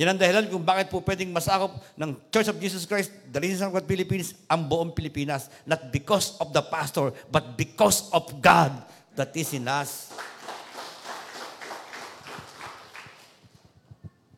Yan 0.00 0.16
ang 0.16 0.20
dahilan 0.20 0.48
kung 0.48 0.64
bakit 0.64 0.88
po 0.88 1.04
pwedeng 1.04 1.28
masakop 1.28 1.76
ng 1.92 2.16
Church 2.32 2.48
of 2.48 2.56
Jesus 2.56 2.88
Christ, 2.88 3.12
Reason 3.36 3.68
of 3.68 3.76
God 3.76 3.84
Philippines, 3.84 4.32
ang 4.48 4.64
buong 4.64 4.96
Pilipinas. 4.96 5.52
Not 5.68 5.92
because 5.92 6.40
of 6.40 6.56
the 6.56 6.64
pastor, 6.64 7.12
but 7.28 7.52
because 7.52 8.08
of 8.16 8.24
God 8.40 8.72
that 9.12 9.28
is 9.36 9.52
in 9.52 9.68
us. 9.68 10.08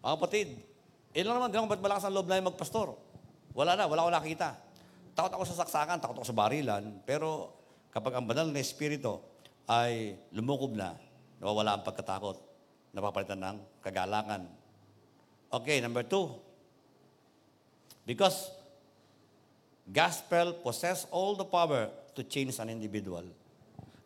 Mga 0.03 0.19
kapatid, 0.19 0.49
yun 1.15 1.31
lang 1.31 1.39
naman, 1.39 1.55
ganun, 1.55 1.71
ba't 1.71 1.79
malakas 1.79 2.11
ang 2.11 2.15
loob 2.19 2.27
na 2.27 2.43
yung 2.43 2.51
magpastor? 2.51 2.99
Wala 3.55 3.79
na, 3.79 3.87
wala 3.87 4.03
ko 4.03 4.11
nakita. 4.11 4.59
Takot 5.15 5.31
ako 5.31 5.47
sa 5.47 5.63
saksakan, 5.63 6.03
takot 6.03 6.19
ako 6.19 6.27
sa 6.27 6.35
barilan, 6.35 6.91
pero 7.07 7.55
kapag 7.95 8.19
ang 8.19 8.27
banal 8.27 8.51
na 8.51 8.59
espiritu 8.59 9.23
ay 9.71 10.19
lumukob 10.35 10.75
na, 10.75 10.99
nawawala 11.39 11.79
ang 11.79 11.87
pagkatakot, 11.87 12.35
napapalitan 12.91 13.39
ng 13.39 13.57
kagalangan. 13.79 14.62
Okay, 15.53 15.85
number 15.85 16.01
two. 16.01 16.33
Because 18.09 18.49
gospel 19.85 20.57
possess 20.65 21.05
all 21.13 21.37
the 21.37 21.45
power 21.45 21.93
to 22.17 22.25
change 22.25 22.57
an 22.57 22.73
individual. 22.73 23.29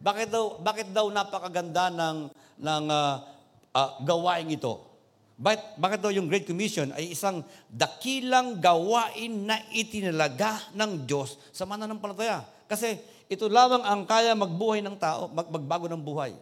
Bakit 0.03 0.29
daw 0.29 0.59
bakit 0.59 0.91
daw 0.91 1.07
napakaganda 1.07 1.89
ng 1.95 2.19
ng 2.59 2.85
uh, 2.91 3.15
uh, 3.71 3.91
gawain 4.03 4.51
ito? 4.51 4.83
Bakit, 5.37 5.63
bakit 5.77 6.01
daw 6.01 6.09
yung 6.09 6.33
Great 6.33 6.49
Commission 6.49 6.97
ay 6.97 7.13
isang 7.13 7.45
dakilang 7.69 8.57
gawain 8.57 9.45
na 9.45 9.61
itinalaga 9.69 10.73
ng 10.73 11.05
Diyos 11.05 11.37
sa 11.53 11.69
mananampalataya? 11.69 12.41
Kasi 12.65 12.97
ito 13.29 13.45
lamang 13.47 13.85
ang 13.85 14.09
kaya 14.09 14.33
magbuhay 14.33 14.81
ng 14.81 14.97
tao, 14.97 15.29
mag, 15.29 15.45
magbago 15.53 15.93
ng 15.93 16.01
buhay. 16.01 16.33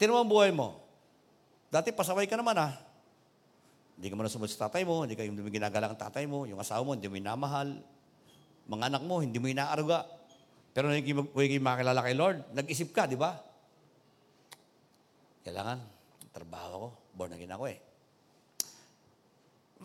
Tinan 0.00 0.16
mo 0.16 0.18
ang 0.24 0.32
buhay 0.32 0.50
mo. 0.56 0.80
Dati 1.68 1.92
pasaway 1.92 2.24
ka 2.24 2.40
naman 2.40 2.56
ah. 2.56 2.89
Hindi 4.00 4.08
ka 4.08 4.16
man 4.16 4.32
sumunod 4.32 4.48
sa 4.48 4.64
tatay 4.64 4.88
mo, 4.88 5.04
hindi 5.04 5.12
ka 5.12 5.28
hindi 5.28 5.44
ginagalang 5.52 5.92
ang 5.92 6.00
tatay 6.00 6.24
mo, 6.24 6.48
yung 6.48 6.56
asawa 6.56 6.80
mo, 6.80 6.96
hindi 6.96 7.04
mo 7.04 7.20
inamahal. 7.20 7.84
Mga 8.64 8.84
anak 8.96 9.02
mo, 9.04 9.20
hindi 9.20 9.36
mo 9.36 9.52
inaaruga. 9.52 10.08
Pero 10.72 10.88
nung 10.88 10.96
hindi 10.96 11.60
makilala 11.60 12.00
kay 12.00 12.16
Lord, 12.16 12.48
nag-isip 12.56 12.96
ka, 12.96 13.04
di 13.04 13.20
ba? 13.20 13.36
Kailangan, 15.44 15.84
trabaho 16.32 16.72
ko, 16.72 16.88
born 17.12 17.36
again 17.36 17.52
ako 17.52 17.68
eh. 17.68 17.76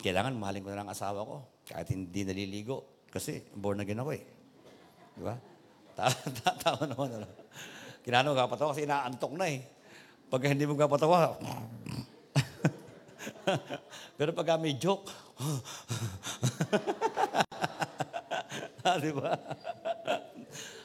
Kailangan, 0.00 0.32
mahalin 0.32 0.64
ko 0.64 0.72
na 0.72 0.80
lang 0.80 0.88
asawa 0.88 1.20
ko, 1.20 1.36
kahit 1.68 1.92
hindi 1.92 2.24
naliligo. 2.24 3.04
Kasi, 3.12 3.52
born 3.52 3.84
again 3.84 4.00
ako 4.00 4.16
eh. 4.16 4.24
Di 5.12 5.24
ba? 5.28 5.36
Tama 6.64 6.88
naman. 6.88 7.20
Ano? 7.20 7.28
Kinano 8.00 8.32
ka 8.32 8.48
patawa 8.48 8.72
kasi 8.72 8.88
inaantok 8.88 9.36
na 9.36 9.44
eh. 9.44 9.60
Pag 10.32 10.56
hindi 10.56 10.64
mo 10.64 10.72
ka 10.72 10.88
patawa, 10.88 11.36
pero 14.18 14.32
pag 14.32 14.60
may 14.60 14.72
joke, 14.76 15.10
ah, 18.86 18.96
di 18.96 19.12
ba? 19.12 19.38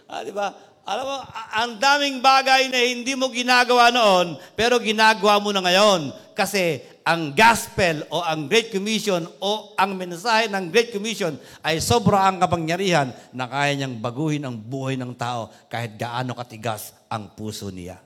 ah, 0.09 0.23
di 0.25 0.31
ba? 0.33 0.53
Alam 0.81 1.05
mo, 1.05 1.21
ang 1.53 1.77
daming 1.77 2.25
bagay 2.25 2.73
na 2.73 2.81
hindi 2.81 3.13
mo 3.13 3.29
ginagawa 3.29 3.93
noon, 3.93 4.33
pero 4.57 4.81
ginagawa 4.81 5.37
mo 5.37 5.53
na 5.53 5.61
ngayon. 5.61 6.09
Kasi 6.33 6.81
ang 7.05 7.37
gospel 7.37 8.01
o 8.09 8.25
ang 8.25 8.49
Great 8.49 8.73
Commission 8.73 9.29
o 9.37 9.77
ang 9.77 9.93
mensahe 9.93 10.49
ng 10.49 10.73
Great 10.73 10.89
Commission 10.89 11.37
ay 11.61 11.77
sobra 11.77 12.25
ang 12.25 12.41
kapangyarihan 12.41 13.13
na 13.29 13.45
kaya 13.45 13.77
niyang 13.77 14.01
baguhin 14.01 14.41
ang 14.41 14.57
buhay 14.57 14.97
ng 14.97 15.13
tao 15.13 15.53
kahit 15.69 16.01
gaano 16.01 16.33
katigas 16.33 16.97
ang 17.05 17.29
puso 17.37 17.69
niya. 17.69 18.01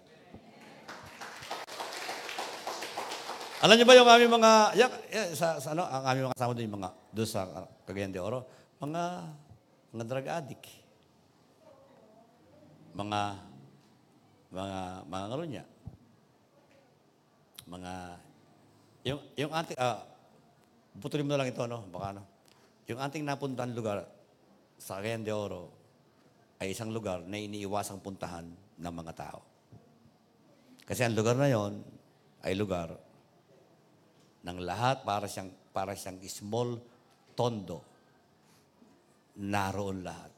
Alam 3.66 3.82
niyo 3.82 3.90
ba 3.90 3.98
yung 3.98 4.06
aming 4.06 4.30
mga, 4.30 4.52
yan, 4.78 4.92
yan, 5.10 5.28
sa, 5.34 5.58
sa, 5.58 5.74
ano, 5.74 5.90
ang 5.90 6.06
aming 6.06 6.30
mga 6.30 6.38
kasama 6.38 6.54
doon, 6.54 6.66
yung 6.70 6.78
mga, 6.78 6.90
doon 7.18 7.26
sa 7.26 7.42
uh, 7.50 7.66
Cagayan 7.90 8.14
de 8.14 8.22
Oro, 8.22 8.46
mga, 8.78 9.26
mga 9.90 10.06
drug 10.06 10.28
addict. 10.30 10.66
Mga, 12.94 13.20
mga, 14.54 14.80
mga 15.10 15.24
ano 15.26 15.46
niya. 15.50 15.66
Mga, 17.66 17.94
yung, 19.10 19.22
yung 19.34 19.52
ating, 19.58 19.78
ah, 19.82 19.98
putulin 21.02 21.26
mo 21.26 21.34
na 21.34 21.42
lang 21.42 21.50
ito, 21.50 21.66
no? 21.66 21.90
Baka, 21.90 22.06
ano? 22.14 22.22
Yung 22.86 23.02
ating 23.02 23.26
napuntahan 23.26 23.74
lugar 23.74 24.06
sa 24.78 25.02
Cagayan 25.02 25.26
de 25.26 25.34
Oro 25.34 25.74
ay 26.62 26.70
isang 26.70 26.94
lugar 26.94 27.26
na 27.26 27.42
iniiwasang 27.42 27.98
puntahan 27.98 28.46
ng 28.78 28.94
mga 28.94 29.14
tao. 29.18 29.42
Kasi 30.86 31.02
ang 31.02 31.18
lugar 31.18 31.34
na 31.34 31.50
yon 31.50 31.82
ay 32.46 32.54
lugar 32.54 33.05
ng 34.46 34.58
lahat 34.62 35.02
para 35.02 35.26
siyang, 35.26 35.50
para 35.74 35.98
siyang 35.98 36.22
small 36.30 36.78
tondo. 37.34 37.82
Naroon 39.42 40.06
lahat. 40.06 40.32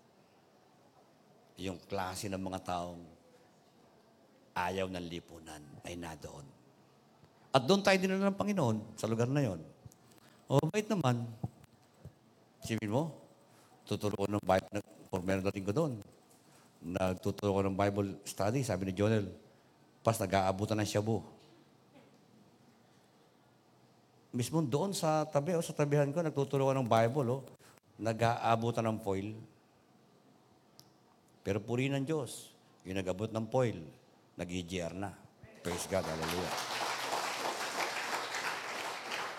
Yung 1.60 1.78
klase 1.86 2.32
ng 2.32 2.40
mga 2.40 2.64
taong 2.64 3.04
ayaw 4.58 4.88
ng 4.90 5.06
lipunan 5.06 5.62
ay 5.86 6.00
nadoon. 6.00 6.46
At 7.52 7.68
doon 7.68 7.84
tayo 7.84 7.98
dinala 8.00 8.32
ng 8.32 8.40
Panginoon 8.40 8.78
sa 8.98 9.06
lugar 9.06 9.28
na 9.28 9.44
yon. 9.44 9.62
O, 10.48 10.64
bait 10.72 10.88
naman. 10.88 11.28
Sipin 12.64 12.90
mo, 12.90 13.12
tuturo 13.84 14.26
ng 14.26 14.42
Bible, 14.42 14.82
por 15.12 15.22
meron 15.22 15.46
dating 15.52 15.68
ko 15.68 15.74
doon. 15.76 15.94
Nagtuturo 16.82 17.60
ko 17.60 17.62
ng 17.66 17.76
Bible 17.76 18.22
study, 18.24 18.64
sabi 18.64 18.90
ni 18.90 18.94
Jonel, 18.96 19.28
pas 20.02 20.16
nag-aabutan 20.18 20.80
ng 20.80 20.88
shabu 20.88 21.20
mismo 24.32 24.60
doon 24.64 24.92
sa 24.92 25.24
tabi, 25.28 25.56
oh, 25.56 25.64
sa 25.64 25.76
tabihan 25.76 26.10
ko, 26.12 26.20
nagtuturo 26.24 26.72
ng 26.76 26.88
Bible, 26.88 27.28
oh, 27.40 27.42
nag-aabutan 28.00 28.86
ng 28.88 29.00
foil. 29.02 29.34
Pero 31.44 31.64
puri 31.64 31.88
ng 31.88 32.04
Diyos, 32.04 32.52
yung 32.84 33.00
nag-abot 33.00 33.32
ng 33.32 33.46
foil, 33.48 33.80
nag-EGR 34.36 34.94
na. 34.96 35.12
Praise 35.64 35.88
God, 35.88 36.04
hallelujah. 36.04 36.56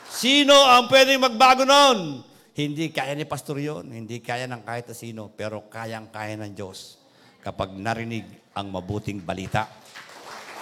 Sino 0.09 0.57
ang 0.67 0.91
pwedeng 0.91 1.23
magbago 1.23 1.63
noon? 1.63 2.27
Hindi 2.59 2.91
kaya 2.91 3.15
ni 3.15 3.23
pastor 3.23 3.63
yon, 3.63 3.87
hindi 3.95 4.19
kaya 4.19 4.51
ng 4.51 4.67
kahit 4.67 4.91
sino, 4.91 5.31
pero 5.31 5.71
kayang-kaya 5.71 6.35
ng 6.43 6.59
Diyos 6.59 6.99
kapag 7.39 7.71
narinig 7.71 8.27
ang 8.51 8.67
mabuting 8.75 9.23
balita. 9.23 9.71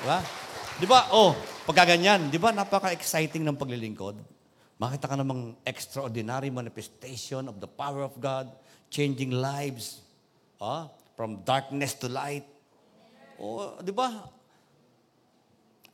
Di 0.03 0.05
ba? 0.05 0.46
Di 0.77 0.85
ba? 0.85 1.09
Oh, 1.09 1.33
pagkaganyan, 1.65 2.29
di 2.29 2.37
ba 2.37 2.53
napaka-exciting 2.53 3.41
ng 3.41 3.57
paglilingkod? 3.57 4.21
Makita 4.77 5.09
ka 5.09 5.17
namang 5.17 5.57
extraordinary 5.65 6.53
manifestation 6.53 7.49
of 7.49 7.57
the 7.65 7.71
power 7.71 8.05
of 8.05 8.13
God, 8.21 8.53
changing 8.93 9.33
lives, 9.33 10.05
ah, 10.61 10.93
from 11.17 11.41
darkness 11.49 11.97
to 11.97 12.13
light. 12.13 12.45
Oh, 13.41 13.81
di 13.81 13.89
ba? 13.89 14.29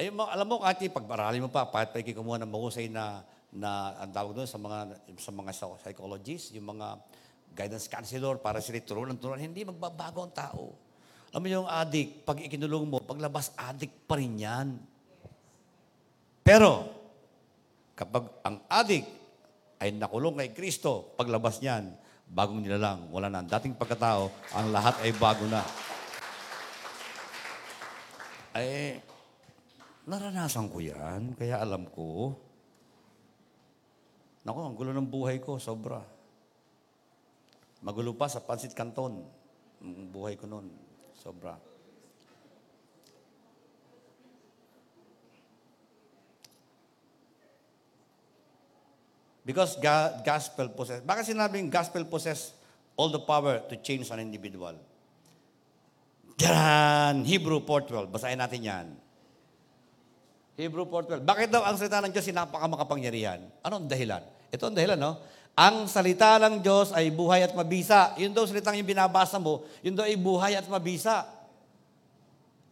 Ay, 0.02 0.10
alam 0.10 0.46
mo, 0.50 0.58
kahit 0.58 0.90
pagparali 0.90 1.38
mo 1.38 1.46
pa, 1.46 1.62
kahit 1.70 1.94
pa 1.94 2.02
ikikumuha 2.02 2.42
ng 2.42 2.50
mahusay 2.50 2.90
na, 2.90 3.22
na 3.54 3.94
ang 4.02 4.10
tawag 4.10 4.34
doon 4.34 4.50
sa 4.50 4.58
mga, 4.58 4.98
sa 5.14 5.30
mga 5.30 5.50
psychologists, 5.78 6.50
yung 6.58 6.74
mga 6.74 6.98
guidance 7.54 7.86
counselor, 7.86 8.34
para 8.42 8.58
sila 8.58 8.82
turuan 8.82 9.14
turuan, 9.14 9.38
hindi 9.38 9.62
magbabago 9.62 10.26
ang 10.26 10.34
tao. 10.34 10.74
Alam 11.32 11.40
mo 11.40 11.48
yung 11.48 11.64
addict, 11.64 12.28
pag 12.28 12.44
ikinulong 12.44 12.92
mo, 12.92 13.00
paglabas, 13.00 13.56
addict 13.56 14.04
pa 14.04 14.20
rin 14.20 14.36
yan. 14.36 14.76
Pero, 16.44 16.92
kapag 17.96 18.28
ang 18.44 18.60
addict 18.68 19.08
ay 19.80 19.96
nakulong 19.96 20.36
kay 20.36 20.52
Kristo, 20.52 21.16
paglabas 21.16 21.64
niyan, 21.64 21.88
bagong 22.28 22.60
nilalang, 22.60 23.08
wala 23.08 23.32
na. 23.32 23.40
Ang 23.40 23.48
dating 23.48 23.80
pagkatao, 23.80 24.28
ang 24.52 24.76
lahat 24.76 25.00
ay 25.00 25.16
bago 25.16 25.48
na. 25.48 25.64
Ay, 28.52 29.00
naranasan 30.04 30.68
ko 30.68 30.84
yan, 30.84 31.32
kaya 31.32 31.64
alam 31.64 31.88
ko. 31.88 32.36
Nako, 34.44 34.68
ang 34.68 34.76
gulo 34.76 34.92
ng 34.92 35.08
buhay 35.08 35.40
ko, 35.40 35.56
sobra. 35.56 36.04
Magulo 37.80 38.12
pa 38.12 38.28
sa 38.28 38.44
Pansit 38.44 38.76
Canton. 38.76 39.24
Ang 39.80 40.12
buhay 40.12 40.36
ko 40.36 40.44
noon, 40.44 40.81
sobra. 41.22 41.54
Because 49.42 49.74
God, 49.78 50.22
gospel 50.22 50.70
possess. 50.70 51.02
Bakit 51.02 51.34
sinabing 51.34 51.66
gospel 51.70 52.06
possess 52.06 52.54
all 52.94 53.10
the 53.10 53.22
power 53.22 53.58
to 53.70 53.74
change 53.78 54.06
an 54.10 54.22
individual? 54.22 54.78
Yan! 56.42 57.26
Hebrew 57.26 57.58
4.12. 57.62 58.10
Basahin 58.10 58.38
natin 58.38 58.62
yan. 58.62 58.86
Hebrew 60.54 60.86
4.12. 60.86 61.26
Bakit 61.26 61.48
daw 61.50 61.66
ang 61.66 61.74
salita 61.74 61.98
ng 62.02 62.14
Diyos 62.14 62.26
ay 62.30 62.34
napakamakapangyarihan? 62.38 63.40
Ano 63.66 63.82
ang 63.82 63.86
dahilan? 63.90 64.22
Ito 64.54 64.70
ang 64.70 64.76
dahilan, 64.78 64.98
no? 64.98 65.18
Ang 65.52 65.84
salita 65.84 66.40
ng 66.40 66.64
Diyos 66.64 66.96
ay 66.96 67.12
buhay 67.12 67.44
at 67.44 67.52
mabisa. 67.52 68.16
Yun 68.16 68.32
daw 68.32 68.48
salitang 68.48 68.80
yung 68.80 68.88
binabasa 68.88 69.36
mo, 69.36 69.68
yun 69.84 69.92
daw 69.92 70.08
ay 70.08 70.16
buhay 70.16 70.56
at 70.56 70.64
mabisa. 70.64 71.28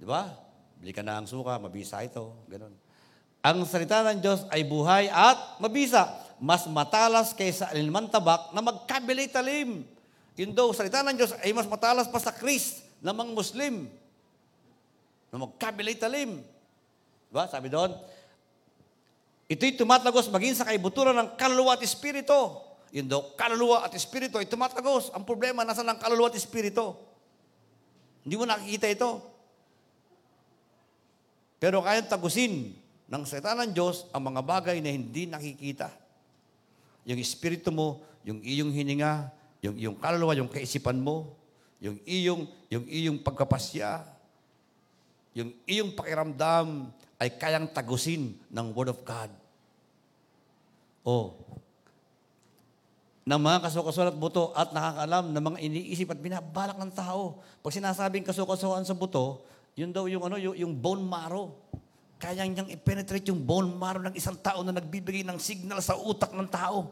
Di 0.00 0.08
ba? 0.08 0.32
Bili 0.80 0.96
ka 0.96 1.04
na 1.04 1.20
ang 1.20 1.28
suka, 1.28 1.60
mabisa 1.60 2.00
ito. 2.00 2.32
Ganon. 2.48 2.72
Ang 3.44 3.68
salita 3.68 4.00
ng 4.00 4.20
Diyos 4.24 4.48
ay 4.48 4.64
buhay 4.64 5.12
at 5.12 5.60
mabisa. 5.60 6.08
Mas 6.40 6.64
matalas 6.64 7.36
kaysa 7.36 7.68
alinman 7.68 8.08
tabak 8.08 8.48
na 8.56 8.64
magkabilay 8.64 9.28
talim. 9.28 9.84
Yun 10.40 10.56
daw, 10.56 10.72
salita 10.72 11.04
ng 11.04 11.20
Diyos 11.20 11.36
ay 11.44 11.52
mas 11.52 11.68
matalas 11.68 12.08
pa 12.08 12.16
sa 12.16 12.32
Chris 12.32 12.80
na 13.04 13.12
mga 13.12 13.36
Muslim. 13.36 13.92
Na 15.28 15.36
magkabilay 15.36 16.00
talim. 16.00 16.40
Diba? 17.28 17.44
Sabi 17.44 17.68
doon, 17.68 17.92
ito'y 19.52 19.76
tumatagos 19.76 20.32
maging 20.32 20.56
sa 20.56 20.64
kaibuturan 20.64 21.12
ng 21.12 21.28
kaluluwa 21.36 21.76
at 21.76 21.84
espiritu. 21.84 22.69
Yun 22.90 23.06
daw, 23.06 23.22
kaluluwa 23.38 23.86
at 23.86 23.94
espiritu 23.94 24.34
ay 24.38 24.50
tumatagos. 24.50 25.14
Ang 25.14 25.22
problema, 25.22 25.62
nasa 25.62 25.86
ng 25.86 25.98
kaluluwa 25.98 26.30
at 26.30 26.38
espiritu. 26.38 26.94
Hindi 28.26 28.34
mo 28.34 28.44
nakikita 28.44 28.86
ito. 28.90 29.10
Pero 31.62 31.84
kayang 31.86 32.10
tagusin 32.10 32.74
ng 33.06 33.22
salita 33.26 33.54
ng 33.54 33.70
Diyos 33.70 34.10
ang 34.10 34.26
mga 34.26 34.40
bagay 34.42 34.76
na 34.82 34.90
hindi 34.90 35.28
nakikita. 35.30 35.92
Yung 37.06 37.20
espiritu 37.20 37.70
mo, 37.70 38.02
yung 38.26 38.42
iyong 38.42 38.74
hininga, 38.74 39.30
yung 39.62 39.76
iyong 39.76 39.96
kaluluwa, 39.98 40.32
yung 40.34 40.50
kaisipan 40.50 40.98
mo, 40.98 41.36
yung 41.80 41.96
iyong, 42.04 42.48
yung 42.68 42.84
iyong 42.88 43.18
pagkapasya, 43.20 44.04
yung 45.36 45.54
iyong 45.64 45.94
pakiramdam 45.94 46.90
ay 47.20 47.28
kayang 47.38 47.68
tagusin 47.70 48.34
ng 48.50 48.66
Word 48.72 48.90
of 48.90 49.00
God. 49.06 49.30
O, 51.04 51.32
ng 53.30 53.38
mga 53.38 53.62
kasukasuan 53.62 54.10
at 54.10 54.18
buto 54.18 54.50
at 54.58 54.74
nakakaalam 54.74 55.30
ng 55.30 55.42
mga 55.54 55.58
iniisip 55.62 56.10
at 56.10 56.18
binabalak 56.18 56.74
ng 56.82 56.90
tao. 56.90 57.38
Pag 57.62 57.70
sinasabing 57.70 58.26
kasukasuan 58.26 58.82
sa 58.82 58.90
buto, 58.90 59.46
yun 59.78 59.94
daw 59.94 60.10
yung, 60.10 60.26
ano, 60.26 60.34
yung, 60.34 60.58
yung 60.58 60.74
bone 60.74 60.98
marrow. 60.98 61.54
Kaya 62.18 62.42
niyang 62.42 62.66
i-penetrate 62.66 63.30
yung 63.30 63.38
bone 63.46 63.70
marrow 63.70 64.02
ng 64.02 64.18
isang 64.18 64.34
tao 64.34 64.66
na 64.66 64.74
nagbibigay 64.74 65.22
ng 65.22 65.38
signal 65.38 65.78
sa 65.78 65.94
utak 65.94 66.34
ng 66.34 66.50
tao. 66.50 66.90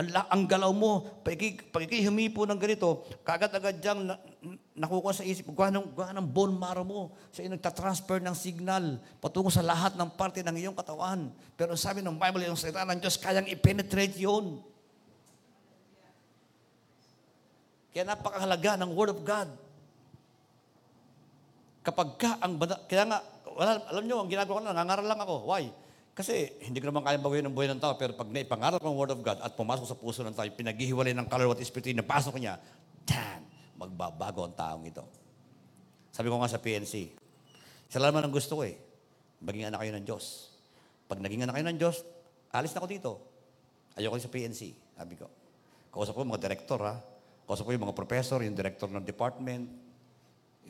Ang, 0.00 0.08
ang 0.08 0.42
galaw 0.48 0.72
mo, 0.72 1.20
pag 1.20 1.84
humipo 1.84 2.48
ng 2.48 2.56
ganito, 2.56 3.04
kagad-agad 3.20 3.76
diyang 3.76 4.08
na, 4.08 4.16
nakukuha 4.72 5.20
sa 5.20 5.24
isip, 5.28 5.52
gawa 5.52 5.68
ng, 5.68 5.92
gawa 5.92 6.16
ng 6.16 6.26
bone 6.32 6.56
marrow 6.56 6.80
mo. 6.80 7.12
Siya 7.28 7.44
yung 7.44 7.60
nagtatransfer 7.60 8.24
ng 8.24 8.32
signal 8.32 8.96
patungo 9.20 9.52
sa 9.52 9.60
lahat 9.60 10.00
ng 10.00 10.16
parte 10.16 10.40
ng 10.40 10.56
iyong 10.56 10.72
katawan. 10.72 11.28
Pero 11.60 11.76
sabi 11.76 12.00
ng 12.00 12.16
Bible, 12.16 12.48
yung 12.48 12.56
salita 12.56 12.88
ng 12.88 13.04
Diyos, 13.04 13.20
kayang 13.20 13.52
i-penetrate 13.52 14.16
yun. 14.16 14.71
Kaya 17.92 18.08
napakahalaga 18.08 18.80
ng 18.80 18.90
Word 18.96 19.12
of 19.12 19.20
God. 19.20 19.48
Kapag 21.84 22.08
ka 22.16 22.30
ang 22.40 22.56
bada, 22.56 22.80
kaya 22.88 23.04
nga, 23.04 23.20
wala, 23.52 23.84
alam 23.92 24.04
nyo, 24.08 24.24
ang 24.24 24.30
ginagawa 24.32 24.58
ko 24.58 24.62
na, 24.64 24.72
nangangaral 24.72 25.06
lang 25.06 25.20
ako. 25.20 25.34
Why? 25.44 25.68
Kasi 26.12 26.56
hindi 26.64 26.80
ko 26.80 26.88
naman 26.88 27.04
kaya 27.04 27.20
baguhin 27.20 27.44
ang 27.44 27.56
buhay 27.56 27.68
ng 27.72 27.80
tao, 27.80 27.96
pero 28.00 28.16
pag 28.16 28.28
naipangarap 28.28 28.80
ang 28.80 28.96
Word 28.96 29.12
of 29.12 29.20
God 29.20 29.38
at 29.44 29.52
pumasok 29.52 29.84
sa 29.88 29.96
puso 29.96 30.24
ng 30.24 30.32
tao, 30.32 30.48
pinaghihiwalay 30.48 31.12
ng 31.12 31.28
kaluluwa 31.28 31.56
at 31.56 31.60
espiritu, 31.60 31.92
napasok 31.92 32.40
niya, 32.40 32.56
dan, 33.04 33.44
magbabago 33.76 34.44
ang 34.44 34.56
taong 34.56 34.84
ito. 34.88 35.04
Sabi 36.12 36.28
ko 36.28 36.40
nga 36.40 36.48
sa 36.48 36.60
PNC, 36.60 36.94
isa 37.88 37.98
lang 38.00 38.16
ang 38.16 38.32
gusto 38.32 38.60
ko 38.60 38.62
eh, 38.64 38.76
maging 39.44 39.68
anak 39.68 39.84
kayo 39.84 39.92
ng 39.96 40.04
Diyos. 40.04 40.52
Pag 41.08 41.20
naging 41.20 41.44
anak 41.44 41.60
kayo 41.60 41.66
ng 41.68 41.78
Diyos, 41.80 41.96
alis 42.56 42.72
na 42.72 42.78
ako 42.80 42.88
dito. 42.88 43.12
Ayoko 43.96 44.16
sa 44.16 44.32
PNC, 44.32 44.60
sabi 44.96 45.14
ko. 45.20 45.28
Kausap 45.92 46.16
ko 46.16 46.24
mga 46.24 46.40
director 46.48 46.80
ha. 46.88 46.96
Kausap 47.46 47.66
ko 47.66 47.72
yung 47.74 47.84
mga 47.84 47.96
professor, 47.96 48.38
yung 48.40 48.54
director 48.54 48.86
ng 48.88 49.02
department, 49.02 49.66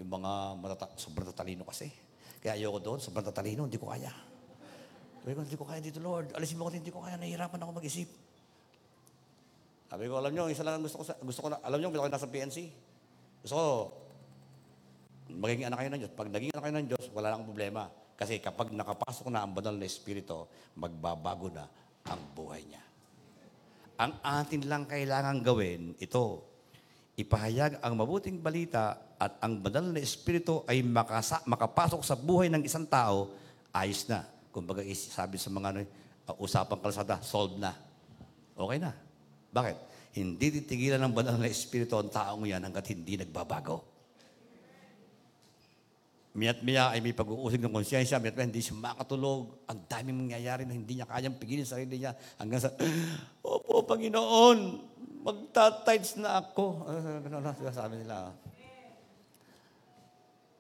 yung 0.01 0.09
mga 0.09 0.33
matata- 0.57 0.97
sobrang 0.97 1.29
tatalino 1.29 1.69
kasi. 1.69 1.93
Kaya 2.43 2.59
ayoko 2.59 2.79
doon, 2.81 2.99
sobrang 2.99 3.23
tatalino, 3.23 3.69
hindi 3.69 3.79
ko 3.79 3.93
kaya. 3.93 4.11
Sabi 5.23 5.39
ko, 5.39 5.41
hindi 5.47 5.55
ko 5.55 5.65
kaya 5.69 5.79
dito, 5.79 6.03
Lord. 6.03 6.35
Alisin 6.35 6.59
mo 6.59 6.67
ko, 6.67 6.75
hindi 6.75 6.91
ko 6.91 6.99
kaya. 6.99 7.15
Nahihirapan 7.15 7.63
ako 7.63 7.71
mag-isip. 7.79 8.11
Sabi 9.87 10.11
ko, 10.11 10.19
alam 10.19 10.33
nyo, 10.35 10.51
isa 10.51 10.67
lang 10.67 10.81
ang 10.81 10.85
gusto 10.89 10.99
ko, 10.99 11.05
sa, 11.07 11.15
gusto 11.23 11.41
ko 11.47 11.49
na, 11.53 11.63
alam 11.63 11.79
nyo, 11.79 11.95
gusto 11.95 12.03
ko 12.03 12.11
nasa 12.11 12.27
PNC. 12.27 12.59
Gusto 13.47 13.55
ko, 13.55 13.67
magiging 15.31 15.71
anak 15.71 15.79
kayo 15.85 15.91
ng 15.95 16.01
Diyos. 16.03 16.13
Pag 16.19 16.29
naging 16.33 16.51
anak 16.51 16.63
kayo 16.67 16.75
ng 16.75 16.89
Diyos, 16.91 17.05
wala 17.15 17.29
lang 17.31 17.47
problema. 17.47 17.87
Kasi 18.19 18.43
kapag 18.43 18.75
nakapasok 18.75 19.31
na 19.31 19.47
ang 19.47 19.55
banal 19.55 19.79
na 19.79 19.87
Espiritu, 19.87 20.51
magbabago 20.75 21.55
na 21.55 21.71
ang 22.11 22.21
buhay 22.35 22.67
niya. 22.67 22.83
Ang 24.03 24.19
atin 24.27 24.63
lang 24.67 24.91
kailangan 24.91 25.39
gawin, 25.47 25.95
ito, 26.03 26.52
ipahayag 27.17 27.81
ang 27.85 27.93
mabuting 27.93 28.41
balita 28.41 28.97
at 29.21 29.37
ang 29.45 29.61
banal 29.61 29.93
na 29.93 30.01
Espiritu 30.01 30.65
ay 30.65 30.81
makasa, 30.81 31.45
makapasok 31.45 32.01
sa 32.01 32.17
buhay 32.17 32.49
ng 32.49 32.65
isang 32.65 32.89
tao, 32.89 33.31
ayos 33.71 34.09
na. 34.09 34.25
Kumbaga, 34.53 34.81
is- 34.81 35.13
sabi 35.13 35.37
sa 35.37 35.53
mga 35.53 35.77
ano, 35.77 35.81
uh, 36.29 36.37
usapang 36.41 36.81
kalsada, 36.81 37.21
solved 37.21 37.61
na. 37.61 37.77
Okay 38.57 38.81
na. 38.81 38.93
Bakit? 39.53 39.77
Hindi 40.13 40.61
titigilan 40.61 41.01
ng 41.01 41.13
banal 41.13 41.37
na 41.41 41.49
Espiritu 41.49 41.97
ang 41.97 42.13
taong 42.13 42.45
yan 42.45 42.61
hanggat 42.61 42.93
hindi 42.93 43.17
nagbabago. 43.17 43.81
Miya't 46.33 46.65
miya 46.65 46.97
ay 46.97 47.05
may 47.05 47.13
pag-uusig 47.13 47.61
ng 47.61 47.73
konsyensya, 47.73 48.17
miya't 48.17 48.37
miya 48.37 48.49
hindi 48.49 48.65
siya 48.65 48.77
makatulog. 48.77 49.53
Ang 49.69 49.79
daming 49.85 50.19
mangyayari 50.25 50.65
na 50.65 50.73
hindi 50.73 50.97
niya 50.97 51.09
kayang 51.09 51.37
pigilin 51.37 51.69
sa 51.69 51.77
sarili 51.77 52.01
niya 52.01 52.17
hanggang 52.41 52.61
sa, 52.61 52.73
Opo, 53.45 53.85
Panginoon, 53.85 54.59
magtatides 55.23 56.19
na 56.19 56.43
ako. 56.43 56.87
Ganun 57.23 57.43
lang 57.47 57.57
sabi 57.73 58.03
nila. 58.03 58.35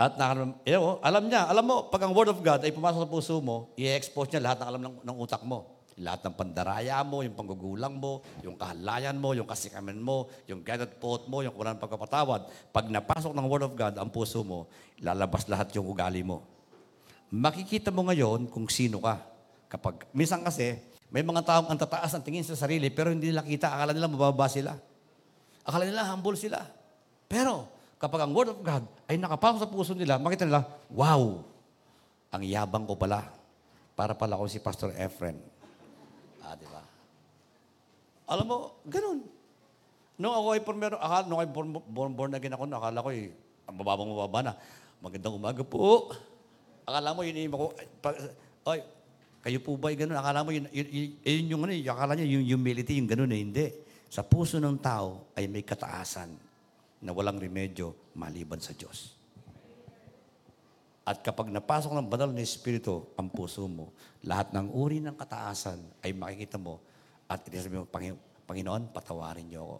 At 0.02 0.18
nakaram, 0.18 0.58
you 0.66 0.74
know, 0.74 0.98
alam 0.98 1.30
niya, 1.30 1.46
alam 1.46 1.62
mo, 1.62 1.86
pag 1.86 2.02
ang 2.02 2.10
Word 2.10 2.34
of 2.34 2.42
God 2.42 2.58
ay 2.66 2.74
pumasok 2.74 3.06
sa 3.06 3.10
puso 3.10 3.34
mo, 3.38 3.70
i-expose 3.78 4.34
niya 4.34 4.50
lahat 4.50 4.58
ng 4.64 4.68
alam 4.74 4.82
ng, 4.82 4.94
ng 5.06 5.16
utak 5.22 5.42
mo. 5.46 5.78
Lahat 5.94 6.24
ng 6.26 6.34
pandaraya 6.34 6.98
mo, 7.06 7.22
yung 7.22 7.36
panggugulang 7.36 7.94
mo, 7.94 8.24
yung 8.42 8.58
kahalayan 8.58 9.14
mo, 9.14 9.30
yung 9.36 9.46
kasikaman 9.46 10.00
mo, 10.00 10.26
yung 10.50 10.64
guided 10.64 10.98
thought 10.98 11.30
mo, 11.30 11.46
yung 11.46 11.54
kulang 11.54 11.78
pagkapatawad. 11.78 12.50
Pag 12.74 12.90
napasok 12.90 13.30
ng 13.30 13.46
Word 13.46 13.64
of 13.68 13.74
God 13.78 13.94
ang 13.94 14.10
puso 14.10 14.42
mo, 14.42 14.66
lalabas 14.98 15.46
lahat 15.46 15.70
yung 15.78 15.86
ugali 15.86 16.26
mo. 16.26 16.42
Makikita 17.30 17.94
mo 17.94 18.02
ngayon 18.08 18.50
kung 18.50 18.66
sino 18.66 18.98
ka. 18.98 19.22
Kapag, 19.70 20.10
minsan 20.10 20.42
kasi, 20.42 20.82
may 21.12 21.20
mga 21.20 21.44
taong 21.44 21.68
ang 21.68 21.76
tataas 21.76 22.16
ang 22.16 22.24
tingin 22.24 22.40
sa 22.40 22.56
sarili, 22.56 22.88
pero 22.88 23.12
hindi 23.12 23.28
nila 23.28 23.44
kita, 23.44 23.68
akala 23.68 23.92
nila 23.92 24.08
mababa 24.08 24.48
sila. 24.48 24.72
Akala 25.60 25.84
nila 25.84 26.08
humble 26.08 26.40
sila. 26.40 26.64
Pero, 27.28 27.68
kapag 28.00 28.24
ang 28.24 28.32
Word 28.32 28.56
of 28.56 28.64
God 28.64 28.88
ay 29.04 29.20
nakapasok 29.20 29.60
sa 29.60 29.68
puso 29.68 29.92
nila, 29.92 30.16
makita 30.16 30.48
nila, 30.48 30.64
wow, 30.88 31.44
ang 32.32 32.42
yabang 32.48 32.88
ko 32.88 32.96
pala. 32.96 33.28
Para 33.92 34.16
pala 34.16 34.40
ako 34.40 34.48
si 34.48 34.56
Pastor 34.56 34.96
Efren. 34.96 35.36
Ah, 36.40 36.56
di 36.56 36.64
ba? 36.64 36.80
Alam 38.32 38.46
mo, 38.48 38.56
ganun. 38.88 39.20
Nung 40.16 40.32
ako 40.32 40.48
ay 40.56 40.64
primero, 40.64 40.96
akala, 40.96 41.28
nung 41.28 41.44
ay 41.44 41.48
born, 41.52 41.76
born, 41.92 42.12
born 42.16 42.32
again 42.32 42.56
ako, 42.56 42.72
akala 42.72 43.04
ko 43.04 43.12
eh, 43.12 43.36
ang 43.68 43.76
bababang 43.76 44.08
mababa 44.08 44.40
na. 44.40 44.52
Magandang 45.04 45.36
umaga 45.36 45.60
po. 45.60 46.08
Akala 46.88 47.12
mo 47.12 47.20
yun, 47.20 47.36
yun, 47.36 47.52
ako, 47.52 47.76
ay, 47.76 47.86
ay, 48.64 48.80
kayo 49.42 49.58
po 49.58 49.74
ba 49.74 49.90
ganun? 49.90 50.14
Akala 50.14 50.46
mo 50.46 50.54
yun, 50.54 50.70
yun, 50.70 50.88
yun, 50.88 51.10
yun 51.18 51.46
yung 51.50 51.62
ano, 51.66 51.72
yung, 51.74 51.90
akala 51.90 52.14
niya 52.14 52.30
yung 52.38 52.46
humility, 52.46 53.02
yung 53.02 53.10
ganun 53.10 53.34
eh. 53.34 53.40
Hindi. 53.42 53.66
Sa 54.06 54.22
puso 54.22 54.62
ng 54.62 54.78
tao 54.78 55.34
ay 55.34 55.50
may 55.50 55.66
kataasan 55.66 56.30
na 57.02 57.10
walang 57.10 57.42
remedyo 57.42 58.14
maliban 58.14 58.62
sa 58.62 58.70
Diyos. 58.70 59.18
At 61.02 61.18
kapag 61.18 61.50
napasok 61.50 61.98
ng 61.98 62.06
banal 62.06 62.30
na 62.30 62.38
Espiritu 62.38 63.10
ang 63.18 63.26
puso 63.26 63.66
mo, 63.66 63.90
lahat 64.22 64.54
ng 64.54 64.70
uri 64.70 65.02
ng 65.02 65.18
kataasan 65.18 65.82
ay 65.98 66.14
makikita 66.14 66.62
mo 66.62 66.78
at 67.26 67.42
itasabi 67.42 67.82
mo, 67.82 67.90
"Pangin- 67.90 68.20
Panginoon, 68.46 68.94
patawarin 68.94 69.48
niyo 69.50 69.60
ako. 69.66 69.78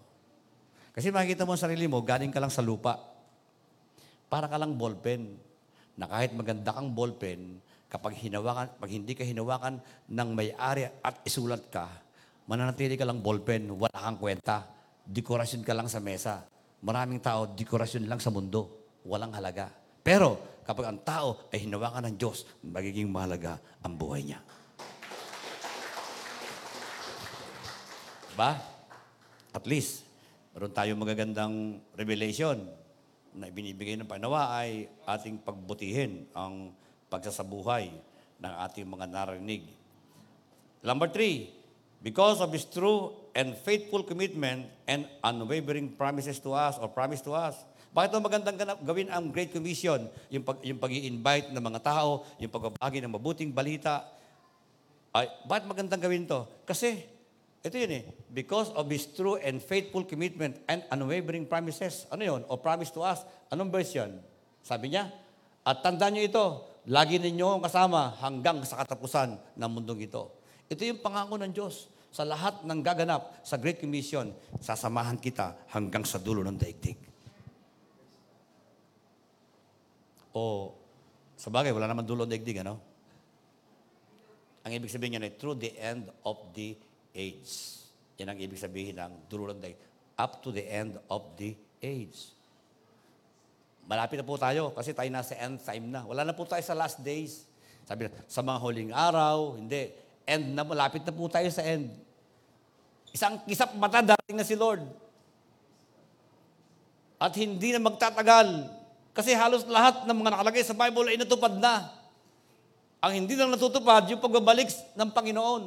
Kasi 0.92 1.06
makikita 1.14 1.46
mo 1.46 1.54
ang 1.54 1.62
sarili 1.62 1.86
mo, 1.86 2.02
galing 2.02 2.34
ka 2.34 2.42
lang 2.42 2.50
sa 2.50 2.64
lupa. 2.64 3.00
Para 4.26 4.50
ka 4.50 4.56
lang 4.58 4.74
ballpen. 4.74 5.38
Na 5.94 6.08
kahit 6.08 6.32
maganda 6.32 6.72
kang 6.72 6.90
ballpen, 6.90 7.60
kapag 7.92 8.16
hinawakan, 8.16 8.80
pag 8.80 8.88
hindi 8.88 9.12
ka 9.12 9.20
hinawakan 9.20 9.76
ng 10.08 10.28
may-ari 10.32 10.88
at 11.04 11.20
isulat 11.28 11.68
ka, 11.68 11.92
mananatili 12.48 12.96
ka 12.96 13.04
lang 13.04 13.20
ballpen, 13.20 13.68
wala 13.76 13.92
kang 13.92 14.16
kwenta. 14.16 14.64
Dekorasyon 15.04 15.60
ka 15.60 15.76
lang 15.76 15.92
sa 15.92 16.00
mesa. 16.00 16.48
Maraming 16.80 17.20
tao, 17.20 17.44
dekorasyon 17.52 18.08
lang 18.08 18.16
sa 18.16 18.32
mundo. 18.32 18.88
Walang 19.04 19.36
halaga. 19.36 19.68
Pero, 20.00 20.40
kapag 20.64 20.88
ang 20.88 21.04
tao 21.04 21.52
ay 21.52 21.68
hinawakan 21.68 22.08
ng 22.08 22.16
Diyos, 22.16 22.48
magiging 22.64 23.12
mahalaga 23.12 23.60
ang 23.84 23.92
buhay 23.92 24.24
niya. 24.24 24.40
Ba? 28.32 28.56
At 29.52 29.68
least, 29.68 30.08
meron 30.56 30.72
tayong 30.72 30.96
magagandang 30.96 31.76
revelation 31.92 32.56
na 33.36 33.52
ibinibigay 33.52 34.00
ng 34.00 34.08
Panginoon 34.08 34.48
ay 34.48 34.88
ating 35.04 35.44
pagbutihin 35.44 36.24
ang 36.32 36.72
pagsasabuhay 37.12 37.92
ng 38.40 38.52
ating 38.64 38.88
mga 38.88 39.06
narinig. 39.12 39.68
Number 40.80 41.12
three, 41.12 41.52
because 42.00 42.40
of 42.40 42.48
His 42.50 42.64
true 42.64 43.12
and 43.36 43.52
faithful 43.60 44.00
commitment 44.00 44.66
and 44.88 45.04
unwavering 45.20 45.92
promises 45.92 46.40
to 46.40 46.56
us 46.56 46.80
or 46.80 46.88
promise 46.88 47.20
to 47.24 47.36
us. 47.36 47.56
Bakit 47.92 48.08
ito 48.08 48.24
magandang 48.24 48.56
gawin 48.80 49.12
ang 49.12 49.28
Great 49.28 49.52
Commission? 49.52 50.08
Yung, 50.32 50.40
pag, 50.40 50.56
yung 50.64 50.80
pag 50.80 50.88
invite 50.88 51.52
ng 51.52 51.60
mga 51.60 51.80
tao, 51.84 52.24
yung 52.40 52.48
pagbabagi 52.48 53.04
ng 53.04 53.12
mabuting 53.12 53.52
balita. 53.52 54.08
Ay, 55.12 55.28
bakit 55.44 55.68
magandang 55.68 56.00
gawin 56.00 56.24
to? 56.24 56.48
Kasi, 56.64 57.04
ito 57.60 57.76
yun 57.76 57.92
eh, 58.00 58.04
because 58.32 58.72
of 58.72 58.88
His 58.88 59.04
true 59.12 59.36
and 59.44 59.60
faithful 59.60 60.08
commitment 60.08 60.56
and 60.72 60.80
unwavering 60.88 61.44
promises. 61.44 62.08
Ano 62.08 62.24
yun? 62.24 62.40
O 62.48 62.56
promise 62.56 62.88
to 62.96 63.04
us. 63.04 63.28
Anong 63.52 63.68
verse 63.68 63.92
yun? 63.92 64.16
Sabi 64.64 64.96
niya, 64.96 65.12
at 65.62 65.84
tandaan 65.84 66.16
niyo 66.16 66.24
ito, 66.32 66.46
lagi 66.88 67.22
ninyo 67.22 67.62
kasama 67.62 68.18
hanggang 68.18 68.62
sa 68.66 68.82
katapusan 68.82 69.38
ng 69.54 69.70
mundong 69.70 70.02
ito. 70.02 70.32
Ito 70.66 70.82
yung 70.82 71.04
pangako 71.04 71.38
ng 71.38 71.52
Diyos. 71.52 71.86
Sa 72.12 72.28
lahat 72.28 72.64
ng 72.68 72.80
gaganap 72.84 73.40
sa 73.40 73.56
Great 73.56 73.80
Commission, 73.80 74.32
sasamahan 74.60 75.16
kita 75.16 75.56
hanggang 75.72 76.04
sa 76.04 76.20
dulo 76.20 76.44
ng 76.44 76.56
daigdig. 76.60 76.98
O, 80.32 80.72
sa 81.36 81.48
bagay, 81.48 81.72
wala 81.72 81.88
naman 81.88 82.04
dulo 82.04 82.24
ng 82.24 82.32
daigdig, 82.32 82.60
ano? 82.60 82.76
Ang 84.62 84.72
ibig 84.76 84.92
sabihin 84.92 85.16
niya 85.16 85.24
ay 85.24 85.34
through 85.40 85.56
the 85.56 85.72
end 85.80 86.12
of 86.22 86.36
the 86.52 86.76
age. 87.16 87.80
Yan 88.20 88.36
ang 88.36 88.38
ibig 88.38 88.60
sabihin 88.60 89.00
ng 89.00 89.26
dulo 89.28 89.48
ng 89.52 89.60
daigdig. 89.60 89.80
Up 90.20 90.44
to 90.44 90.52
the 90.52 90.64
end 90.68 91.00
of 91.08 91.24
the 91.40 91.56
age. 91.80 92.32
Malapit 93.86 94.14
na 94.18 94.26
po 94.26 94.38
tayo 94.38 94.70
kasi 94.70 94.94
tayo 94.94 95.10
nasa 95.10 95.34
end 95.34 95.58
time 95.58 95.90
na. 95.90 96.06
Wala 96.06 96.22
na 96.22 96.34
po 96.34 96.46
tayo 96.46 96.62
sa 96.62 96.76
last 96.76 97.02
days. 97.02 97.50
Sabi 97.82 98.06
na, 98.06 98.14
sa 98.30 98.40
mga 98.40 98.58
huling 98.62 98.92
araw, 98.94 99.58
hindi. 99.58 99.90
End 100.22 100.54
na, 100.54 100.62
malapit 100.62 101.02
na 101.02 101.10
po 101.10 101.26
tayo 101.26 101.50
sa 101.50 101.66
end. 101.66 101.90
Isang 103.10 103.42
kisap 103.42 103.74
mata, 103.74 104.00
darating 104.00 104.38
na 104.38 104.46
si 104.46 104.54
Lord. 104.54 104.86
At 107.18 107.34
hindi 107.34 107.74
na 107.74 107.82
magtatagal. 107.82 108.70
Kasi 109.12 109.34
halos 109.34 109.66
lahat 109.66 110.06
ng 110.06 110.16
mga 110.16 110.30
nakalagay 110.38 110.62
sa 110.62 110.78
Bible 110.78 111.12
ay 111.12 111.18
natupad 111.18 111.52
na. 111.58 111.90
Ang 113.02 113.26
hindi 113.26 113.34
lang 113.34 113.50
natutupad, 113.50 114.06
yung 114.08 114.22
pagbabalik 114.22 114.70
ng 114.94 115.10
Panginoon. 115.10 115.62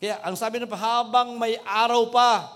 Kaya 0.00 0.16
ang 0.24 0.32
sabi 0.32 0.60
ng 0.60 0.68
habang 0.72 1.36
may 1.36 1.60
araw 1.60 2.08
pa, 2.08 2.48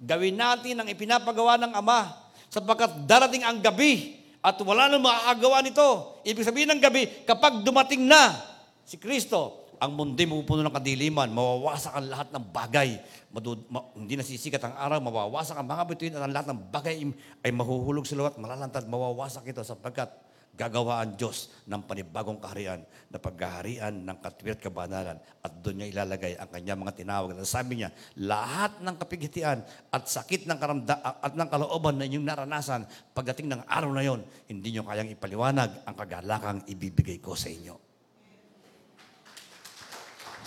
gawin 0.00 0.36
natin 0.36 0.80
ang 0.80 0.88
ipinapagawa 0.88 1.60
ng 1.60 1.72
Ama 1.76 2.29
sapagkat 2.50 3.06
darating 3.06 3.46
ang 3.46 3.62
gabi 3.62 4.20
at 4.42 4.58
wala 4.60 4.90
nang 4.90 5.00
makakagawa 5.00 5.62
nito. 5.62 6.20
Ibig 6.26 6.44
sabihin 6.44 6.68
ng 6.74 6.82
gabi, 6.82 7.06
kapag 7.24 7.62
dumating 7.62 8.04
na 8.04 8.36
si 8.82 8.98
Kristo, 8.98 9.70
ang 9.80 9.96
mundi 9.96 10.28
mapupuno 10.28 10.60
ng 10.60 10.76
kadiliman, 10.76 11.32
mawawasak 11.32 11.96
ang 11.96 12.06
lahat 12.12 12.28
ng 12.36 12.44
bagay. 12.52 13.00
Madud, 13.32 13.64
ma, 13.72 13.80
hindi 13.96 14.12
nasisikat 14.12 14.60
ang 14.60 14.76
araw, 14.76 15.00
mawawasak 15.00 15.56
ang 15.56 15.64
mga 15.64 15.84
bituin 15.88 16.14
at 16.20 16.22
ang 16.28 16.34
lahat 16.36 16.52
ng 16.52 16.60
bagay 16.68 17.00
ay 17.40 17.50
mahuhulog 17.54 18.04
sa 18.04 18.12
luwat, 18.12 18.36
malalantad, 18.36 18.84
mawawasak 18.84 19.48
ito 19.48 19.64
sapagkat 19.64 20.12
gagawa 20.54 21.00
ang 21.00 21.16
Diyos 21.16 21.48
ng 21.64 21.82
panibagong 21.88 22.36
kaharian 22.36 22.84
na 23.08 23.16
paghaharian 23.16 23.94
ng 24.04 24.16
katwir 24.20 24.58
at 24.58 24.60
kabanalan 24.60 25.18
at 25.18 25.52
doon 25.64 25.80
niya 25.80 25.86
ilalagay 25.96 26.36
ang 26.36 26.50
kanyang 26.52 26.80
mga 26.84 26.94
tinawag. 27.00 27.32
At 27.32 27.48
sabi 27.48 27.80
niya, 27.80 27.90
lahat 28.20 28.82
ng 28.84 28.96
kapighitian 29.00 29.64
at 29.88 30.04
sakit 30.04 30.44
ng 30.44 30.58
karamda 30.60 31.00
at 31.00 31.32
ng 31.32 31.48
kalooban 31.48 31.96
na 31.96 32.04
inyong 32.04 32.26
naranasan 32.26 32.84
pagdating 33.16 33.48
ng 33.48 33.62
araw 33.64 33.90
na 33.94 34.04
yon, 34.04 34.20
hindi 34.50 34.74
niyo 34.74 34.84
kayang 34.84 35.08
ipaliwanag 35.08 35.86
ang 35.88 35.94
kagalakang 35.96 36.60
ibibigay 36.68 37.22
ko 37.22 37.32
sa 37.32 37.48
inyo. 37.48 37.90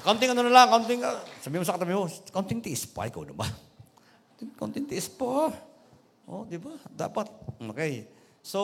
Kaunting 0.03 0.35
ano 0.35 0.43
na 0.43 0.51
lang, 0.51 0.67
kaunting, 0.67 0.99
uh, 0.99 1.23
sabi 1.39 1.55
mo 1.57 1.63
sa 1.63 1.79
katabi 1.79 1.95
mo, 1.95 2.11
kaunting 2.35 2.59
tiis 2.59 2.83
pa, 2.83 3.07
ikaw 3.07 3.23
na 3.23 3.31
ba? 3.31 3.47
Kaunting 4.59 4.83
tiis 4.83 5.07
pa. 5.07 5.47
Oh, 6.27 6.43
di 6.43 6.59
ba? 6.59 6.75
Dapat. 6.91 7.31
Okay. 7.71 8.11
So, 8.43 8.59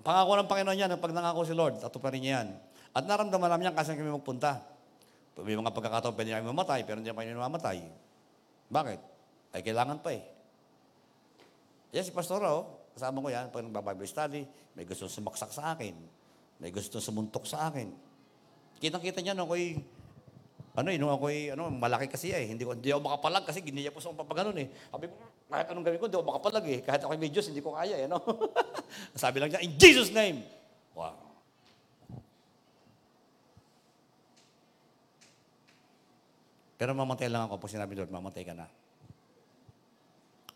pangako 0.00 0.40
ng 0.40 0.48
Panginoon 0.48 0.78
yan, 0.78 0.90
pag 0.96 1.12
nangako 1.12 1.44
si 1.44 1.54
Lord, 1.54 1.80
atuparin 1.80 2.20
niya 2.20 2.32
yan. 2.40 2.48
At 2.90 3.06
naramdaman 3.06 3.48
namin 3.48 3.70
yan 3.70 3.76
kasi 3.76 3.94
kami 3.94 4.10
magpunta. 4.10 4.60
May 5.40 5.56
mga 5.56 5.72
pagkakataon, 5.72 6.12
pwede 6.16 6.36
kami 6.36 6.46
mamatay, 6.52 6.80
pero 6.84 7.00
hindi 7.00 7.08
kami 7.08 7.32
mamatay. 7.32 7.78
Bakit? 8.68 9.00
Ay, 9.56 9.60
kailangan 9.64 9.98
pa 10.04 10.12
eh. 10.12 10.22
Yan 11.96 12.04
si 12.04 12.12
Pastor, 12.12 12.44
oh, 12.44 12.90
kasama 12.94 13.24
ko 13.24 13.28
yan, 13.32 13.48
pag 13.48 13.64
nagbabible 13.64 14.06
study, 14.06 14.44
may 14.76 14.84
gusto 14.84 15.08
sumaksak 15.08 15.50
sa 15.50 15.74
akin. 15.74 15.96
May 16.60 16.70
gusto 16.70 17.00
sumuntok 17.00 17.48
sa 17.48 17.72
akin. 17.72 17.88
Kitang-kita 18.78 19.24
niya, 19.24 19.32
no, 19.32 19.48
ako'y 19.48 19.80
ano 20.70 20.88
eh, 20.94 20.98
nung 21.02 21.10
ako'y, 21.10 21.50
ano, 21.50 21.66
malaki 21.66 22.06
kasi 22.06 22.30
eh. 22.30 22.46
Hindi, 22.46 22.62
ko, 22.62 22.78
hindi 22.78 22.94
ako 22.94 23.02
makapalag 23.02 23.42
kasi 23.42 23.58
giniya 23.58 23.90
po 23.90 23.98
sa 23.98 24.14
akong 24.14 24.22
papaganon 24.22 24.54
eh. 24.62 24.70
Sabi 24.70 25.10
ko, 25.10 25.14
kahit 25.50 25.66
anong 25.66 25.82
gawin 25.82 25.98
ko, 25.98 26.06
hindi 26.06 26.18
ako 26.22 26.26
makapalag 26.30 26.66
eh. 26.70 26.80
Kahit 26.86 27.00
ako'y 27.02 27.18
may 27.18 27.32
Diyos, 27.34 27.50
hindi 27.50 27.58
ko 27.58 27.74
kaya 27.74 27.98
eh, 27.98 28.06
no? 28.06 28.22
Sabi 29.18 29.42
lang 29.42 29.50
niya, 29.50 29.66
in 29.66 29.74
Jesus' 29.74 30.14
name. 30.14 30.46
Wow. 30.94 31.18
Pero 36.78 36.94
mamatay 36.94 37.26
lang 37.26 37.50
ako 37.50 37.60
pag 37.60 37.72
sinabi 37.74 37.92
ni 37.92 37.98
Lord, 38.00 38.14
mamatay 38.14 38.42
ka 38.46 38.54
na. 38.54 38.70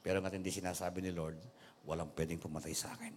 Pero 0.01 0.23
nga 0.23 0.31
hindi 0.31 0.49
sinasabi 0.55 1.03
ni 1.03 1.11
Lord, 1.11 1.37
walang 1.85 2.09
pwedeng 2.15 2.39
pumatay 2.39 2.73
sa 2.73 2.95
akin. 2.95 3.13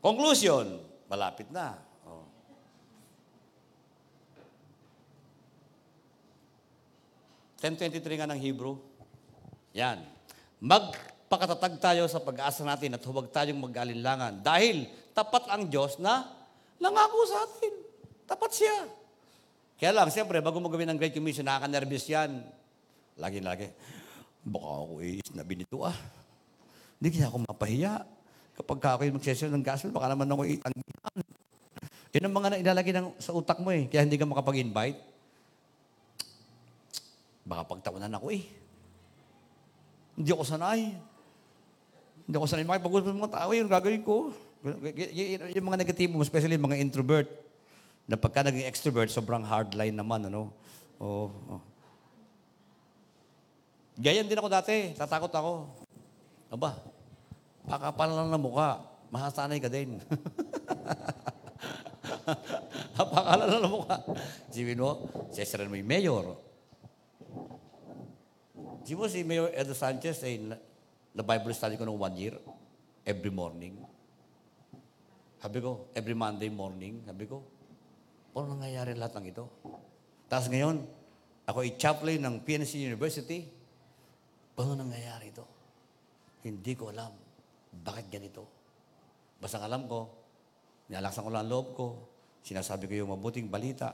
Conclusion, 0.00 0.93
malapit 1.10 1.48
na. 1.52 1.78
Oh. 2.04 2.24
Ten 7.60 7.76
twenty-three 7.76 8.18
nga 8.20 8.28
ng 8.28 8.40
Hebrew. 8.40 8.76
Yan. 9.72 10.04
Magpakatatag 10.60 11.80
tayo 11.80 12.04
sa 12.08 12.20
pag-asa 12.20 12.64
natin 12.64 12.96
at 12.96 13.02
huwag 13.04 13.32
tayong 13.32 13.60
mag-alinlangan 13.60 14.40
dahil 14.40 14.88
tapat 15.16 15.48
ang 15.48 15.68
Diyos 15.68 15.96
na 16.00 16.28
nangako 16.80 17.20
sa 17.28 17.44
atin. 17.44 17.72
Tapat 18.24 18.50
siya. 18.52 18.76
Kaya 19.74 19.90
lang, 19.90 20.08
siyempre, 20.08 20.40
bago 20.40 20.62
mo 20.62 20.70
gawin 20.70 20.88
ang 20.88 20.96
Great 20.96 21.12
Commission, 21.12 21.44
nakaka-nervous 21.44 22.06
yan. 22.08 22.46
Lagi-lagi, 23.20 23.68
baka 24.44 24.68
ako 24.86 24.92
isnabi 25.02 25.54
nito 25.60 25.82
ah. 25.84 25.96
Hindi 27.00 27.08
kaya 27.16 27.26
ako 27.28 27.36
mapahiya. 27.48 28.06
Kapag 28.54 28.78
ka 28.78 28.88
ako'y 28.96 29.10
magsesyon 29.10 29.50
ng 29.50 29.64
gospel, 29.66 29.90
baka 29.90 30.14
naman 30.14 30.30
ako 30.30 30.46
itanggihan. 30.46 30.83
Yun 32.14 32.24
ang 32.30 32.34
mga 32.34 32.48
na 32.54 32.62
ilalagay 32.62 32.92
ng, 32.94 33.08
sa 33.18 33.34
utak 33.34 33.58
mo 33.58 33.74
eh. 33.74 33.90
Kaya 33.90 34.06
hindi 34.06 34.16
ka 34.16 34.28
makapag-invite. 34.28 34.98
Baka 37.44 37.62
pagtawanan 37.68 38.16
ako 38.16 38.32
eh. 38.32 38.42
Hindi 40.14 40.30
ako 40.30 40.42
sanay. 40.46 40.94
Hindi 42.24 42.34
ako 42.38 42.46
sanay 42.46 42.64
makipag-usap 42.64 43.10
ng 43.10 43.20
mga 43.20 43.34
tao. 43.34 43.50
Yung 43.52 43.70
gagawin 43.70 44.02
ko. 44.06 44.30
Yung 45.52 45.66
mga 45.68 45.80
negatibo, 45.84 46.16
especially 46.22 46.56
mga 46.56 46.80
introvert, 46.80 47.28
na 48.08 48.16
pagka 48.16 48.44
naging 48.46 48.68
extrovert, 48.68 49.12
sobrang 49.12 49.44
hardline 49.44 49.96
naman, 49.96 50.28
ano? 50.28 50.52
Oo. 51.00 51.28
Oh, 51.28 51.60
Ganyan 53.94 54.26
din 54.26 54.38
ako 54.38 54.50
dati. 54.50 54.90
Tatakot 54.98 55.30
ako. 55.30 55.70
Aba, 56.50 56.74
pakapal 57.66 58.10
lang 58.10 58.28
ng 58.34 58.42
mukha. 58.42 58.82
Mahasanay 59.14 59.62
ka 59.62 59.70
din. 59.70 59.94
Napakala 62.98 63.46
na 63.46 63.70
mukha. 63.70 64.02
Sipin 64.50 64.82
mo, 64.82 65.06
sesiran 65.30 65.70
mo 65.70 65.78
yung 65.78 65.86
mayor. 65.86 66.34
Sipin 68.82 68.98
mo 68.98 69.06
si 69.06 69.22
Mayor 69.22 69.54
Edo 69.54 69.70
Sanchez 69.70 70.18
ay 70.26 70.42
na, 70.42 70.58
na 71.14 71.22
Bible 71.22 71.54
study 71.54 71.78
ko 71.78 71.86
ng 71.86 71.94
one 71.94 72.16
year, 72.18 72.34
every 73.06 73.30
morning. 73.30 73.78
Sabi 75.38 75.62
ko, 75.62 75.86
every 75.94 76.18
Monday 76.18 76.50
morning, 76.50 76.98
sabi 77.06 77.30
ko, 77.30 77.46
paano 78.34 78.58
nangyayari 78.58 78.98
lahat 78.98 79.22
ng 79.22 79.26
ito? 79.30 79.46
Tapos 80.26 80.50
ngayon, 80.50 80.82
ako 81.46 81.62
ay 81.62 81.78
chaplain 81.78 82.18
ng 82.18 82.42
PNC 82.42 82.82
University. 82.82 83.46
Paano 84.58 84.74
nangyayari 84.74 85.30
ito? 85.30 85.46
Hindi 86.42 86.74
ko 86.74 86.90
alam. 86.90 87.14
Bakit 87.70 88.06
ganito? 88.10 88.53
Basta 89.44 89.60
alam 89.60 89.84
ko, 89.84 90.08
nialaksan 90.88 91.20
ko 91.20 91.28
lang 91.28 91.44
ang 91.44 91.52
loob 91.52 91.66
ko, 91.76 91.86
sinasabi 92.40 92.88
ko 92.88 93.04
yung 93.04 93.12
mabuting 93.12 93.44
balita, 93.44 93.92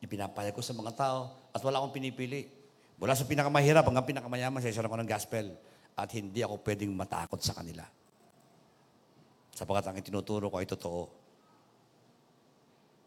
ipinapayag 0.00 0.56
ko 0.56 0.64
sa 0.64 0.72
mga 0.72 0.96
tao, 0.96 1.52
at 1.52 1.60
wala 1.60 1.76
akong 1.76 2.00
pinipili. 2.00 2.48
Mula 2.96 3.12
sa 3.12 3.28
pinakamahirap 3.28 3.84
hanggang 3.84 4.16
pinakamayaman, 4.16 4.64
sa 4.64 4.88
ko 4.88 4.96
ng 4.96 5.04
gospel. 5.04 5.52
At 5.92 6.08
hindi 6.16 6.40
ako 6.40 6.64
pwedeng 6.64 6.88
matakot 6.96 7.36
sa 7.44 7.52
kanila. 7.52 7.84
Sapagkat 9.52 9.92
ang 9.92 10.00
itinuturo 10.00 10.48
ko 10.48 10.56
ay 10.56 10.64
totoo. 10.64 11.02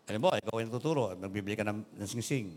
Alam 0.05 0.21
mo, 0.21 0.29
ikaw 0.37 0.61
ay 0.61 0.69
nagtuturo, 0.69 1.17
nagbibili 1.17 1.57
ka 1.57 1.65
ng, 1.65 1.97
ng 1.97 2.05
sing-sing. 2.05 2.53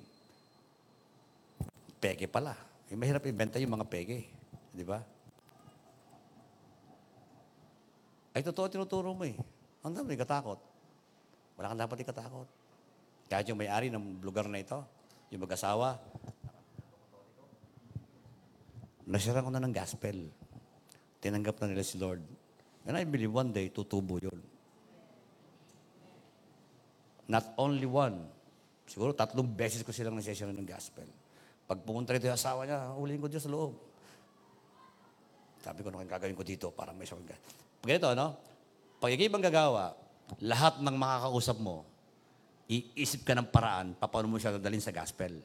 Peke 1.96 2.28
pala. 2.28 2.52
Eh, 2.92 2.96
mahirap 2.98 3.24
ibenta 3.24 3.56
yung 3.56 3.72
mga 3.72 3.88
peke. 3.88 4.28
Di 4.68 4.84
ba? 4.84 5.00
Ay, 8.36 8.44
totoo 8.44 8.68
tinuturo 8.68 9.12
mo 9.16 9.24
eh. 9.24 9.36
Ang 9.84 9.94
dami, 9.94 10.18
katakot. 10.18 10.58
Wala 11.58 11.74
kang 11.74 11.82
dapat 11.82 11.98
ikatakot. 12.06 12.48
Kahit 13.28 13.46
yung 13.50 13.60
may-ari 13.60 13.90
ng 13.92 14.22
lugar 14.24 14.46
na 14.46 14.62
ito, 14.62 14.78
yung 15.28 15.44
mag-asawa, 15.44 16.00
nasira 19.04 19.44
ko 19.44 19.50
na 19.52 19.60
ng 19.60 19.74
gospel. 19.74 20.16
Tinanggap 21.18 21.60
na 21.60 21.66
nila 21.72 21.84
si 21.84 21.98
Lord. 22.00 22.22
And 22.88 22.96
I 22.96 23.04
believe 23.04 23.34
one 23.34 23.52
day, 23.52 23.68
tutubo 23.68 24.16
yun. 24.16 24.40
Not 27.28 27.52
only 27.60 27.84
one. 27.84 28.24
Siguro 28.88 29.12
tatlong 29.12 29.44
beses 29.44 29.84
ko 29.84 29.92
silang 29.92 30.16
nasesira 30.16 30.48
ng 30.48 30.64
gospel. 30.64 31.04
Pag 31.68 31.84
pumunta 31.84 32.16
rito 32.16 32.24
yung 32.24 32.40
asawa 32.40 32.64
niya, 32.64 32.96
ulihin 32.96 33.20
ko 33.20 33.28
Diyos 33.28 33.44
sa 33.44 33.52
loob. 33.52 33.76
Sabi 35.60 35.84
ko, 35.84 35.92
ano 35.92 36.00
kayong 36.00 36.14
gagawin 36.16 36.38
ko 36.38 36.44
dito 36.46 36.66
para 36.72 36.96
may 36.96 37.04
isang 37.04 37.20
Pag 37.82 37.90
ito, 37.98 38.08
no? 38.14 38.34
Pag 38.98 39.10
ikaw 39.14 39.24
ibang 39.30 39.44
gagawa, 39.44 39.94
lahat 40.42 40.82
ng 40.82 40.96
makakausap 40.98 41.56
mo, 41.62 41.86
iisip 42.68 43.24
ka 43.24 43.32
ng 43.32 43.48
paraan, 43.48 43.96
paano 43.96 44.28
mo 44.28 44.36
siya 44.36 44.58
dadalhin 44.58 44.82
sa 44.82 44.92
gospel. 44.92 45.40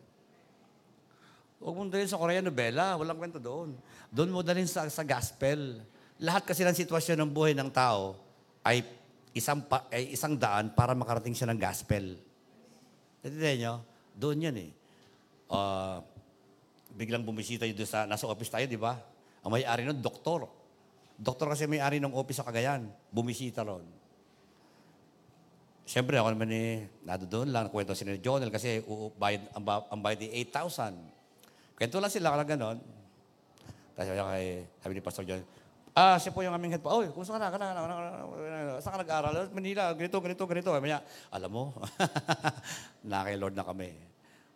Huwag 1.63 1.75
mong 1.79 1.91
dalhin 1.95 2.11
sa 2.11 2.19
Korean 2.19 2.43
novela, 2.43 2.99
walang 2.99 3.15
kwento 3.15 3.39
doon. 3.39 3.79
Doon 4.11 4.29
mo 4.35 4.43
dalhin 4.43 4.67
sa, 4.67 4.83
sa 4.91 5.07
gospel. 5.07 5.79
Lahat 6.19 6.43
kasi 6.43 6.67
ng 6.67 6.75
sitwasyon 6.75 7.23
ng 7.23 7.31
buhay 7.31 7.55
ng 7.55 7.71
tao 7.71 8.19
ay 8.67 8.83
isang, 9.31 9.63
pa, 9.63 9.87
ay 9.87 10.11
isang 10.11 10.35
daan 10.35 10.75
para 10.75 10.91
makarating 10.91 11.31
siya 11.31 11.47
ng 11.47 11.59
gospel. 11.61 12.19
Natindihan 13.23 13.55
nyo? 13.55 13.73
Doon 14.11 14.45
yan 14.51 14.55
eh. 14.59 14.69
Uh, 15.47 16.03
biglang 16.99 17.23
bumisita 17.23 17.63
yun 17.63 17.79
sa, 17.87 18.03
nasa 18.03 18.27
office 18.27 18.51
tayo, 18.51 18.67
di 18.67 18.75
ba? 18.75 18.99
Ang 19.47 19.55
may-ari 19.55 19.87
nun, 19.87 20.03
doktor. 20.03 20.51
Doktor 21.17 21.53
kasi 21.53 21.69
may-ari 21.69 22.01
ng 22.01 22.13
office 22.13 22.41
sa 22.41 22.47
Cagayan. 22.47 22.89
Bumisita 23.13 23.61
ron. 23.61 23.85
Siyempre, 25.83 26.15
ako 26.15 26.31
naman 26.31 26.49
eh, 26.55 26.87
nado 27.03 27.27
doon 27.27 27.51
lang, 27.51 27.67
kwento 27.67 27.91
si 27.91 28.07
Jonel 28.23 28.47
kasi 28.47 28.79
uh, 28.87 29.11
bayad, 29.19 29.43
ang, 29.51 29.63
ang 29.91 29.99
bayad 29.99 30.23
ay 30.31 30.47
8,000. 30.47 30.95
Kwento 31.75 31.99
lang 31.99 32.13
sila, 32.13 32.31
kala 32.31 32.47
ganon. 32.47 32.79
Tapos 33.93 34.07
sabi 34.07 34.19
kay, 34.23 34.47
sabi 34.79 34.93
ni 34.95 35.01
Pastor 35.03 35.25
John, 35.27 35.43
ah, 35.91 36.15
siya 36.17 36.31
po 36.31 36.39
yung 36.39 36.55
aming 36.55 36.79
head 36.79 36.83
pa. 36.83 36.95
Oy, 36.95 37.11
kung 37.11 37.27
saan 37.27 37.43
ka 37.43 37.59
na, 37.59 37.75
ka 37.75 37.91
na, 37.91 38.79
saan 38.79 38.95
ka 38.95 38.99
nag-aaral? 39.03 39.51
Manila, 39.51 39.91
ganito, 39.91 40.17
ganito, 40.23 40.43
ganito. 40.47 40.71
Sabi 40.71 40.87
niya, 40.87 41.03
alam 41.29 41.51
mo, 41.51 41.75
na 43.11 43.27
kay 43.27 43.35
Lord 43.35 43.53
na 43.53 43.67
kami. 43.67 43.91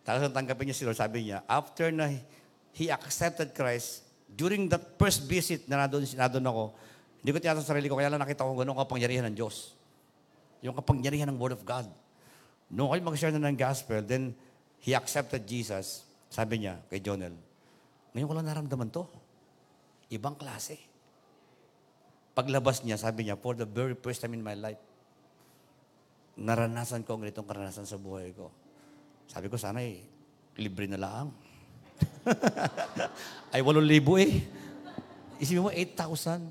Tapos 0.07 0.23
ang 0.23 0.33
tanggapin 0.33 0.71
niya 0.71 0.79
si 0.79 0.87
Lord, 0.87 0.95
sabi 0.95 1.27
niya, 1.27 1.43
after 1.43 1.91
na 1.91 2.07
he 2.71 2.87
accepted 2.87 3.51
Christ, 3.51 4.06
during 4.37 4.69
that 4.69 4.93
first 5.01 5.25
visit 5.25 5.65
na 5.65 5.81
nandun, 5.81 6.05
nandun 6.05 6.45
ako, 6.45 6.63
hindi 7.25 7.31
ko 7.33 7.39
tiyata 7.41 7.59
sa 7.65 7.73
sarili 7.73 7.89
ko, 7.89 7.97
kaya 7.97 8.13
lang 8.13 8.21
nakita 8.21 8.45
ko 8.45 8.53
gano'ng 8.53 8.77
kapangyarihan 8.77 9.25
ng 9.33 9.35
Diyos. 9.35 9.73
Yung 10.61 10.77
kapangyarihan 10.77 11.25
ng 11.33 11.41
Word 11.41 11.57
of 11.57 11.65
God. 11.65 11.89
Noong 12.69 12.93
kayo 12.93 13.01
mag-share 13.01 13.33
na 13.33 13.49
ng 13.49 13.57
gospel, 13.57 14.05
then 14.05 14.37
he 14.85 14.93
accepted 14.93 15.41
Jesus. 15.49 16.05
Sabi 16.29 16.61
niya 16.61 16.77
kay 16.93 17.01
Jonel, 17.01 17.33
ngayon 18.13 18.27
ko 18.29 18.35
lang 18.37 18.45
naramdaman 18.45 18.93
to. 18.93 19.09
Ibang 20.13 20.37
klase. 20.37 20.77
Paglabas 22.37 22.85
niya, 22.85 23.01
sabi 23.01 23.25
niya, 23.25 23.35
for 23.35 23.57
the 23.57 23.65
very 23.65 23.97
first 23.97 24.21
time 24.21 24.37
in 24.37 24.45
my 24.45 24.53
life, 24.53 24.79
naranasan 26.37 27.01
ko 27.01 27.17
ang 27.17 27.25
ganitong 27.25 27.49
karanasan 27.49 27.89
sa 27.89 27.97
buhay 27.97 28.29
ko. 28.37 28.53
Sabi 29.25 29.49
ko, 29.49 29.57
sana 29.57 29.81
eh, 29.81 30.05
libre 30.61 30.85
na 30.85 31.01
lang. 31.01 31.33
Ay, 33.53 33.61
walong 33.63 33.87
libo 33.87 34.19
eh. 34.19 34.43
Isipin 35.37 35.63
mo, 35.63 35.71
8,000. 35.71 36.43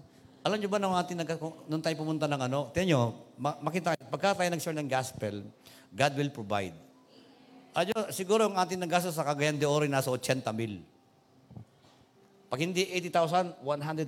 Alam 0.47 0.57
niyo 0.62 0.70
ba 0.70 0.78
nung 0.78 0.94
ating 0.94 1.18
nag, 1.18 1.30
nung 1.66 1.82
tayo 1.82 1.99
pumunta 1.99 2.30
ng 2.30 2.38
ano, 2.47 2.70
tiyan 2.70 2.86
nyo, 2.94 3.03
makita, 3.38 3.99
pagka 4.09 4.38
tayo 4.38 4.49
nag-share 4.55 4.78
ng 4.78 4.86
gospel, 4.86 5.42
God 5.90 6.12
will 6.14 6.30
provide. 6.30 6.76
Adyo, 7.76 8.09
siguro 8.14 8.49
ang 8.49 8.57
ating 8.57 8.80
naggastos 8.80 9.18
sa 9.18 9.26
Cagayan 9.26 9.59
de 9.59 9.68
Oro 9.68 9.84
nasa 9.84 10.09
80 10.09 10.40
mil. 10.57 10.80
Pag 12.47 12.62
hindi 12.62 12.88
80,000, 12.88 13.61
100,000. 13.61 14.07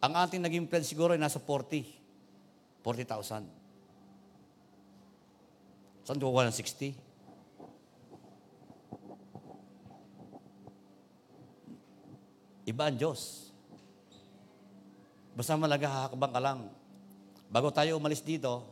Ang 0.00 0.12
ating 0.16 0.40
naging 0.40 0.64
plan 0.66 0.80
siguro 0.80 1.12
ay 1.12 1.20
nasa 1.20 1.36
40. 1.36 1.84
40,000. 2.82 3.44
Saan 6.08 6.16
kukuha 6.16 6.48
ng 6.48 6.56
60? 6.56 7.09
Iba 12.80 12.88
ang 12.88 12.96
Diyos. 12.96 13.52
Basta 15.36 15.52
malaga 15.52 16.08
hakabang 16.08 16.32
ka 16.32 16.40
lang. 16.40 16.72
Bago 17.52 17.68
tayo 17.68 18.00
umalis 18.00 18.24
dito, 18.24 18.64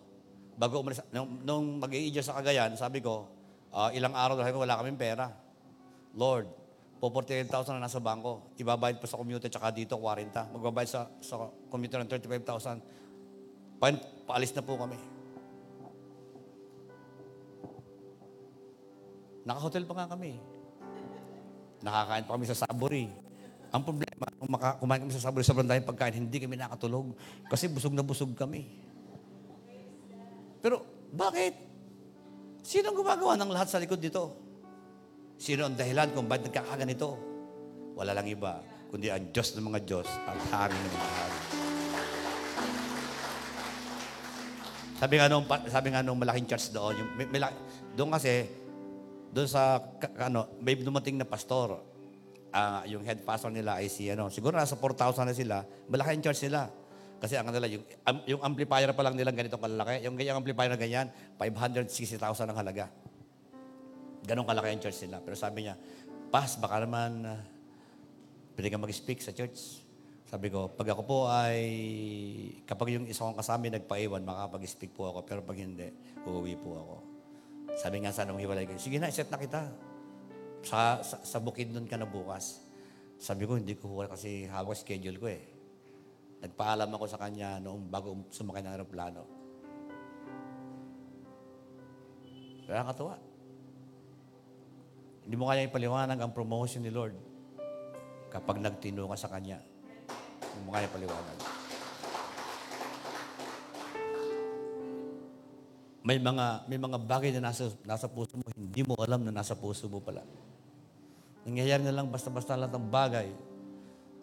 bago 0.57 0.81
umalis, 0.81 1.05
nung, 1.13 1.45
nung 1.45 1.77
mag 1.77 1.93
sa 2.25 2.41
Cagayan, 2.41 2.73
sabi 2.73 3.05
ko, 3.05 3.29
uh, 3.69 3.93
ilang 3.93 4.17
araw 4.17 4.41
ko, 4.41 4.65
wala 4.65 4.81
kaming 4.81 4.97
pera. 4.97 5.29
Lord, 6.17 6.49
po 6.97 7.13
48,000 7.13 7.77
na 7.77 7.85
nasa 7.85 8.01
bangko. 8.01 8.57
Ibabayad 8.57 8.97
pa 8.97 9.05
sa 9.05 9.21
commuter 9.21 9.53
tsaka 9.53 9.77
dito, 9.77 10.01
40. 10.01 10.57
Magbabayad 10.57 10.89
sa, 10.89 11.05
sa 11.21 11.53
commuter 11.69 12.01
ng 12.01 12.09
35,000. 12.09 12.81
Pa, 13.77 13.93
paalis 14.25 14.57
na 14.57 14.65
po 14.65 14.81
kami. 14.81 14.97
Naka-hotel 19.45 19.85
pa 19.85 20.01
nga 20.01 20.17
kami. 20.17 20.41
Nakakain 21.85 22.25
pa 22.25 22.33
kami 22.41 22.49
sa 22.49 22.57
Saburi. 22.57 23.28
Ang 23.69 23.83
problema, 23.85 24.27
kung 24.41 24.49
maka, 24.49 24.81
kumain 24.81 25.01
kami 25.05 25.13
sa 25.13 25.29
sobrang 25.29 25.69
dahil 25.69 25.85
pagkain, 25.85 26.17
hindi 26.17 26.41
kami 26.41 26.57
nakatulog. 26.57 27.13
Kasi 27.53 27.69
busog 27.69 27.93
na 27.93 28.01
busog 28.01 28.33
kami. 28.33 28.65
Pero, 30.65 30.85
bakit? 31.13 31.53
Sino 32.65 32.93
ang 32.93 32.97
gumagawa 32.97 33.37
ng 33.37 33.51
lahat 33.53 33.69
sa 33.69 33.81
likod 33.81 34.01
dito? 34.01 34.37
Sino 35.37 35.69
ang 35.69 35.77
dahilan 35.77 36.13
kung 36.17 36.27
bakit 36.27 36.49
nagkakaganito? 36.51 37.09
Wala 37.95 38.17
lang 38.17 38.27
iba, 38.27 38.61
kundi 38.89 39.13
ang 39.13 39.31
Diyos 39.31 39.55
ng 39.55 39.65
mga 39.69 39.81
Diyos, 39.85 40.09
ang 40.27 40.39
hari 40.49 40.75
ng 40.75 40.93
mga 40.93 41.11
hari. 41.13 41.39
Sabi 44.99 45.15
nga 45.15 45.27
nung, 45.31 45.47
sabi 45.71 45.89
nga 45.95 46.03
nung 46.03 46.19
malaking 46.19 46.49
church 46.51 46.75
doon, 46.75 46.95
yung, 46.99 47.11
may, 47.15 47.27
may, 47.31 47.41
doon 47.95 48.11
kasi, 48.11 48.51
doon 49.31 49.47
sa, 49.47 49.79
ano, 50.19 50.59
may 50.59 50.75
dumating 50.75 51.15
na 51.15 51.29
pastor, 51.29 51.88
uh, 52.59 52.83
yung 52.91 53.07
head 53.07 53.23
pastor 53.23 53.55
nila 53.55 53.79
ay 53.79 53.87
si, 53.87 54.11
ano, 54.11 54.27
siguro 54.29 54.59
nasa 54.59 54.75
4,000 54.75 55.31
na 55.31 55.35
sila, 55.35 55.57
malaki 55.87 56.19
ang 56.19 56.25
church 56.27 56.43
nila. 56.51 56.67
Kasi 57.19 57.35
ang 57.35 57.51
nila, 57.51 57.67
yung, 57.67 57.85
yung 58.31 58.43
amplifier 58.47 58.95
pa 58.95 59.03
lang 59.03 59.19
nilang 59.19 59.35
ganitong 59.35 59.59
kalalaki, 59.59 60.07
yung 60.07 60.15
ganyang 60.15 60.39
amplifier 60.39 60.71
na 60.71 60.79
ganyan, 60.79 61.07
560,000 61.35 62.19
ang 62.47 62.59
halaga. 62.59 62.87
Ganon 64.23 64.47
kalaki 64.47 64.69
ang 64.75 64.83
church 64.83 64.99
nila. 65.07 65.19
Pero 65.23 65.35
sabi 65.39 65.67
niya, 65.67 65.75
Pas, 66.29 66.61
baka 66.61 66.85
naman 66.85 67.25
uh, 67.25 67.41
pwede 68.55 68.69
ka 68.69 68.79
mag-speak 68.79 69.19
sa 69.25 69.33
church. 69.33 69.83
Sabi 70.29 70.53
ko, 70.53 70.69
pag 70.69 70.93
ako 70.93 71.03
po 71.09 71.19
ay, 71.25 71.65
kapag 72.69 72.93
yung 72.93 73.09
isa 73.09 73.25
kong 73.25 73.41
kasama 73.41 73.73
nagpaiwan, 73.73 74.21
makapag-speak 74.29 74.93
po 74.93 75.09
ako. 75.09 75.25
Pero 75.25 75.41
pag 75.41 75.57
hindi, 75.57 75.89
uuwi 76.29 76.55
po 76.61 76.71
ako. 76.77 76.97
Sabi 77.81 78.05
nga 78.05 78.13
sa 78.13 78.29
nung 78.29 78.37
hiwalay 78.37 78.69
ko, 78.69 78.77
sige 78.77 79.01
na, 79.01 79.09
set 79.09 79.33
na 79.33 79.41
kita. 79.41 79.88
Sa, 80.63 81.01
sa, 81.03 81.17
sa 81.23 81.39
bukid 81.39 81.71
nun 81.71 81.87
ka 81.87 81.97
na 81.97 82.09
bukas. 82.09 82.65
Sabi 83.19 83.47
ko, 83.47 83.59
hindi 83.59 83.75
ko 83.75 84.03
kasi 84.07 84.47
hawak 84.47 84.79
schedule 84.79 85.19
ko 85.19 85.27
eh. 85.27 85.43
Nagpaalam 86.39 86.91
ako 86.95 87.05
sa 87.11 87.19
kanya 87.19 87.59
noong 87.59 87.91
bago 87.91 88.31
sumakay 88.31 88.63
ng 88.63 88.73
aeroplano. 88.75 89.23
Kaya 92.69 92.85
katuwa. 92.85 93.17
Hindi 95.25 95.37
mo 95.41 95.49
kaya 95.49 95.65
ipaliwanag 95.65 96.21
ang 96.21 96.33
promotion 96.33 96.85
ni 96.85 96.93
Lord 96.93 97.17
kapag 98.29 98.61
nagtino 98.61 99.09
ka 99.09 99.17
sa 99.17 99.33
Kanya. 99.33 99.61
Hindi 100.41 100.61
mo 100.65 100.73
kaya 100.73 100.89
paliwanag. 100.89 101.39
May 106.01 106.17
mga, 106.17 106.47
may 106.65 106.81
mga 106.81 106.99
bagay 107.05 107.31
na 107.37 107.53
nasa, 107.53 107.69
nasa 107.85 108.09
puso 108.09 108.41
mo, 108.41 108.49
hindi 108.57 108.81
mo 108.81 108.97
alam 108.97 109.21
na 109.21 109.33
nasa 109.33 109.53
puso 109.53 109.85
mo 109.85 110.01
pala. 110.01 110.25
Nangyayari 111.49 111.83
na 111.89 111.97
lang 111.97 112.13
basta-basta 112.13 112.61
lang 112.61 112.69
ng 112.69 112.93
bagay. 112.93 113.33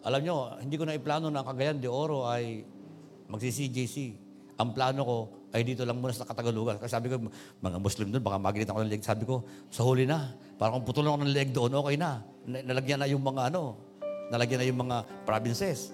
Alam 0.06 0.20
nyo, 0.22 0.36
hindi 0.62 0.78
ko 0.78 0.86
na 0.86 0.94
iplano 0.94 1.26
na 1.26 1.42
Cagayan 1.42 1.82
de 1.82 1.90
Oro 1.90 2.30
ay 2.30 2.62
magsi-CJC. 3.26 4.14
Ang 4.62 4.70
plano 4.70 5.02
ko 5.02 5.16
ay 5.50 5.66
dito 5.66 5.82
lang 5.82 5.98
muna 5.98 6.14
sa 6.14 6.22
Katagalugan. 6.22 6.78
Kasi 6.78 6.94
sabi 6.94 7.10
ko, 7.10 7.18
mga 7.58 7.78
Muslim 7.82 8.14
doon, 8.14 8.22
baka 8.22 8.38
magilit 8.38 8.70
ako 8.70 8.86
ng 8.86 8.90
leg. 8.94 9.02
Sabi 9.02 9.26
ko, 9.26 9.42
sa 9.74 9.82
huli 9.82 10.06
na. 10.06 10.38
Parang 10.54 10.78
kung 10.78 10.86
putulong 10.86 11.18
ako 11.18 11.20
ng 11.26 11.34
leg 11.34 11.50
doon, 11.50 11.74
okay 11.74 11.96
na. 11.98 12.22
Nalagyan 12.46 13.02
na 13.02 13.10
yung 13.10 13.26
mga 13.26 13.50
ano, 13.50 13.74
nalagyan 14.30 14.62
na 14.62 14.66
yung 14.70 14.80
mga 14.86 14.96
provinces. 15.26 15.90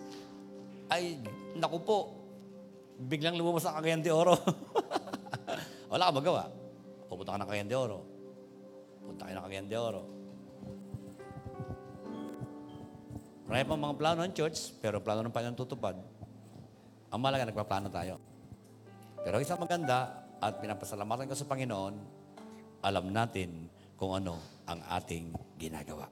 Ay, 0.92 1.16
naku 1.56 1.80
po, 1.80 1.98
biglang 3.00 3.40
lumabas 3.40 3.64
ang 3.64 3.80
Cagayan 3.80 4.04
de 4.04 4.12
Oro. 4.12 4.36
Wala 5.92 6.12
ka 6.12 6.12
magawa. 6.12 6.42
Pupunta 7.08 7.32
ka 7.32 7.40
ng 7.40 7.48
Cagayan 7.48 7.68
de 7.72 7.76
Oro. 7.80 7.98
Punta 9.00 9.24
ka 9.24 9.32
ng 9.32 9.44
Cagayan 9.48 9.68
de 9.72 9.78
Oro. 9.80 10.21
Marami 13.52 13.68
pang 13.68 13.84
mga 13.84 13.98
plano 14.00 14.18
ng 14.24 14.32
church, 14.32 14.72
pero 14.80 15.04
plano 15.04 15.20
ng 15.20 15.28
Panginoon 15.28 15.60
tutupad. 15.60 15.92
Ang 17.12 17.20
malaga, 17.20 17.44
nagpaplano 17.44 17.92
tayo. 17.92 18.16
Pero 19.20 19.44
isang 19.44 19.60
maganda 19.60 20.24
at 20.40 20.56
pinapasalamatan 20.56 21.28
ko 21.28 21.36
sa 21.36 21.44
Panginoon, 21.44 21.94
alam 22.80 23.12
natin 23.12 23.68
kung 24.00 24.16
ano 24.16 24.40
ang 24.64 24.80
ating 24.96 25.36
ginagawa. 25.60 26.08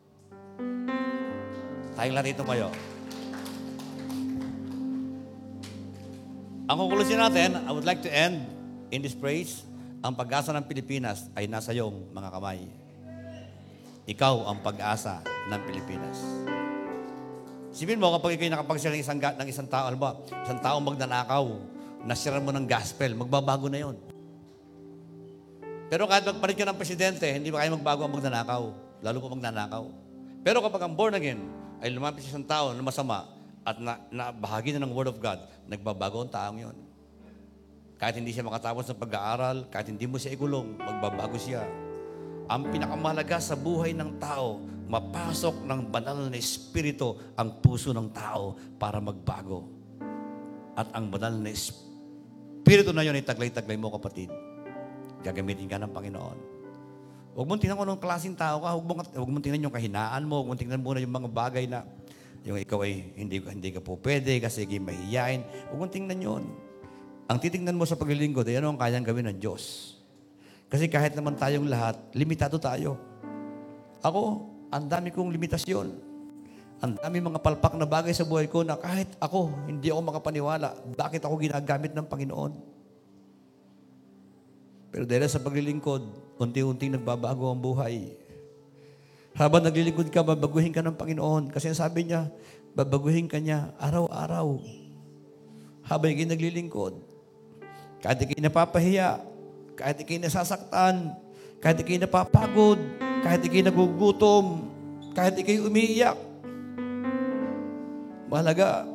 Tayong 1.97 2.13
larito 2.21 2.45
kayo. 2.45 2.69
Ang 6.69 6.77
konklusyon 6.77 7.25
natin, 7.25 7.57
I 7.57 7.73
would 7.73 7.89
like 7.89 8.05
to 8.05 8.13
end 8.13 8.53
in 8.93 9.01
this 9.01 9.17
praise, 9.17 9.65
ang 10.05 10.13
pag-asa 10.13 10.53
ng 10.53 10.69
Pilipinas 10.69 11.33
ay 11.33 11.49
nasa 11.49 11.73
iyong 11.73 12.05
mga 12.13 12.37
kamay. 12.37 12.69
Ikaw 14.05 14.45
ang 14.45 14.61
pag-asa 14.61 15.25
ng 15.49 15.61
Pilipinas. 15.65 16.21
Sipin 17.71 18.03
mo, 18.03 18.11
kapag 18.19 18.35
ikaw 18.35 18.51
nakapagsiya 18.51 18.91
ng 18.91 19.03
isang, 19.03 19.19
ng 19.23 19.49
isang 19.49 19.69
tao, 19.71 19.87
alam 19.87 20.01
ba, 20.01 20.19
isang 20.43 20.59
tao 20.59 20.83
magnanakaw, 20.83 21.47
nasira 22.03 22.43
mo 22.43 22.51
ng 22.51 22.67
gospel, 22.67 23.15
magbabago 23.15 23.71
na 23.71 23.79
yon. 23.87 23.97
Pero 25.87 26.07
kahit 26.11 26.27
magpalit 26.27 26.59
ka 26.59 26.67
ng 26.67 26.79
presidente, 26.79 27.27
hindi 27.31 27.51
ba 27.51 27.63
kayo 27.63 27.79
magbago 27.79 28.07
ang 28.07 28.15
magnanakaw? 28.15 28.63
Lalo 29.03 29.17
pa 29.23 29.29
magnanakaw. 29.35 29.85
Pero 30.43 30.59
kapag 30.67 30.83
ang 30.83 30.95
born 30.99 31.15
again 31.15 31.41
ay 31.79 31.95
lumapit 31.95 32.27
sa 32.27 32.35
isang 32.35 32.47
tao 32.47 32.75
na 32.75 32.83
masama 32.83 33.27
at 33.63 33.79
na, 33.79 34.03
na 34.11 34.25
bahagi 34.35 34.75
na 34.75 34.83
ng 34.83 34.91
Word 34.91 35.11
of 35.15 35.19
God, 35.23 35.39
nagbabago 35.71 36.27
ang 36.27 36.31
taong 36.31 36.59
yon. 36.59 36.77
Kahit 38.03 38.19
hindi 38.19 38.35
siya 38.35 38.47
makatapos 38.47 38.89
ng 38.91 38.99
pag-aaral, 38.99 39.57
kahit 39.71 39.93
hindi 39.93 40.11
mo 40.11 40.19
siya 40.19 40.35
ikulong, 40.35 40.75
magbabago 40.75 41.37
siya. 41.39 41.63
Ang 42.51 42.73
pinakamahalaga 42.73 43.39
sa 43.39 43.55
buhay 43.55 43.95
ng 43.95 44.19
tao, 44.19 44.59
mapasok 44.91 45.63
ng 45.71 45.81
banal 45.87 46.27
na 46.27 46.35
espiritu 46.35 47.15
ang 47.39 47.63
puso 47.63 47.95
ng 47.95 48.11
tao 48.11 48.59
para 48.75 48.99
magbago. 48.99 49.71
At 50.75 50.91
ang 50.91 51.07
banal 51.15 51.39
na 51.39 51.55
espiritu 51.55 52.91
na 52.91 53.07
yun 53.07 53.15
ay 53.15 53.23
taglay-taglay 53.23 53.79
mo 53.79 53.95
kapatid. 53.95 54.35
Gagamitin 55.23 55.71
ka 55.71 55.79
ng 55.79 55.95
Panginoon. 55.95 56.39
Huwag 57.39 57.47
mong 57.47 57.61
tingnan 57.63 57.79
kung 57.79 57.87
anong 57.87 58.03
klaseng 58.03 58.35
tao 58.35 58.67
ka. 58.67 58.75
Huwag 58.75 58.87
mong, 58.91 59.01
huwag 59.15 59.31
mong 59.31 59.45
tingnan 59.47 59.71
yung 59.71 59.75
kahinaan 59.75 60.27
mo. 60.27 60.43
Huwag 60.43 60.49
mong 60.51 60.61
tingnan 60.67 60.83
muna 60.83 60.99
yung 60.99 61.15
mga 61.15 61.31
bagay 61.31 61.71
na 61.71 61.87
yung 62.43 62.59
ikaw 62.59 62.83
ay 62.83 63.15
hindi, 63.15 63.39
hindi 63.39 63.71
ka 63.71 63.79
po 63.79 63.95
pwede 64.03 64.43
kasi 64.43 64.67
hindi 64.67 64.83
mahihiyain. 64.83 65.71
Huwag 65.71 65.79
mong 65.79 65.95
tingnan 65.95 66.19
yun. 66.19 66.43
Ang 67.31 67.39
titingnan 67.39 67.79
mo 67.79 67.87
sa 67.87 67.95
paglilingkod 67.95 68.43
ay 68.51 68.59
ano 68.59 68.75
ang 68.75 68.79
kayang 68.81 69.07
gawin 69.07 69.31
ng 69.31 69.39
Diyos. 69.39 69.95
Kasi 70.67 70.91
kahit 70.91 71.15
naman 71.15 71.39
tayong 71.39 71.71
lahat, 71.71 71.95
limitado 72.11 72.59
tayo. 72.59 72.99
Ako, 74.03 74.50
ang 74.71 74.87
dami 74.87 75.11
kong 75.11 75.35
limitasyon. 75.35 75.87
Ang 76.81 76.97
dami 76.97 77.21
mga 77.21 77.43
palpak 77.45 77.77
na 77.77 77.85
bagay 77.85 78.15
sa 78.17 78.25
buhay 78.25 78.49
ko 78.49 78.65
na 78.65 78.79
kahit 78.79 79.13
ako, 79.21 79.53
hindi 79.69 79.93
ako 79.93 80.01
makapaniwala. 80.01 80.73
Bakit 80.97 81.27
ako 81.27 81.35
ginagamit 81.37 81.93
ng 81.93 82.07
Panginoon? 82.09 82.53
Pero 84.91 85.05
dahil 85.05 85.29
sa 85.29 85.43
paglilingkod, 85.43 86.03
unti-unting 86.41 86.97
nagbabago 86.97 87.53
ang 87.53 87.61
buhay. 87.61 88.17
Habang 89.37 89.63
naglilingkod 89.63 90.09
ka, 90.09 90.25
babaguhin 90.25 90.73
ka 90.73 90.81
ng 90.81 90.97
Panginoon. 90.97 91.53
Kasi 91.53 91.71
sabi 91.77 92.09
niya, 92.09 92.33
babaguhin 92.73 93.29
ka 93.29 93.39
niya 93.39 93.77
araw-araw. 93.77 94.59
Habang 95.85 96.11
ikay 96.17 96.27
naglilingkod. 96.27 96.97
Kahit 98.01 98.25
ikay 98.25 98.41
kahit 99.77 99.99
ikay 100.01 100.19
kahit 101.61 101.77
ikay 101.85 102.01
napapagod, 102.01 102.81
kahit 103.21 103.41
ikay 103.45 103.63
nagugutom, 103.65 104.69
kahit 105.13 105.37
ikay 105.37 105.61
umiiyak. 105.61 106.17
Mahalaga. 108.31 108.87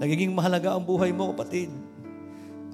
Nagiging 0.00 0.32
mahalaga 0.32 0.76
ang 0.76 0.84
buhay 0.84 1.12
mo, 1.12 1.32
kapatid. 1.32 1.72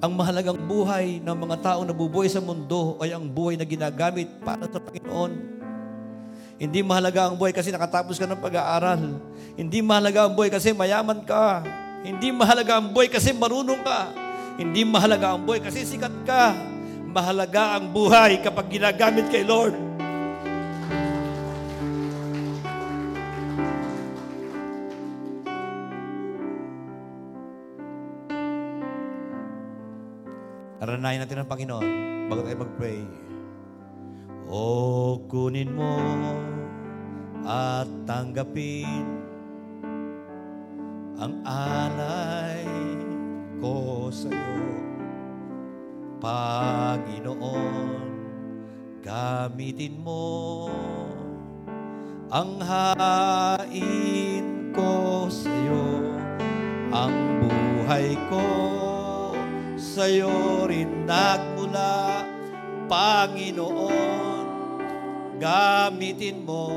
Ang 0.02 0.18
mahalagang 0.18 0.58
buhay 0.58 1.22
ng 1.22 1.36
mga 1.38 1.56
tao 1.62 1.80
na 1.86 1.94
bubuhay 1.94 2.26
sa 2.26 2.42
mundo 2.42 2.98
ay 2.98 3.14
ang 3.14 3.22
buhay 3.22 3.54
na 3.54 3.62
ginagamit 3.62 4.26
para 4.42 4.66
sa 4.66 4.82
Panginoon. 4.82 5.32
Hindi 6.58 6.82
mahalaga 6.82 7.30
ang 7.30 7.38
buhay 7.38 7.54
kasi 7.54 7.70
nakatapos 7.70 8.18
ka 8.18 8.26
ng 8.26 8.42
pag-aaral. 8.42 9.18
Hindi 9.54 9.78
mahalaga 9.78 10.26
ang 10.26 10.34
buhay 10.34 10.50
kasi 10.50 10.74
mayaman 10.74 11.22
ka. 11.22 11.62
Hindi 12.02 12.34
mahalaga 12.34 12.82
ang 12.82 12.90
buhay 12.90 13.06
kasi 13.10 13.30
marunong 13.30 13.82
ka. 13.82 14.10
Hindi 14.58 14.82
mahalaga 14.82 15.38
ang 15.38 15.46
buhay 15.46 15.62
kasi 15.62 15.86
sikat 15.86 16.26
ka. 16.26 16.54
Mahalaga 17.06 17.78
ang 17.78 17.94
buhay 17.94 18.42
kapag 18.42 18.74
ginagamit 18.74 19.30
kay 19.30 19.46
Lord. 19.46 19.91
Naranayan 31.03 31.26
natin 31.26 31.42
ang 31.42 31.50
Panginoon 31.50 31.88
bago 32.30 32.46
tayo 32.46 32.62
mag-pray. 32.62 33.03
O 34.46 35.18
kunin 35.26 35.74
mo 35.74 35.98
at 37.42 37.90
tanggapin 38.07 39.03
ang 41.18 41.42
alay 41.42 42.62
ko 43.59 44.07
sa 44.14 44.30
iyo. 44.30 44.62
Panginoon, 46.22 48.07
gamitin 49.03 50.07
mo 50.07 50.70
ang 52.30 52.62
hain 52.62 54.70
ko 54.70 55.26
sa 55.26 55.50
iyo, 55.50 56.14
ang 56.94 57.42
buhay 57.42 58.14
ko 58.30 58.82
sa 59.83 60.07
iyo 60.07 60.70
rin 60.70 61.11
nagmula, 61.11 62.22
Panginoon, 62.87 64.47
gamitin 65.43 66.47
mo 66.47 66.70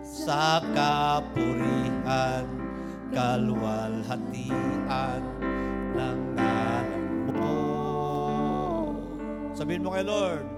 sa 0.00 0.64
kapurihan, 0.72 2.48
kalwalhatian 3.12 5.20
ng 5.92 6.20
ngalan 6.32 7.28
mo. 7.36 7.60
Sabihin 9.52 9.84
mo 9.84 9.92
kay 9.92 10.08
Lord, 10.08 10.48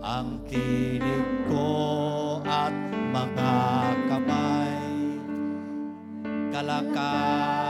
ang 0.00 0.40
tinig 0.48 1.28
ko 1.52 1.68
at 2.48 2.72
mga 3.12 3.52
kamay, 4.08 4.88
kalakasan 6.48 7.60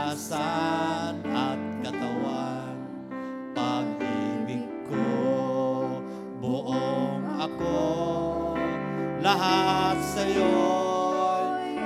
lahat 9.31 9.95
sa'yo 10.03 10.51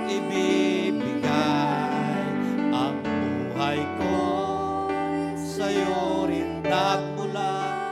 ibibigay. 0.10 1.22
Ang 2.74 2.98
buhay 3.06 3.86
ko 4.02 4.18
sa'yo 5.38 6.26
rin 6.26 6.66
nagmula 6.66 7.86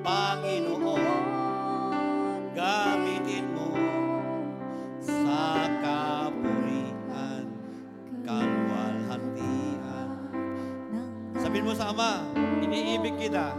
Panginoon. 0.00 1.20
Gamitin 2.56 3.44
mo 3.52 3.76
sa 5.04 5.68
kapurihan 5.84 7.44
kalwalhatian 8.24 10.08
sabihin 11.36 11.68
mo 11.68 11.76
sa 11.76 11.92
Ama 11.92 12.24
iniibig 12.64 13.20
kita 13.20 13.52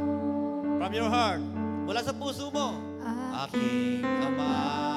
from 0.82 0.92
your 0.98 1.14
heart 1.14 1.46
mula 1.86 2.02
sa 2.02 2.10
puso 2.10 2.50
mo. 2.50 2.74
Ah. 3.06 3.46
Aking 3.46 4.02
Ama. 4.02 4.97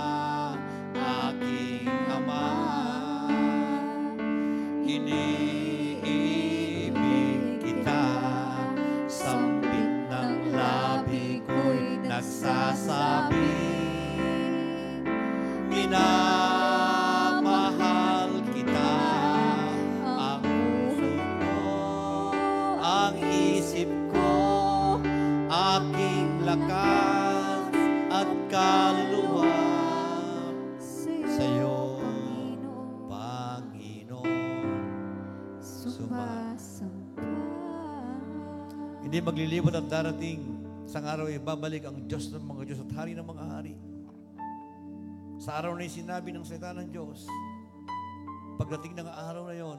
Ama, 2.21 2.53
iniibig 4.85 6.05
kita. 7.65 8.05
Sambit 9.09 10.05
ng 10.13 10.53
labi 10.53 11.41
ko'y 11.49 12.05
nagsasabi, 12.05 13.57
minamahal 15.73 16.30
Hindi 39.21 39.37
maglilibot 39.37 39.77
at 39.77 39.85
darating 39.85 40.65
sa 40.89 41.05
araw 41.05 41.29
ay 41.29 41.37
babalik 41.37 41.85
ang 41.85 42.09
Diyos 42.09 42.33
ng 42.33 42.41
mga 42.41 42.73
Diyos 42.73 42.81
at 42.89 42.93
Hari 42.97 43.13
ng 43.13 43.29
mga 43.29 43.45
Hari. 43.53 43.77
Sa 45.37 45.61
araw 45.61 45.77
na 45.77 45.85
sinabi 45.85 46.33
ng 46.33 46.41
salita 46.41 46.73
ng 46.73 46.89
Diyos, 46.89 47.29
pagdating 48.57 48.97
ng 48.97 49.13
araw 49.13 49.53
na 49.53 49.61
yon, 49.61 49.77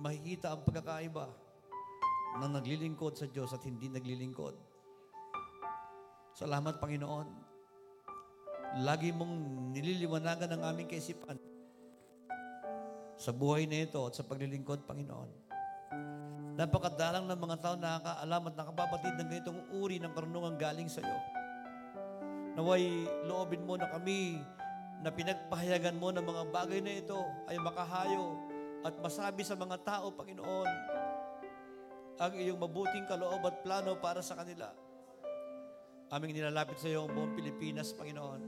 makikita 0.00 0.56
ang 0.56 0.64
pagkakaiba 0.64 1.28
ng 2.40 2.48
naglilingkod 2.48 3.12
sa 3.12 3.28
Diyos 3.28 3.52
at 3.52 3.60
hindi 3.68 3.92
naglilingkod. 3.92 4.56
Salamat, 6.32 6.80
Panginoon. 6.80 7.28
Lagi 8.88 9.12
mong 9.12 9.68
nililiwanagan 9.76 10.56
ang 10.56 10.62
aming 10.64 10.88
kaisipan 10.88 11.36
sa 13.20 13.36
buhay 13.36 13.68
na 13.68 13.84
ito 13.84 14.00
at 14.00 14.16
sa 14.16 14.24
paglilingkod, 14.24 14.88
Panginoon. 14.88 15.47
Napakadalang 16.58 17.30
ng 17.30 17.38
mga 17.38 17.56
tao 17.62 17.74
na 17.78 18.02
nakakaalam 18.02 18.42
at 18.50 18.54
nakapabatid 18.58 19.14
ng 19.14 19.28
ganitong 19.30 19.60
uri 19.78 20.02
ng 20.02 20.10
karunungan 20.10 20.58
galing 20.58 20.90
sa 20.90 20.98
iyo. 20.98 21.18
Naway 22.58 23.06
loobin 23.30 23.62
mo 23.62 23.78
na 23.78 23.86
kami 23.86 24.42
na 24.98 25.14
pinagpahayagan 25.14 25.94
mo 25.94 26.10
ng 26.10 26.26
mga 26.26 26.42
bagay 26.50 26.82
na 26.82 26.98
ito 26.98 27.22
ay 27.46 27.54
makahayo 27.62 28.34
at 28.82 28.90
masabi 28.98 29.46
sa 29.46 29.54
mga 29.54 29.78
tao, 29.86 30.10
Panginoon, 30.10 30.70
ang 32.18 32.34
iyong 32.34 32.58
mabuting 32.58 33.06
kaloob 33.06 33.46
at 33.46 33.62
plano 33.62 33.94
para 34.02 34.18
sa 34.18 34.34
kanila. 34.34 34.74
Aming 36.10 36.34
nilalapit 36.34 36.82
sa 36.82 36.90
iyo 36.90 37.06
ang 37.06 37.14
buong 37.14 37.38
Pilipinas, 37.38 37.94
Panginoon. 37.94 38.42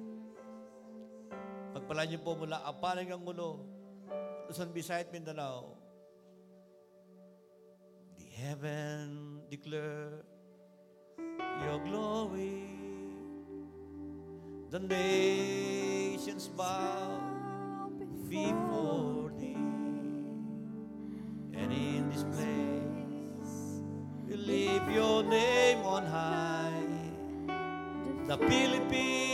Pagpalaan 1.79 2.11
niyo 2.11 2.19
po 2.27 2.35
mula 2.35 2.59
Apalang 2.67 3.07
ang 3.07 3.23
mulo, 3.23 3.63
Luzon, 4.51 4.75
Visayas, 4.75 5.07
Mindanao. 5.15 5.80
Heaven 8.41 9.43
declare 9.51 10.24
your 11.66 11.78
glory. 11.80 12.64
The 14.70 14.78
nations 14.78 16.49
bow 16.49 17.91
before 18.30 19.30
thee. 19.38 19.57
And 21.53 21.70
in 21.70 22.09
this 22.09 22.24
place, 22.24 23.82
we 24.26 24.36
lift 24.36 24.91
your 24.91 25.22
name 25.22 25.80
on 25.84 26.07
high. 26.07 26.72
The 28.26 28.38
Philippines 28.38 29.30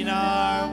in 0.00 0.08
our 0.10 0.65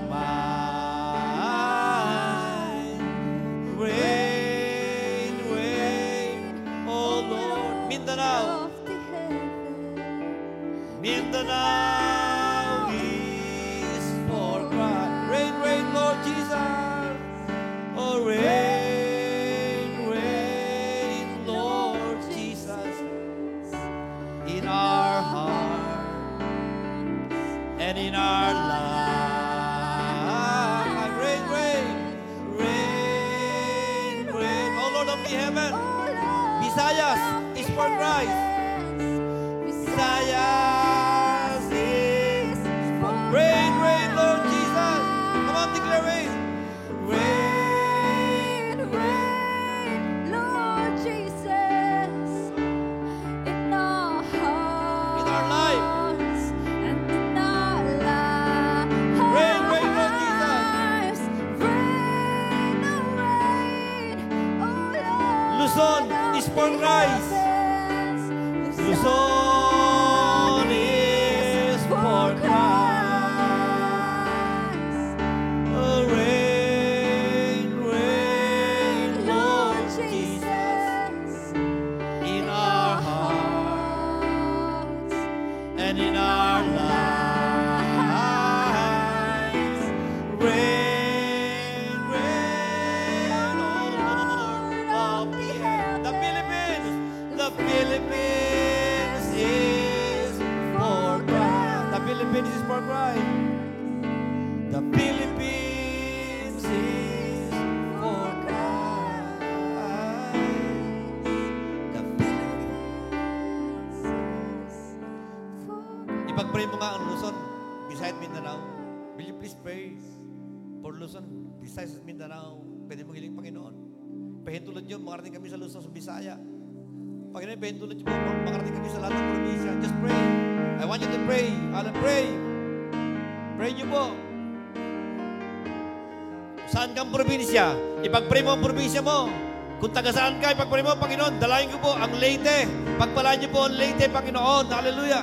probinsya? 137.53 138.01
Ipag-pray 138.01 138.41
mo 138.41 138.57
ang 138.57 138.61
probinsya 138.65 139.01
mo. 139.05 139.29
Kung 139.77 139.93
taga 139.93 140.09
saan 140.09 140.41
ka, 140.41 140.57
ipag-pray 140.57 140.81
mo, 140.81 140.97
Panginoon, 140.97 141.37
dalayin 141.37 141.69
ko 141.69 141.77
po 141.77 141.91
ang 141.93 142.09
Leyte. 142.17 142.65
Pagpalaan 142.97 143.37
niyo 143.37 143.49
po 143.53 143.69
ang 143.69 143.77
Leyte, 143.77 144.09
Panginoon. 144.09 144.65
Hallelujah. 144.73 145.21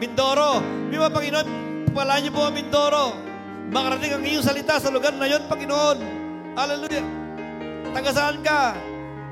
Mindoro. 0.00 0.64
Di 0.88 0.96
ba, 0.96 1.12
Panginoon, 1.12 1.46
pagpalaan 1.92 2.20
niyo 2.24 2.32
po 2.32 2.42
ang 2.48 2.54
Mindoro. 2.56 3.06
Makarating 3.68 4.12
ang 4.16 4.24
iyong 4.24 4.44
salita 4.44 4.80
sa 4.80 4.88
lugar 4.88 5.12
na 5.12 5.28
yon, 5.28 5.44
Panginoon. 5.44 5.98
Hallelujah. 6.56 7.04
Taga 7.92 8.10
saan 8.16 8.40
ka? 8.40 8.72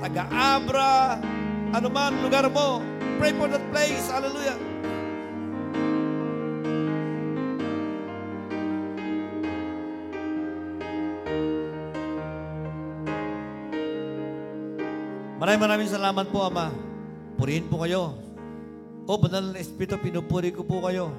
Taga 0.05 0.25
Abra, 0.29 1.17
anuman 1.73 2.21
lugar 2.21 2.45
mo. 2.53 2.85
Pray 3.17 3.33
for 3.33 3.49
that 3.49 3.65
place. 3.73 4.13
Hallelujah. 4.13 4.61
Maraming 15.51 15.67
maraming 15.67 15.91
salamat 15.91 16.27
po, 16.31 16.47
Ama. 16.47 16.71
Purihin 17.35 17.67
po 17.67 17.83
kayo. 17.83 18.15
O, 19.03 19.19
Banal 19.19 19.51
na 19.51 19.59
Espiritu, 19.59 19.99
pinupuri 19.99 20.55
ko 20.55 20.63
po 20.63 20.79
kayo 20.87 21.11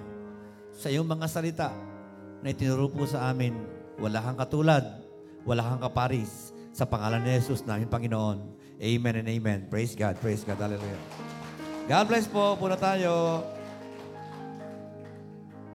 sa 0.71 0.88
iyong 0.88 1.03
mga 1.03 1.27
salita 1.27 1.75
na 2.39 2.55
itinuro 2.55 2.88
po 2.88 3.03
sa 3.03 3.27
amin. 3.27 3.51
Wala 3.99 4.23
kang 4.23 4.39
katulad, 4.39 4.88
wala 5.43 5.67
kang 5.67 5.84
kaparis. 5.84 6.55
Sa 6.71 6.88
pangalan 6.88 7.27
ni 7.27 7.36
Jesus, 7.36 7.67
namin 7.67 7.91
Panginoon. 7.91 8.39
Amen 8.79 9.19
and 9.19 9.27
amen. 9.27 9.67
Praise 9.67 9.99
God, 9.99 10.15
praise 10.23 10.47
God. 10.47 10.63
Hallelujah. 10.63 11.01
God 11.91 12.05
bless 12.07 12.23
po. 12.23 12.55
Puna 12.55 12.79
tayo. 12.79 13.43